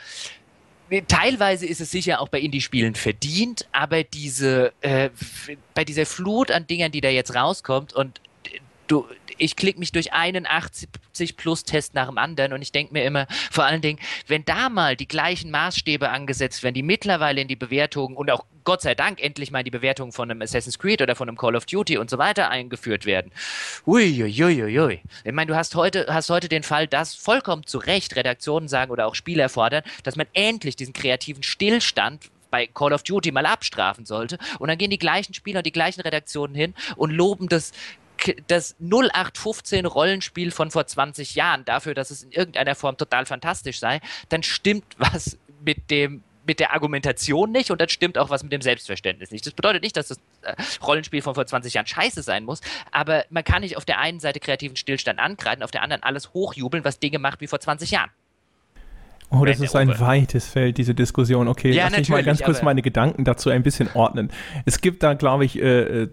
[1.07, 5.09] teilweise ist es sicher auch bei Indie-Spielen verdient, aber diese, äh,
[5.73, 8.19] bei dieser Flut an Dingern, die da jetzt rauskommt und
[8.87, 9.05] du,
[9.39, 10.89] ich klicke mich durch einen 80
[11.37, 14.69] plus Test nach dem anderen und ich denke mir immer, vor allen Dingen, wenn da
[14.69, 18.93] mal die gleichen Maßstäbe angesetzt werden, die mittlerweile in die Bewertungen und auch Gott sei
[18.93, 21.65] Dank endlich mal in die Bewertungen von einem Assassin's Creed oder von einem Call of
[21.65, 23.31] Duty und so weiter eingeführt werden.
[23.87, 25.01] Uiuiuiui.
[25.23, 28.91] Ich meine, du hast heute, hast heute den Fall, dass vollkommen zu Recht Redaktionen sagen
[28.91, 33.45] oder auch Spieler fordern, dass man endlich diesen kreativen Stillstand bei Call of Duty mal
[33.45, 34.37] abstrafen sollte.
[34.59, 37.71] Und dann gehen die gleichen Spieler und die gleichen Redaktionen hin und loben das
[38.47, 43.79] das 0815 Rollenspiel von vor 20 Jahren dafür, dass es in irgendeiner Form total fantastisch
[43.79, 48.41] sei, dann stimmt was mit dem mit der Argumentation nicht und dann stimmt auch was
[48.41, 49.45] mit dem Selbstverständnis nicht.
[49.45, 52.61] Das bedeutet nicht, dass das äh, Rollenspiel von vor 20 Jahren scheiße sein muss,
[52.91, 56.33] aber man kann nicht auf der einen Seite kreativen Stillstand angreifen, auf der anderen alles
[56.33, 58.09] hochjubeln, was Dinge macht wie vor 20 Jahren.
[59.31, 61.47] Oh, das ist ein weites Feld, diese Diskussion.
[61.47, 64.31] Okay, ja, lass mich mal ganz kurz meine Gedanken dazu ein bisschen ordnen.
[64.65, 66.09] Es gibt da, glaube ich, äh, äh,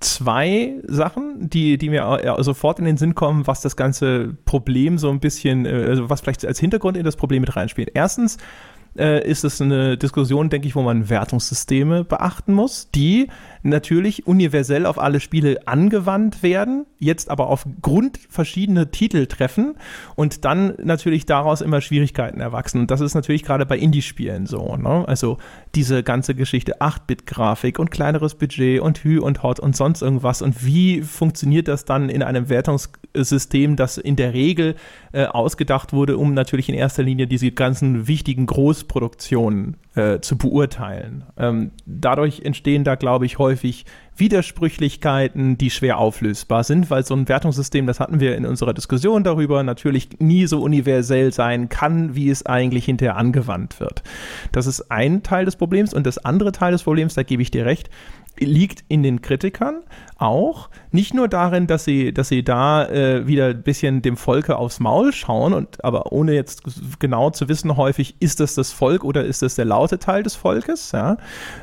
[0.00, 4.96] zwei Sachen, die, die mir äh, sofort in den Sinn kommen, was das ganze Problem
[4.96, 7.90] so ein bisschen, äh, also was vielleicht als Hintergrund in das Problem mit reinspielt.
[7.92, 8.38] Erstens,
[8.96, 13.28] äh, ist es eine Diskussion, denke ich, wo man Wertungssysteme beachten muss, die
[13.64, 19.76] natürlich universell auf alle Spiele angewandt werden, jetzt aber aufgrund verschiedener Titel treffen
[20.16, 22.80] und dann natürlich daraus immer Schwierigkeiten erwachsen.
[22.80, 24.76] Und das ist natürlich gerade bei Indie-Spielen so.
[24.76, 25.04] Ne?
[25.08, 25.38] Also
[25.74, 30.42] diese ganze Geschichte 8-Bit-Grafik und kleineres Budget und Hü und Hot und sonst irgendwas.
[30.42, 34.76] Und wie funktioniert das dann in einem Wertungssystem, das in der Regel
[35.12, 41.24] äh, ausgedacht wurde, um natürlich in erster Linie diese ganzen wichtigen Großproduktionen äh, zu beurteilen.
[41.38, 43.53] Ähm, dadurch entstehen da, glaube ich, häufig
[44.16, 49.24] Widersprüchlichkeiten, die schwer auflösbar sind, weil so ein Wertungssystem, das hatten wir in unserer Diskussion
[49.24, 54.02] darüber, natürlich nie so universell sein kann, wie es eigentlich hinterher angewandt wird.
[54.52, 57.50] Das ist ein Teil des Problems und das andere Teil des Problems, da gebe ich
[57.50, 57.90] dir recht,
[58.38, 59.82] liegt in den Kritikern
[60.16, 60.70] auch.
[60.90, 64.80] Nicht nur darin, dass sie, dass sie da äh, wieder ein bisschen dem Volke aufs
[64.80, 66.62] Maul schauen, und, aber ohne jetzt
[66.98, 70.34] genau zu wissen, häufig, ist das das Volk oder ist das der laute Teil des
[70.34, 71.16] Volkes, ja?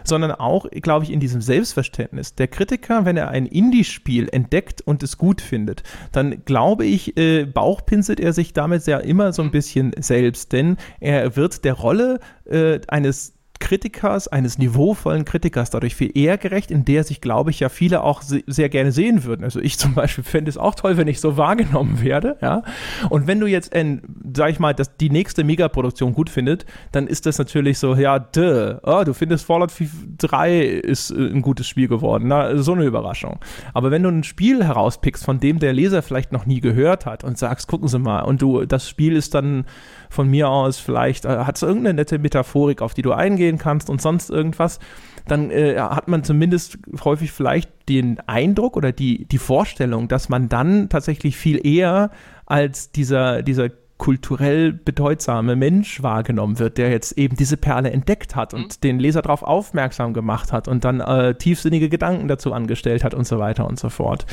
[0.03, 2.35] sondern auch, glaube ich, in diesem Selbstverständnis.
[2.35, 7.45] Der Kritiker, wenn er ein Indie-Spiel entdeckt und es gut findet, dann glaube ich, äh,
[7.45, 12.19] bauchpinselt er sich damit sehr immer so ein bisschen selbst, denn er wird der Rolle
[12.45, 17.61] äh, eines Kritikers, eines niveauvollen Kritikers dadurch viel eher gerecht, in der sich, glaube ich,
[17.61, 19.45] ja viele auch se sehr gerne sehen würden.
[19.45, 22.63] Also ich zum Beispiel fände es auch toll, wenn ich so wahrgenommen werde, ja.
[23.09, 24.01] Und wenn du jetzt, in,
[24.35, 28.19] sag ich mal, dass die nächste Megaproduktion gut findet, dann ist das natürlich so, ja,
[28.19, 29.71] duh, oh, du findest Fallout
[30.17, 33.39] 3 ist äh, ein gutes Spiel geworden, na, so eine Überraschung.
[33.73, 37.23] Aber wenn du ein Spiel herauspickst, von dem der Leser vielleicht noch nie gehört hat
[37.23, 39.65] und sagst, gucken Sie mal, und du, das Spiel ist dann
[40.11, 43.89] von mir aus vielleicht, äh, hat es irgendeine nette Metaphorik, auf die du eingehen kannst
[43.89, 44.79] und sonst irgendwas,
[45.25, 50.49] dann äh, hat man zumindest häufig vielleicht den Eindruck oder die, die Vorstellung, dass man
[50.49, 52.11] dann tatsächlich viel eher
[52.45, 58.53] als dieser, dieser kulturell bedeutsame Mensch wahrgenommen wird, der jetzt eben diese Perle entdeckt hat
[58.53, 58.81] und mhm.
[58.83, 63.27] den Leser darauf aufmerksam gemacht hat und dann äh, tiefsinnige Gedanken dazu angestellt hat und
[63.27, 64.25] so weiter und so fort.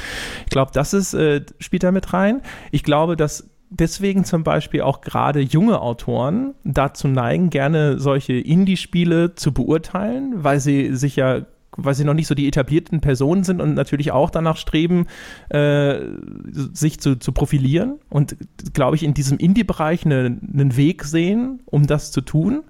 [0.44, 2.40] Ich glaube, das ist, äh, spielt da mit rein.
[2.72, 9.34] Ich glaube, dass deswegen zum Beispiel auch gerade junge Autoren dazu neigen, gerne solche Indie-Spiele
[9.34, 11.42] zu beurteilen, weil sie sich ja
[11.80, 15.06] weil sie noch nicht so die etablierten Personen sind und natürlich auch danach streben,
[15.48, 16.00] äh,
[16.50, 18.36] sich zu, zu profilieren und,
[18.74, 22.64] glaube ich, in diesem Indie-Bereich einen ne, Weg sehen, um das zu tun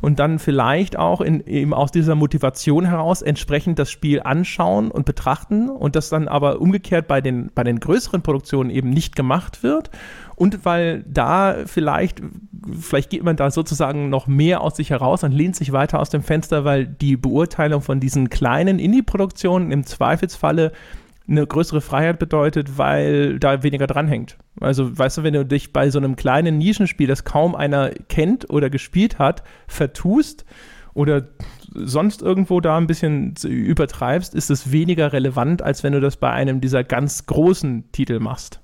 [0.00, 5.04] und dann vielleicht auch in, eben aus dieser Motivation heraus entsprechend das Spiel anschauen und
[5.04, 9.62] betrachten und das dann aber umgekehrt bei den, bei den größeren Produktionen eben nicht gemacht
[9.62, 9.90] wird
[10.38, 12.22] und weil da vielleicht,
[12.78, 16.10] vielleicht geht man da sozusagen noch mehr aus sich heraus und lehnt sich weiter aus
[16.10, 20.70] dem Fenster, weil die Beurteilung von diesen kleinen Indie-Produktionen im Zweifelsfalle
[21.26, 24.38] eine größere Freiheit bedeutet, weil da weniger dranhängt.
[24.60, 28.48] Also, weißt du, wenn du dich bei so einem kleinen Nischenspiel, das kaum einer kennt
[28.48, 30.44] oder gespielt hat, vertust
[30.94, 31.26] oder
[31.74, 36.30] sonst irgendwo da ein bisschen übertreibst, ist es weniger relevant, als wenn du das bei
[36.30, 38.60] einem dieser ganz großen Titel machst.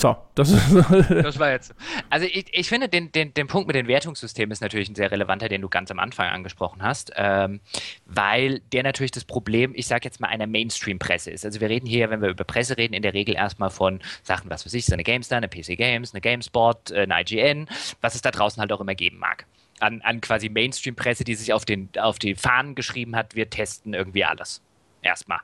[0.00, 0.50] So, das,
[1.08, 1.74] das war jetzt.
[2.08, 5.10] Also ich, ich finde, den, den, den Punkt mit den Wertungssystemen ist natürlich ein sehr
[5.10, 7.60] relevanter, den du ganz am Anfang angesprochen hast, ähm,
[8.06, 11.44] weil der natürlich das Problem, ich sage jetzt mal, einer Mainstream-Presse ist.
[11.44, 14.48] Also wir reden hier, wenn wir über Presse reden, in der Regel erstmal von Sachen,
[14.50, 17.68] was weiß ich, so eine GameStar, eine PC Games, eine GameSpot, äh, eine IGN,
[18.00, 19.46] was es da draußen halt auch immer geben mag.
[19.80, 23.94] An, an quasi Mainstream-Presse, die sich auf, den, auf die Fahnen geschrieben hat, wir testen
[23.94, 24.62] irgendwie alles.
[25.02, 25.40] Erstmal.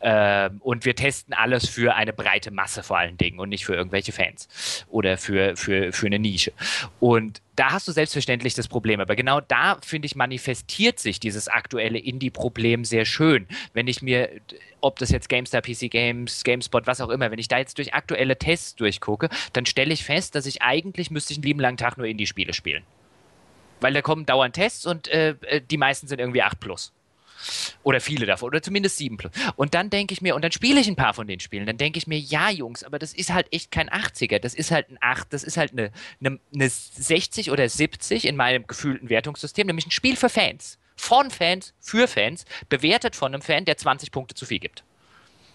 [0.00, 3.74] Ähm, und wir testen alles für eine breite Masse vor allen Dingen und nicht für
[3.74, 6.52] irgendwelche Fans oder für, für, für eine Nische.
[6.98, 9.00] Und da hast du selbstverständlich das Problem.
[9.00, 13.46] Aber genau da, finde ich, manifestiert sich dieses aktuelle Indie-Problem sehr schön.
[13.74, 14.28] Wenn ich mir,
[14.80, 17.94] ob das jetzt GameStar, PC Games, GameSpot, was auch immer, wenn ich da jetzt durch
[17.94, 21.76] aktuelle Tests durchgucke, dann stelle ich fest, dass ich eigentlich müsste ich einen lieben langen
[21.76, 22.82] Tag nur Indie-Spiele spielen.
[23.80, 26.92] Weil da kommen dauernd Tests und äh, äh die meisten sind irgendwie 8 plus.
[27.82, 28.48] Oder viele davon.
[28.48, 29.32] Oder zumindest sieben plus.
[29.56, 31.66] Und dann denke ich mir, und dann spiele ich ein paar von den Spielen.
[31.66, 34.38] Dann denke ich mir, ja, Jungs, aber das ist halt echt kein 80er.
[34.38, 35.90] Das ist halt ein 8, das ist halt eine,
[36.20, 40.78] eine, eine 60 oder 70 in meinem gefühlten Wertungssystem, nämlich ein Spiel für Fans.
[40.96, 44.84] Von Fans, für Fans, bewertet von einem Fan, der 20 Punkte zu viel gibt.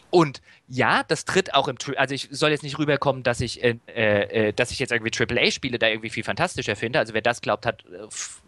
[0.09, 3.77] Und ja, das tritt auch im, also ich soll jetzt nicht rüberkommen, dass ich, äh,
[3.87, 6.99] äh, dass ich jetzt irgendwie AAA-Spiele da irgendwie viel fantastischer finde.
[6.99, 8.07] Also wer das glaubt, hat äh,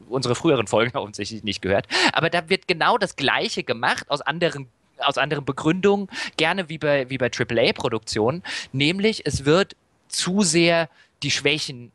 [0.10, 1.88] unsere früheren Folgen offensichtlich nicht gehört.
[2.14, 4.68] Aber da wird genau das Gleiche gemacht aus anderen
[5.02, 9.78] aus anderen Begründungen, gerne wie bei, wie bei AAA-Produktionen, nämlich es wird
[10.10, 10.90] zu sehr
[11.24, 11.94] die Schwächen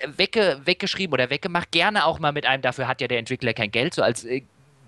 [0.00, 3.52] äh, wegge, weggeschrieben oder weggemacht, gerne auch mal mit einem, dafür hat ja der Entwickler
[3.52, 4.42] kein Geld, so als äh,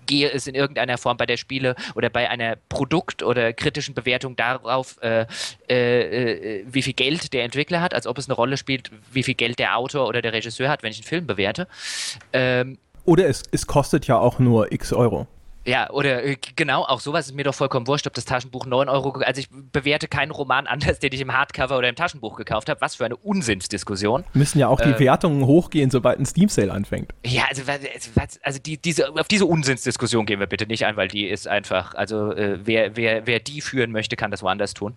[0.07, 4.35] gehe es in irgendeiner Form bei der Spiele oder bei einer Produkt- oder kritischen Bewertung
[4.35, 5.25] darauf, äh,
[5.69, 9.23] äh, äh, wie viel Geld der Entwickler hat, als ob es eine Rolle spielt, wie
[9.23, 11.67] viel Geld der Autor oder der Regisseur hat, wenn ich einen Film bewerte.
[12.33, 15.27] Ähm, oder es, es kostet ja auch nur x Euro.
[15.67, 18.87] Ja, oder äh, genau, auch sowas ist mir doch vollkommen wurscht, ob das Taschenbuch 9
[18.87, 22.69] Euro, also ich bewerte keinen Roman anders, den ich im Hardcover oder im Taschenbuch gekauft
[22.69, 22.79] habe.
[22.79, 24.23] Was für eine Unsinnsdiskussion.
[24.33, 27.13] Müssen ja auch die äh, Wertungen hochgehen, sobald ein Steam-Sale anfängt.
[27.25, 27.63] Ja, also,
[28.43, 31.95] also die, diese, auf diese Unsinnsdiskussion gehen wir bitte nicht ein, weil die ist einfach,
[31.95, 34.95] also äh, wer, wer, wer die führen möchte, kann das woanders tun.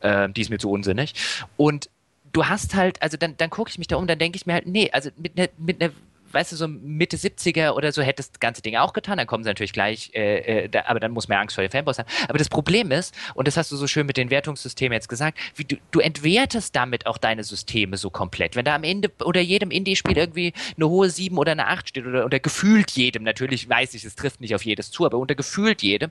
[0.00, 1.12] Äh, die ist mir zu unsinnig.
[1.58, 1.90] Und
[2.32, 4.54] du hast halt, also dann, dann gucke ich mich da um, dann denke ich mir
[4.54, 5.92] halt, nee, also mit einer mit ne
[6.32, 9.44] weißt du, so Mitte 70er oder so hätte das ganze Ding auch getan, dann kommen
[9.44, 12.08] sie natürlich gleich, äh, äh, da, aber dann muss man Angst vor den Fanboys haben.
[12.28, 15.38] Aber das Problem ist, und das hast du so schön mit den Wertungssystemen jetzt gesagt,
[15.54, 18.56] wie du, du entwertest damit auch deine Systeme so komplett.
[18.56, 22.06] Wenn da am Ende oder jedem Indie-Spiel irgendwie eine hohe 7 oder eine 8 steht
[22.06, 25.34] oder unter gefühlt jedem, natürlich weiß ich, es trifft nicht auf jedes zu, aber unter
[25.34, 26.10] gefühlt jedem,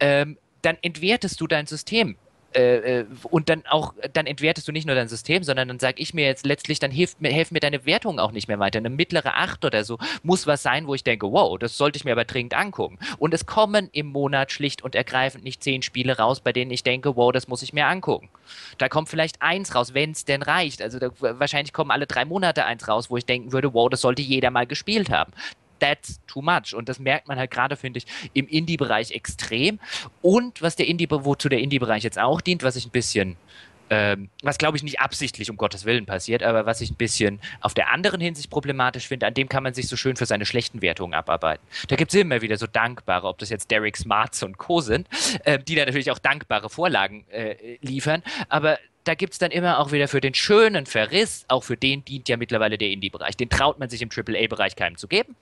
[0.00, 2.16] ähm, dann entwertest du dein System
[2.52, 6.02] äh, äh, und dann auch, dann entwertest du nicht nur dein System, sondern dann sage
[6.02, 8.78] ich mir jetzt letztlich, dann hilft mir, helfen mir deine Wertungen auch nicht mehr weiter.
[8.78, 12.04] Eine mittlere 8 oder so muss was sein, wo ich denke, wow, das sollte ich
[12.04, 12.98] mir aber dringend angucken.
[13.18, 16.82] Und es kommen im Monat schlicht und ergreifend nicht zehn Spiele raus, bei denen ich
[16.82, 18.28] denke, wow, das muss ich mir angucken.
[18.78, 20.82] Da kommt vielleicht eins raus, wenn es denn reicht.
[20.82, 24.00] Also da, wahrscheinlich kommen alle drei Monate eins raus, wo ich denken würde, wow, das
[24.00, 25.32] sollte jeder mal gespielt haben
[25.80, 26.74] that's too much.
[26.74, 29.80] Und das merkt man halt gerade, finde ich, im Indie-Bereich extrem.
[30.22, 33.36] Und was der Indie, wozu der Indie-Bereich jetzt auch dient, was ich ein bisschen
[33.90, 37.40] ähm, was glaube ich nicht absichtlich um Gottes Willen passiert, aber was ich ein bisschen
[37.60, 40.46] auf der anderen Hinsicht problematisch finde, an dem kann man sich so schön für seine
[40.46, 41.66] schlechten Wertungen abarbeiten.
[41.88, 44.80] Da gibt es immer wieder so dankbare, ob das jetzt Derek Smarts und Co.
[44.80, 45.08] sind,
[45.44, 48.78] äh, die da natürlich auch dankbare Vorlagen äh, liefern, aber
[49.10, 52.28] da gibt es dann immer auch wieder für den schönen Verriss, auch für den dient
[52.28, 53.36] ja mittlerweile der Indie-Bereich.
[53.36, 55.34] Den traut man sich im AAA-Bereich keinem zu geben.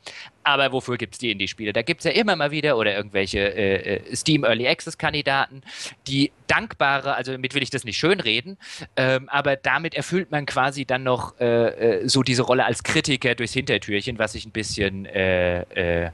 [0.42, 1.74] Aber wofür gibt es die Indie-Spiele?
[1.74, 5.60] Da gibt es ja immer mal wieder oder irgendwelche äh, äh, Steam Early Access-Kandidaten,
[6.06, 8.56] die dankbare, also damit will ich das nicht schönreden,
[8.96, 13.34] ähm, aber damit erfüllt man quasi dann noch äh, äh so diese Rolle als Kritiker
[13.34, 16.10] durchs Hintertürchen, was ich ein bisschen äh, äh,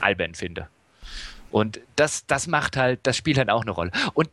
[0.00, 0.68] albern finde.
[1.50, 3.90] Und das, das macht halt, das spielt halt auch eine Rolle.
[4.14, 4.30] Und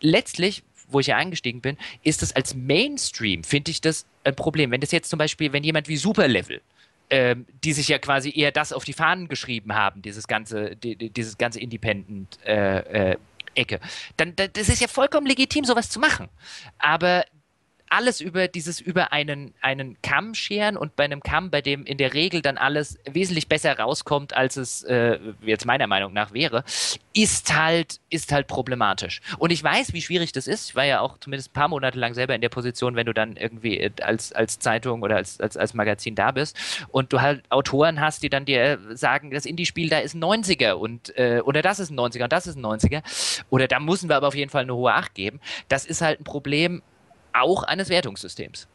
[0.00, 4.70] letztlich, wo ich ja eingestiegen bin, ist das als Mainstream, finde ich das ein Problem.
[4.70, 6.60] Wenn das jetzt zum Beispiel, wenn jemand wie Superlevel,
[7.10, 10.96] ähm, die sich ja quasi eher das auf die Fahnen geschrieben haben, dieses ganze, die,
[10.96, 13.16] dieses ganze Independent äh, äh,
[13.54, 13.80] Ecke,
[14.16, 16.28] dann das ist ja vollkommen legitim, sowas zu machen.
[16.78, 17.24] Aber
[17.90, 21.98] alles über dieses über einen, einen Kamm scheren und bei einem Kamm, bei dem in
[21.98, 26.64] der Regel dann alles wesentlich besser rauskommt, als es äh, jetzt meiner Meinung nach wäre,
[27.14, 29.20] ist halt, ist halt problematisch.
[29.38, 30.70] Und ich weiß, wie schwierig das ist.
[30.70, 33.14] Ich war ja auch zumindest ein paar Monate lang selber in der Position, wenn du
[33.14, 36.56] dann irgendwie äh, als, als Zeitung oder als, als, als Magazin da bist
[36.88, 40.72] und du halt Autoren hast, die dann dir sagen, das Indie-Spiel da ist ein 90er
[40.72, 43.02] und äh, oder das ist ein 90er und das ist ein 90er.
[43.50, 45.40] Oder da müssen wir aber auf jeden Fall eine hohe Acht geben.
[45.68, 46.82] Das ist halt ein Problem,
[47.32, 48.66] auch eines Wertungssystems.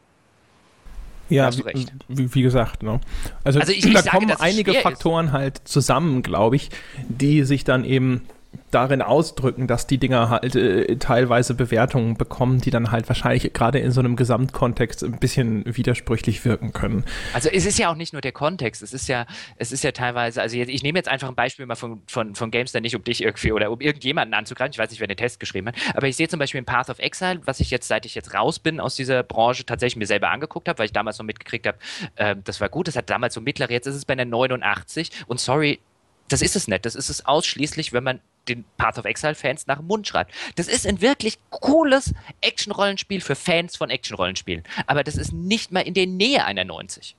[1.30, 3.00] Ja, wie, wie, wie, gesagt, ne?
[3.44, 5.32] also, also ich, da ich kommen einige Faktoren ist.
[5.32, 6.68] halt zusammen, glaube ich,
[7.08, 8.26] die sich dann eben
[8.70, 13.78] darin ausdrücken, dass die Dinger halt äh, teilweise Bewertungen bekommen, die dann halt wahrscheinlich gerade
[13.78, 17.04] in so einem Gesamtkontext ein bisschen widersprüchlich wirken können.
[17.32, 19.26] Also es ist ja auch nicht nur der Kontext, es ist ja,
[19.56, 22.34] es ist ja teilweise, also jetzt, ich nehme jetzt einfach ein Beispiel mal von, von,
[22.34, 25.16] von Gamester, nicht um dich irgendwie oder um irgendjemanden anzugreifen, ich weiß nicht, wer den
[25.16, 27.88] Test geschrieben hat, aber ich sehe zum Beispiel in Path of Exile, was ich jetzt,
[27.88, 30.92] seit ich jetzt raus bin aus dieser Branche, tatsächlich mir selber angeguckt habe, weil ich
[30.92, 31.78] damals noch mitgekriegt habe,
[32.16, 35.10] äh, das war gut, das hat damals so mittlere, jetzt ist es bei einer 89
[35.26, 35.80] und sorry,
[36.28, 36.84] das ist es nicht.
[36.84, 40.32] Das ist es ausschließlich, wenn man den Path of Exile-Fans nach dem Mund schreibt.
[40.56, 44.64] Das ist ein wirklich cooles Action-Rollenspiel für Fans von Action-Rollenspielen.
[44.86, 47.16] Aber das ist nicht mal in der Nähe einer 90.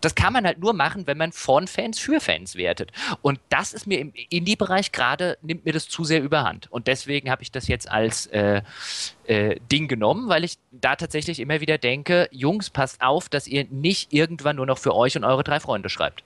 [0.00, 2.92] Das kann man halt nur machen, wenn man von Fans für Fans wertet.
[3.20, 6.70] Und das ist mir im Indie-Bereich gerade, nimmt mir das zu sehr überhand.
[6.70, 8.62] Und deswegen habe ich das jetzt als äh,
[9.24, 13.66] äh, Ding genommen, weil ich da tatsächlich immer wieder denke, Jungs, passt auf, dass ihr
[13.70, 16.22] nicht irgendwann nur noch für euch und eure drei Freunde schreibt.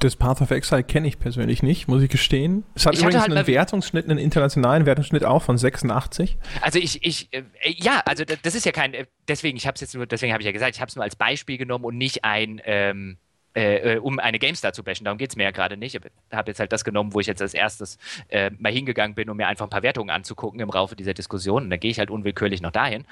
[0.00, 2.64] Das Path of Exile kenne ich persönlich nicht, muss ich gestehen.
[2.74, 6.36] Es hat ich übrigens halt einen Wertungsschnitt, einen internationalen Wertungsschnitt auch von 86.
[6.60, 9.80] Also ich, ich, äh, ja, also das ist ja kein, äh, deswegen, ich habe es
[9.80, 11.96] jetzt nur, deswegen habe ich ja gesagt, ich habe es nur als Beispiel genommen und
[11.96, 13.16] nicht ein, ähm,
[13.54, 15.04] äh, äh um eine GameStar zu bashen.
[15.04, 15.94] Darum geht es mir ja gerade nicht.
[15.94, 16.00] Ich
[16.30, 17.96] habe jetzt halt das genommen, wo ich jetzt als erstes
[18.28, 21.64] äh, mal hingegangen bin, um mir einfach ein paar Wertungen anzugucken im Laufe dieser Diskussion.
[21.64, 23.06] Und dann gehe ich halt unwillkürlich noch dahin.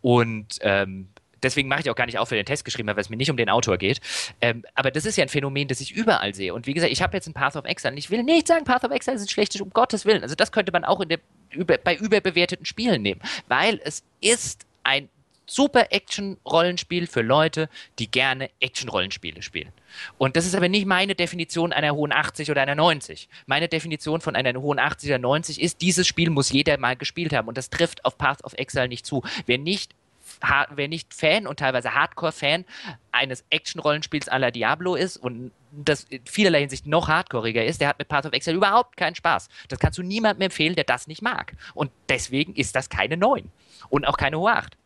[0.00, 1.08] Und ähm,
[1.42, 3.30] deswegen mache ich auch gar nicht auf für den Test geschrieben, weil es mir nicht
[3.30, 4.00] um den Autor geht.
[4.40, 6.54] Ähm, aber das ist ja ein Phänomen, das ich überall sehe.
[6.54, 8.64] Und wie gesagt, ich habe jetzt ein Path of Exile und ich will nicht sagen,
[8.64, 10.22] Path of Exile ist ein schlechtes, um Gottes Willen.
[10.22, 11.18] Also das könnte man auch der,
[11.50, 15.08] über, bei überbewerteten Spielen nehmen, weil es ist ein
[15.50, 17.68] super Action-Rollenspiel für Leute,
[17.98, 19.72] die gerne Action-Rollenspiele spielen.
[20.18, 23.28] Und das ist aber nicht meine Definition einer hohen 80 oder einer 90.
[23.46, 27.32] Meine Definition von einer hohen 80 oder 90 ist, dieses Spiel muss jeder mal gespielt
[27.32, 27.48] haben.
[27.48, 29.22] Und das trifft auf Path of Exile nicht zu.
[29.46, 29.92] Wer nicht
[30.74, 32.64] wer nicht Fan und teilweise Hardcore-Fan
[33.12, 37.88] eines Action-Rollenspiels à la Diablo ist und das in vielerlei Hinsicht noch hardcoreiger ist, der
[37.88, 39.48] hat mit Path of Exile überhaupt keinen Spaß.
[39.68, 41.54] Das kannst du niemandem empfehlen, der das nicht mag.
[41.74, 43.50] Und deswegen ist das keine 9
[43.88, 44.76] und auch keine hohe 8.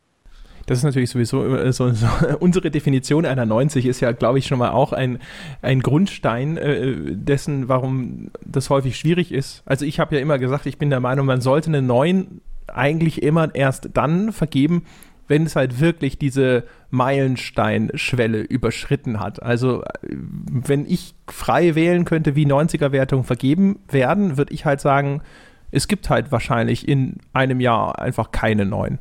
[0.66, 2.06] Das ist natürlich sowieso äh, so, so,
[2.40, 5.18] unsere Definition einer 90 ist ja, glaube ich, schon mal auch ein,
[5.62, 9.62] ein Grundstein äh, dessen, warum das häufig schwierig ist.
[9.66, 13.22] Also ich habe ja immer gesagt, ich bin der Meinung, man sollte eine 9 eigentlich
[13.22, 14.84] immer erst dann vergeben,
[15.28, 19.42] wenn es halt wirklich diese Meilenstein-Schwelle überschritten hat.
[19.42, 25.22] Also wenn ich frei wählen könnte, wie 90er-Wertungen vergeben werden, würde ich halt sagen,
[25.70, 28.98] es gibt halt wahrscheinlich in einem Jahr einfach keine neuen.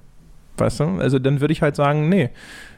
[0.58, 0.84] Weißt du?
[1.00, 2.30] Also dann würde ich halt sagen, nee,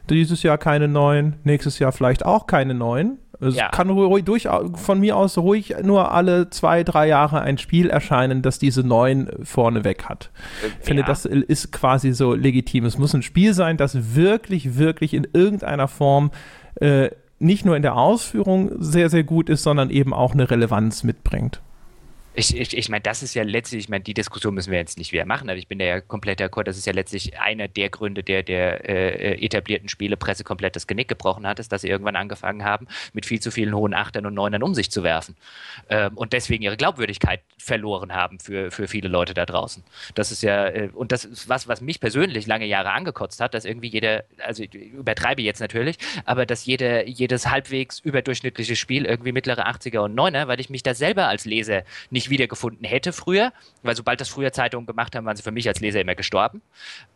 [0.08, 3.18] dieses Jahr keine neuen, nächstes Jahr vielleicht auch keine neuen.
[3.40, 3.68] Es ja.
[3.68, 8.42] kann ruhig, durch, von mir aus ruhig nur alle zwei, drei Jahre ein Spiel erscheinen,
[8.42, 10.30] das diese neun vorneweg hat.
[10.62, 10.74] Ich ja.
[10.80, 12.84] finde, das ist quasi so legitim.
[12.84, 16.30] Es muss ein Spiel sein, das wirklich, wirklich in irgendeiner Form
[16.76, 21.04] äh, nicht nur in der Ausführung sehr, sehr gut ist, sondern eben auch eine Relevanz
[21.04, 21.60] mitbringt.
[22.38, 24.98] Ich, ich, ich meine, das ist ja letztlich, ich meine, die Diskussion müssen wir jetzt
[24.98, 27.66] nicht wieder machen, aber ich bin da ja komplett d'accord, das ist ja letztlich einer
[27.66, 31.88] der Gründe, der der äh, etablierten Spielepresse komplett das Genick gebrochen hat, ist, dass sie
[31.88, 35.34] irgendwann angefangen haben, mit viel zu vielen hohen Achtern und Neunern um sich zu werfen.
[35.88, 39.82] Ähm, und deswegen ihre Glaubwürdigkeit verloren haben für, für viele Leute da draußen.
[40.14, 43.54] Das ist ja, äh, und das ist was, was mich persönlich lange Jahre angekotzt hat,
[43.54, 45.96] dass irgendwie jeder, also ich übertreibe jetzt natürlich,
[46.26, 50.82] aber dass jeder, jedes halbwegs überdurchschnittliche Spiel irgendwie mittlere 80er und 9er, weil ich mich
[50.82, 55.26] da selber als Leser nicht wiedergefunden hätte früher, weil sobald das früher Zeitungen gemacht haben,
[55.26, 56.62] waren sie für mich als Leser immer gestorben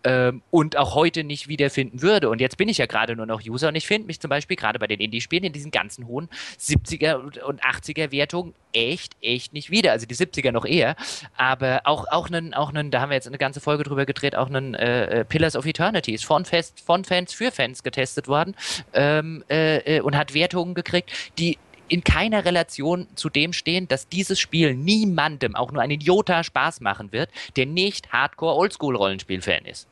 [0.04, 2.28] ähm, und auch heute nicht wiederfinden würde.
[2.30, 4.56] Und jetzt bin ich ja gerade nur noch User und ich finde mich zum Beispiel
[4.56, 6.28] gerade bei den Indie-Spielen in diesen ganzen hohen
[6.58, 9.92] 70er und 80er Wertungen echt, echt nicht wieder.
[9.92, 10.96] Also die 70er noch eher,
[11.36, 14.36] aber auch, auch einen, auch einen, da haben wir jetzt eine ganze Folge drüber gedreht,
[14.36, 18.28] auch einen äh, äh Pillars of Eternity ist von, Fest, von Fans für Fans getestet
[18.28, 18.54] worden
[18.92, 21.58] ähm, äh, äh und hat Wertungen gekriegt, die
[21.90, 26.80] in keiner Relation zu dem stehen, dass dieses Spiel niemandem auch nur einen Idiota Spaß
[26.80, 29.88] machen wird, der nicht Hardcore Oldschool-Rollenspiel-Fan ist.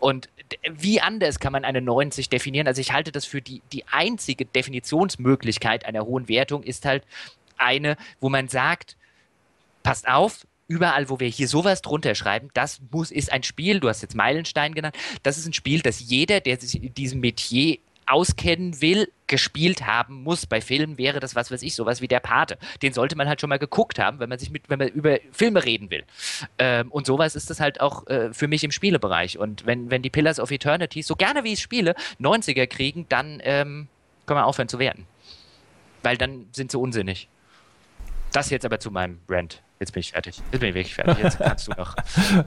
[0.00, 0.28] Und
[0.68, 2.66] wie anders kann man eine 90 definieren?
[2.66, 7.04] Also ich halte das für die, die einzige Definitionsmöglichkeit einer hohen Wertung ist halt
[7.58, 8.96] eine, wo man sagt,
[9.82, 13.88] passt auf, überall, wo wir hier sowas drunter schreiben, das muss, ist ein Spiel, du
[13.88, 17.78] hast jetzt Meilenstein genannt, das ist ein Spiel, das jeder, der sich in diesem Metier
[18.06, 20.44] auskennen will, gespielt haben muss.
[20.44, 22.58] Bei Filmen wäre das was weiß ich, sowas wie der Pate.
[22.82, 25.20] Den sollte man halt schon mal geguckt haben, wenn man sich mit, wenn man über
[25.32, 26.04] Filme reden will.
[26.58, 29.38] Ähm, und sowas ist das halt auch äh, für mich im Spielebereich.
[29.38, 33.40] Und wenn, wenn die Pillars of Eternity, so gerne wie ich spiele, 90er kriegen, dann
[33.42, 33.88] ähm,
[34.26, 35.06] können wir aufhören zu werten.
[36.02, 37.28] Weil dann sind sie unsinnig.
[38.32, 39.62] Das jetzt aber zu meinem Brand.
[39.82, 40.40] Jetzt bin ich fertig.
[40.52, 41.18] Jetzt bin ich wirklich fertig.
[41.22, 41.96] Jetzt kannst du noch.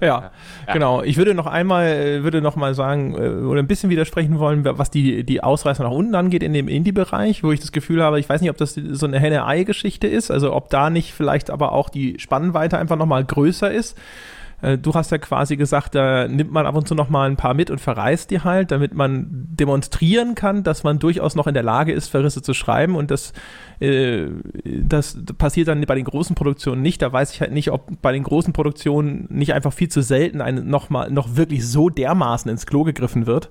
[0.02, 0.32] ja,
[0.68, 1.04] ja, genau.
[1.04, 4.64] Ich würde noch einmal, äh, würde noch mal sagen, äh, oder ein bisschen widersprechen wollen,
[4.64, 8.22] was die, die Ausreißer nach unten angeht in dem Indie-Bereich, wo ich das Gefühl habe,
[8.22, 11.74] ich weiß nicht, ob das so eine Henne-Ei-Geschichte ist, also ob da nicht vielleicht aber
[11.74, 13.98] auch die Spannweite einfach nochmal größer ist.
[14.62, 17.38] Äh, du hast ja quasi gesagt, da nimmt man ab und zu noch mal ein
[17.38, 21.54] paar mit und verreist die halt, damit man demonstrieren kann, dass man durchaus noch in
[21.54, 23.34] der Lage ist, Verrisse zu schreiben und das,
[23.80, 24.28] äh,
[24.64, 27.02] das passiert dann bei den großen Produktionen nicht.
[27.02, 30.42] Da weiß ich halt nicht, ob bei den großen Produktionen nicht einfach viel zu selten
[30.42, 33.50] ein, noch mal noch wirklich so dermaßen ins Klo gegriffen wird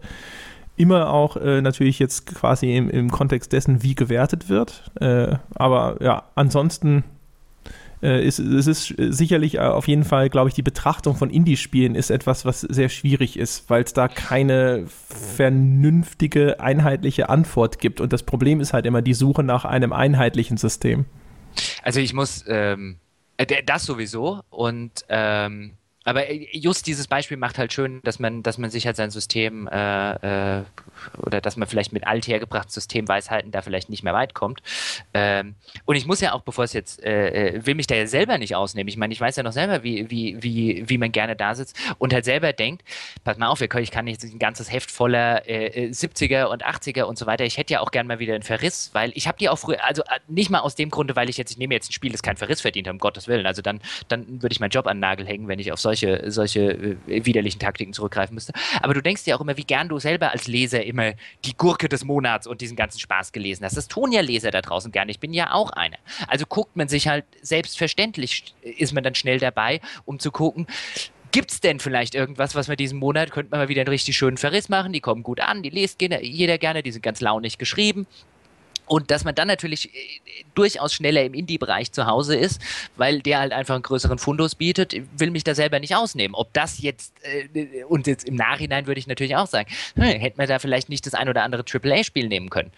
[0.76, 4.90] immer auch äh, natürlich jetzt quasi im, im, Kontext dessen, wie gewertet wird.
[5.00, 7.04] Äh, aber ja, ansonsten
[8.00, 12.44] es ist sicherlich äh, auf jeden Fall, glaube ich, die Betrachtung von Indie-Spielen ist etwas,
[12.44, 18.00] was sehr schwierig ist, weil es da keine vernünftige, einheitliche Antwort gibt.
[18.00, 21.06] Und das Problem ist halt immer die Suche nach einem einheitlichen System.
[21.82, 22.96] Also ich muss, ähm,
[23.36, 25.72] äh, das sowieso und ähm
[26.04, 29.66] aber just dieses Beispiel macht halt schön, dass man, dass man sich halt sein System
[29.68, 30.62] äh, äh,
[31.18, 34.62] oder dass man vielleicht mit althergebrachten Systemweisheiten da vielleicht nicht mehr weit kommt.
[35.14, 35.54] Ähm,
[35.86, 38.38] und ich muss ja auch, bevor es jetzt, äh, äh, will mich da ja selber
[38.38, 38.88] nicht ausnehmen.
[38.88, 41.76] Ich meine, ich weiß ja noch selber, wie, wie, wie, wie man gerne da sitzt
[41.98, 42.82] und halt selber denkt,
[43.24, 47.04] pass mal auf, ich kann nicht ein ganzes Heft voller äh, 70er äh, und 80er
[47.04, 47.44] und so weiter.
[47.44, 49.82] Ich hätte ja auch gern mal wieder einen Verriss, weil ich habe die auch früher,
[49.84, 52.12] also äh, nicht mal aus dem Grunde, weil ich jetzt, ich nehme jetzt ein Spiel,
[52.12, 53.46] das keinen Verriss verdient hat, um Gottes Willen.
[53.46, 55.93] Also dann, dann würde ich meinen Job an den Nagel hängen, wenn ich auf solche
[55.94, 58.52] solche, solche äh, widerlichen Taktiken zurückgreifen müsste.
[58.82, 61.12] Aber du denkst dir auch immer, wie gern du selber als Leser immer
[61.44, 63.76] die Gurke des Monats und diesen ganzen Spaß gelesen hast.
[63.76, 65.10] Das tun ja Leser da draußen gerne.
[65.10, 65.98] Ich bin ja auch einer.
[66.26, 70.66] Also guckt man sich halt selbstverständlich, ist man dann schnell dabei, um zu gucken,
[71.32, 74.16] Gibt es denn vielleicht irgendwas, was wir diesen Monat, könnte man mal wieder einen richtig
[74.16, 77.58] schönen Verriss machen, die kommen gut an, die liest jeder gerne, die sind ganz launig
[77.58, 78.06] geschrieben.
[78.86, 79.98] Und dass man dann natürlich äh,
[80.54, 82.60] durchaus schneller im Indie-Bereich zu Hause ist,
[82.96, 86.34] weil der halt einfach einen größeren Fundus bietet, will mich da selber nicht ausnehmen.
[86.34, 90.36] Ob das jetzt, äh, und jetzt im Nachhinein würde ich natürlich auch sagen, hm, hätte
[90.36, 92.70] man da vielleicht nicht das ein oder andere AAA-Spiel nehmen können.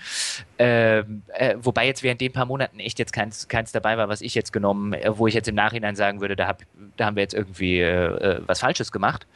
[0.58, 4.22] Ähm, äh, wobei jetzt während den paar Monaten echt jetzt keins, keins dabei war, was
[4.22, 6.62] ich jetzt genommen, äh, wo ich jetzt im Nachhinein sagen würde, da, hab,
[6.96, 9.26] da haben wir jetzt irgendwie äh, äh was Falsches gemacht.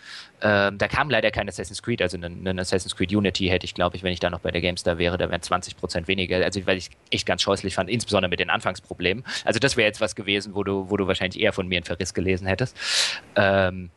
[0.41, 3.97] Ähm, da kam leider kein Assassin's Creed, also ein Assassin's Creed Unity hätte ich, glaube
[3.97, 6.43] ich, wenn ich da noch bei der GameStar wäre, da wären 20 Prozent weniger.
[6.43, 9.23] Also weil ich echt ganz scheußlich fand, insbesondere mit den Anfangsproblemen.
[9.45, 11.85] Also das wäre jetzt was gewesen, wo du, wo du wahrscheinlich eher von mir einen
[11.85, 12.77] Verriss gelesen hättest.
[13.37, 13.91] Ähm,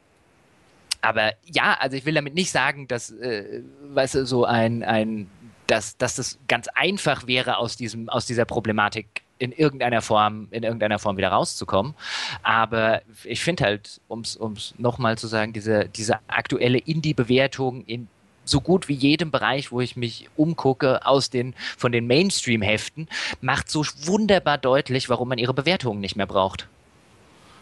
[1.02, 5.30] aber ja, also ich will damit nicht sagen, dass, äh, weißt du, so ein, ein
[5.68, 10.64] dass, dass das ganz einfach wäre, aus, diesem, aus dieser Problematik in irgendeiner Form, in
[10.64, 11.96] irgendeiner Form wieder rauszukommen.
[12.44, 18.08] Aber ich finde halt, um es nochmal zu sagen, diese, diese aktuelle Indie-Bewertung in
[18.46, 23.08] so gut wie jedem Bereich, wo ich mich umgucke, aus den, von den Mainstream-Heften,
[23.42, 26.68] macht so wunderbar deutlich, warum man ihre Bewertungen nicht mehr braucht.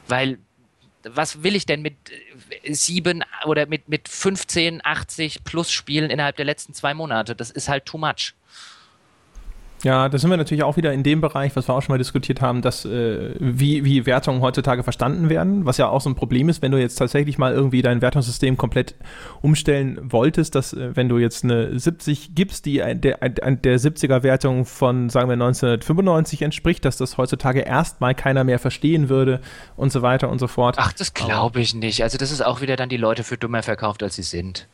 [0.07, 0.39] Weil
[1.09, 1.95] was will ich denn mit
[2.63, 7.35] äh, sieben oder mit, mit 15, 80 plus Spielen innerhalb der letzten zwei Monate?
[7.35, 8.33] Das ist halt too much.
[9.83, 11.97] Ja, da sind wir natürlich auch wieder in dem Bereich, was wir auch schon mal
[11.97, 16.15] diskutiert haben, dass äh, wie, wie Wertungen heutzutage verstanden werden, was ja auch so ein
[16.15, 18.95] Problem ist, wenn du jetzt tatsächlich mal irgendwie dein Wertungssystem komplett
[19.41, 24.65] umstellen wolltest, dass äh, wenn du jetzt eine 70 gibst, die der, der 70er Wertung
[24.65, 29.41] von, sagen wir, 1995 entspricht, dass das heutzutage erstmal keiner mehr verstehen würde
[29.75, 30.75] und so weiter und so fort.
[30.77, 32.03] Ach, das glaube ich nicht.
[32.03, 34.67] Also das ist auch wieder dann die Leute für dummer verkauft, als sie sind.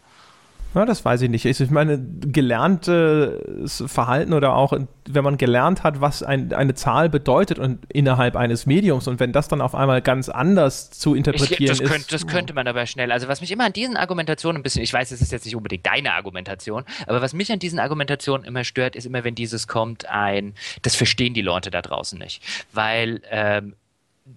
[0.73, 1.45] Ja, das weiß ich nicht.
[1.45, 4.73] Ich meine, gelerntes Verhalten oder auch,
[5.10, 9.31] wenn man gelernt hat, was ein, eine Zahl bedeutet und innerhalb eines Mediums und wenn
[9.31, 12.14] das dann auf einmal ganz anders zu interpretieren ich, das ist.
[12.14, 13.11] das könnte man aber schnell.
[13.11, 15.56] Also was mich immer an diesen Argumentationen ein bisschen, ich weiß, es ist jetzt nicht
[15.56, 19.68] unbedingt deine Argumentation, aber was mich an diesen Argumentationen immer stört, ist immer, wenn dieses
[19.68, 22.44] kommt, ein, das verstehen die Leute da draußen nicht.
[22.73, 23.73] Weil ähm,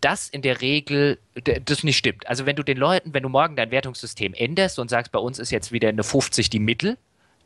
[0.01, 2.27] das in der Regel das nicht stimmt.
[2.27, 5.39] Also wenn du den Leuten, wenn du morgen dein Wertungssystem änderst und sagst, bei uns
[5.39, 6.97] ist jetzt wieder eine 50 die Mittel,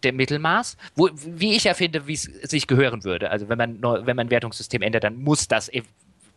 [0.02, 3.30] der Mittelmaß, wo, wie ich ja finde, wie es sich gehören würde.
[3.30, 5.70] Also wenn man, wenn man ein Wertungssystem ändert, dann muss das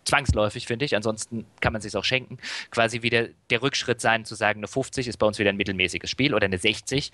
[0.08, 0.96] zwangsläufig, finde ich.
[0.96, 2.38] Ansonsten kann man es sich auch schenken.
[2.72, 6.10] Quasi wieder der Rückschritt sein, zu sagen, eine 50 ist bei uns wieder ein mittelmäßiges
[6.10, 7.12] Spiel oder eine 60.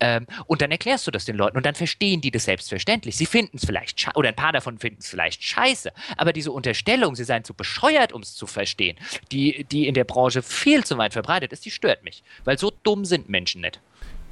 [0.00, 3.16] Ähm, und dann erklärst du das den Leuten und dann verstehen die das selbstverständlich.
[3.16, 5.92] Sie finden es vielleicht, oder ein paar davon finden es vielleicht scheiße.
[6.16, 8.96] Aber diese Unterstellung, sie seien zu bescheuert, um es zu verstehen,
[9.32, 12.22] die, die in der Branche viel zu weit verbreitet ist, die stört mich.
[12.44, 13.80] Weil so dumm sind Menschen nicht.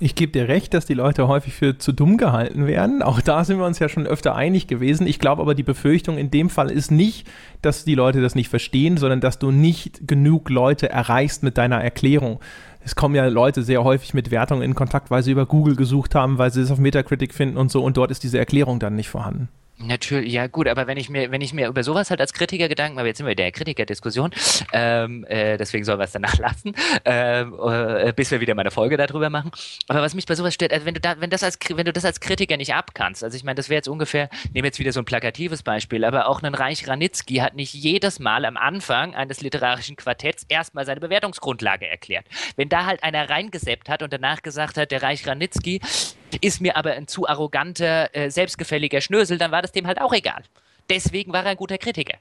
[0.04, 3.02] Ich gebe dir recht, dass die Leute häufig für zu dumm gehalten werden.
[3.02, 5.06] Auch da sind wir uns ja schon öfter einig gewesen.
[5.06, 7.28] Ich glaube aber, die Befürchtung in dem Fall ist nicht,
[7.62, 11.80] dass die Leute das nicht verstehen, sondern dass du nicht genug Leute erreichst mit deiner
[11.80, 12.40] Erklärung.
[12.84, 16.16] Es kommen ja Leute sehr häufig mit Wertungen in Kontakt, weil sie über Google gesucht
[16.16, 18.96] haben, weil sie es auf Metacritic finden und so und dort ist diese Erklärung dann
[18.96, 19.50] nicht vorhanden.
[19.78, 22.68] Natürlich, ja gut, aber wenn ich mir, wenn ich mir über sowas halt als Kritiker
[22.68, 24.30] Gedanken, aber jetzt sind wir in der Kritikerdiskussion,
[24.72, 26.74] ähm, äh, deswegen sollen wir es danach lassen,
[27.04, 29.50] ähm, äh, bis wir wieder mal eine Folge darüber machen.
[29.88, 31.92] Aber was mich bei sowas stört, also wenn du da, wenn das als, wenn du
[31.92, 34.92] das als Kritiker nicht abkannst, also ich meine, das wäre jetzt ungefähr, nehme jetzt wieder
[34.92, 39.14] so ein plakatives Beispiel, aber auch ein Reich Ranitzky hat nicht jedes Mal am Anfang
[39.14, 42.26] eines literarischen Quartetts erstmal seine Bewertungsgrundlage erklärt.
[42.56, 45.80] Wenn da halt einer reingeseppt hat und danach gesagt hat, der Reich Ranitzky
[46.40, 50.12] ist mir aber ein zu arroganter, äh, selbstgefälliger Schnösel, dann war das dem halt auch
[50.12, 50.42] egal.
[50.90, 52.18] Deswegen war er ein guter Kritiker.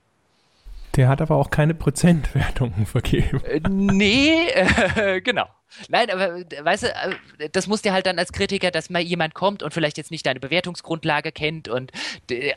[0.95, 3.41] Der hat aber auch keine Prozentwertungen vergeben.
[3.45, 4.47] Äh, nee,
[4.95, 5.47] äh, genau.
[5.87, 9.33] Nein, aber weißt du, äh, das muss dir halt dann als Kritiker, dass mal jemand
[9.33, 11.91] kommt und vielleicht jetzt nicht deine Bewertungsgrundlage kennt und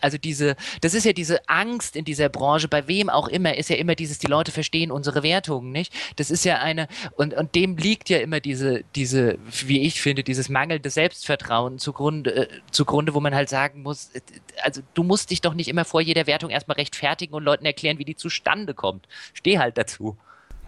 [0.00, 3.70] also diese, das ist ja diese Angst in dieser Branche, bei wem auch immer, ist
[3.70, 5.92] ja immer dieses, die Leute verstehen unsere Wertungen nicht.
[6.16, 10.24] Das ist ja eine, und, und dem liegt ja immer diese, diese, wie ich finde,
[10.24, 14.20] dieses mangelnde Selbstvertrauen zugrunde, äh, zugrunde, wo man halt sagen muss, äh,
[14.62, 17.98] also du musst dich doch nicht immer vor jeder Wertung erstmal rechtfertigen und Leuten erklären,
[17.98, 19.06] wie die zustande kommt.
[19.32, 20.16] Steh halt dazu.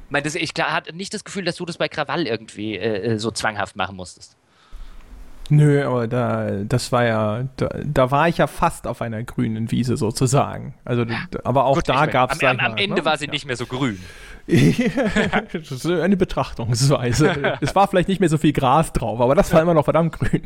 [0.07, 3.15] Ich, meine, das, ich hatte nicht das Gefühl, dass du das bei Krawall irgendwie äh,
[3.15, 4.37] äh, so zwanghaft machen musstest.
[5.49, 9.71] Nö, aber da, das war ja, da, da, war ich ja fast auf einer grünen
[9.71, 10.75] Wiese sozusagen.
[10.85, 11.05] Also,
[11.45, 12.43] aber auch Gut, da gab es.
[12.43, 13.05] Am, am, Ende ne?
[13.05, 13.31] war sie ja.
[13.31, 13.99] nicht mehr so grün.
[15.53, 17.57] das ist eine Betrachtungsweise.
[17.61, 20.13] es war vielleicht nicht mehr so viel Gras drauf, aber das war immer noch verdammt
[20.13, 20.43] grün.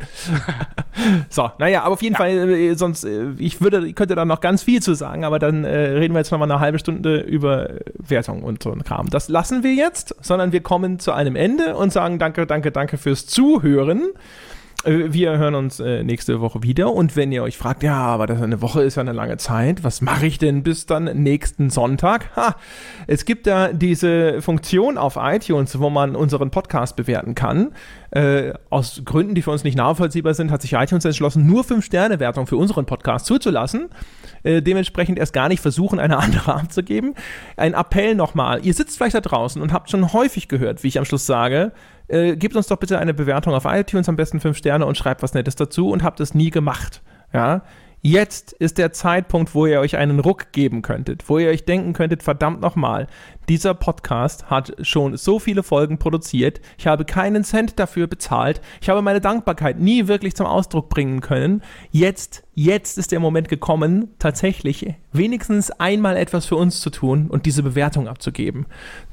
[1.29, 2.17] so, naja, aber auf jeden ja.
[2.17, 5.65] Fall, äh, sonst, äh, ich würde, könnte da noch ganz viel zu sagen, aber dann
[5.65, 9.09] äh, reden wir jetzt noch mal eine halbe Stunde über Wertung und so ein Kram.
[9.09, 12.97] Das lassen wir jetzt, sondern wir kommen zu einem Ende und sagen danke, danke, danke
[12.97, 14.09] fürs Zuhören.
[14.83, 16.93] Äh, wir hören uns äh, nächste Woche wieder.
[16.93, 19.83] Und wenn ihr euch fragt, ja, aber das eine Woche ist ja eine lange Zeit,
[19.83, 22.35] was mache ich denn bis dann nächsten Sonntag?
[22.35, 22.55] Ha,
[23.07, 27.71] es gibt da diese Funktion auf iTunes, wo man unseren Podcast bewerten kann.
[28.11, 32.47] Äh, aus Gründen, die für uns nicht nachvollziehbar sind, hat sich iTunes entschlossen, nur 5-Sterne-Wertung
[32.47, 33.89] für unseren Podcast zuzulassen.
[34.43, 37.15] Äh, dementsprechend erst gar nicht versuchen, eine andere abzugeben.
[37.57, 38.65] Ein Appell nochmal.
[38.65, 41.71] Ihr sitzt vielleicht da draußen und habt schon häufig gehört, wie ich am Schluss sage,
[42.07, 45.23] äh, gebt uns doch bitte eine Bewertung auf iTunes, am besten 5 Sterne und schreibt
[45.23, 47.01] was Nettes dazu und habt es nie gemacht.
[47.33, 47.63] Ja,
[48.03, 51.93] Jetzt ist der Zeitpunkt, wo ihr euch einen Ruck geben könntet, wo ihr euch denken
[51.93, 53.05] könntet, verdammt nochmal,
[53.47, 58.89] dieser Podcast hat schon so viele Folgen produziert, ich habe keinen Cent dafür bezahlt, ich
[58.89, 61.61] habe meine Dankbarkeit nie wirklich zum Ausdruck bringen können.
[61.91, 67.45] Jetzt, jetzt ist der Moment gekommen, tatsächlich wenigstens einmal etwas für uns zu tun und
[67.45, 68.65] diese Bewertung abzugeben.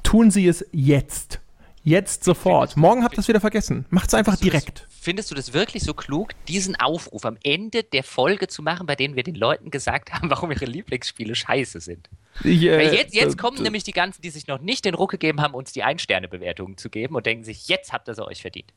[0.03, 1.43] Tun Sie es jetzt.
[1.89, 2.77] Jetzt sofort.
[2.77, 3.87] Morgen habt ihr es wieder vergessen.
[3.89, 4.81] Macht es einfach direkt.
[4.81, 8.87] Das, findest du das wirklich so klug, diesen Aufruf am Ende der Folge zu machen,
[8.87, 12.11] bei dem wir den Leuten gesagt haben, warum ihre Lieblingsspiele scheiße sind?
[12.45, 15.13] Yeah, Weil jetzt, jetzt äh, kommen nämlich die ganzen, die sich noch nicht den Ruck
[15.13, 18.43] gegeben haben, uns die Ein-Sterne-Bewertungen zu geben und denken sich, jetzt habt ihr sie euch
[18.43, 18.71] verdient.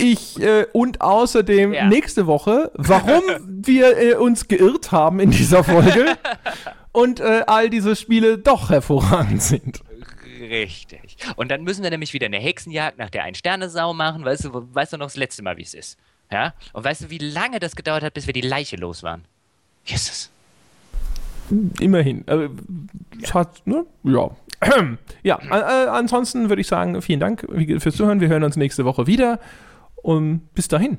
[0.00, 1.88] Ich äh, und außerdem ja.
[1.88, 6.16] nächste Woche, warum wir äh, uns geirrt haben in dieser Folge
[6.92, 9.82] und äh, all diese Spiele doch hervorragend sind.
[10.38, 11.16] Richtig.
[11.36, 14.24] Und dann müssen wir nämlich wieder eine Hexenjagd nach der Ein-Sterne-Sau machen.
[14.24, 15.98] Weißt du, weißt du noch das letzte Mal, wie es ist?
[16.30, 16.54] Ja?
[16.72, 19.24] Und weißt du, wie lange das gedauert hat, bis wir die Leiche los waren?
[19.84, 20.30] Jesus.
[21.80, 22.26] Immerhin.
[22.28, 22.48] Äh,
[23.20, 23.34] ja.
[23.34, 23.86] Hat, ne?
[24.02, 24.30] ja.
[25.22, 25.36] ja,
[25.92, 27.46] ansonsten würde ich sagen, vielen Dank
[27.78, 28.20] fürs Zuhören.
[28.20, 29.40] Wir hören uns nächste Woche wieder.
[29.96, 30.98] Und bis dahin.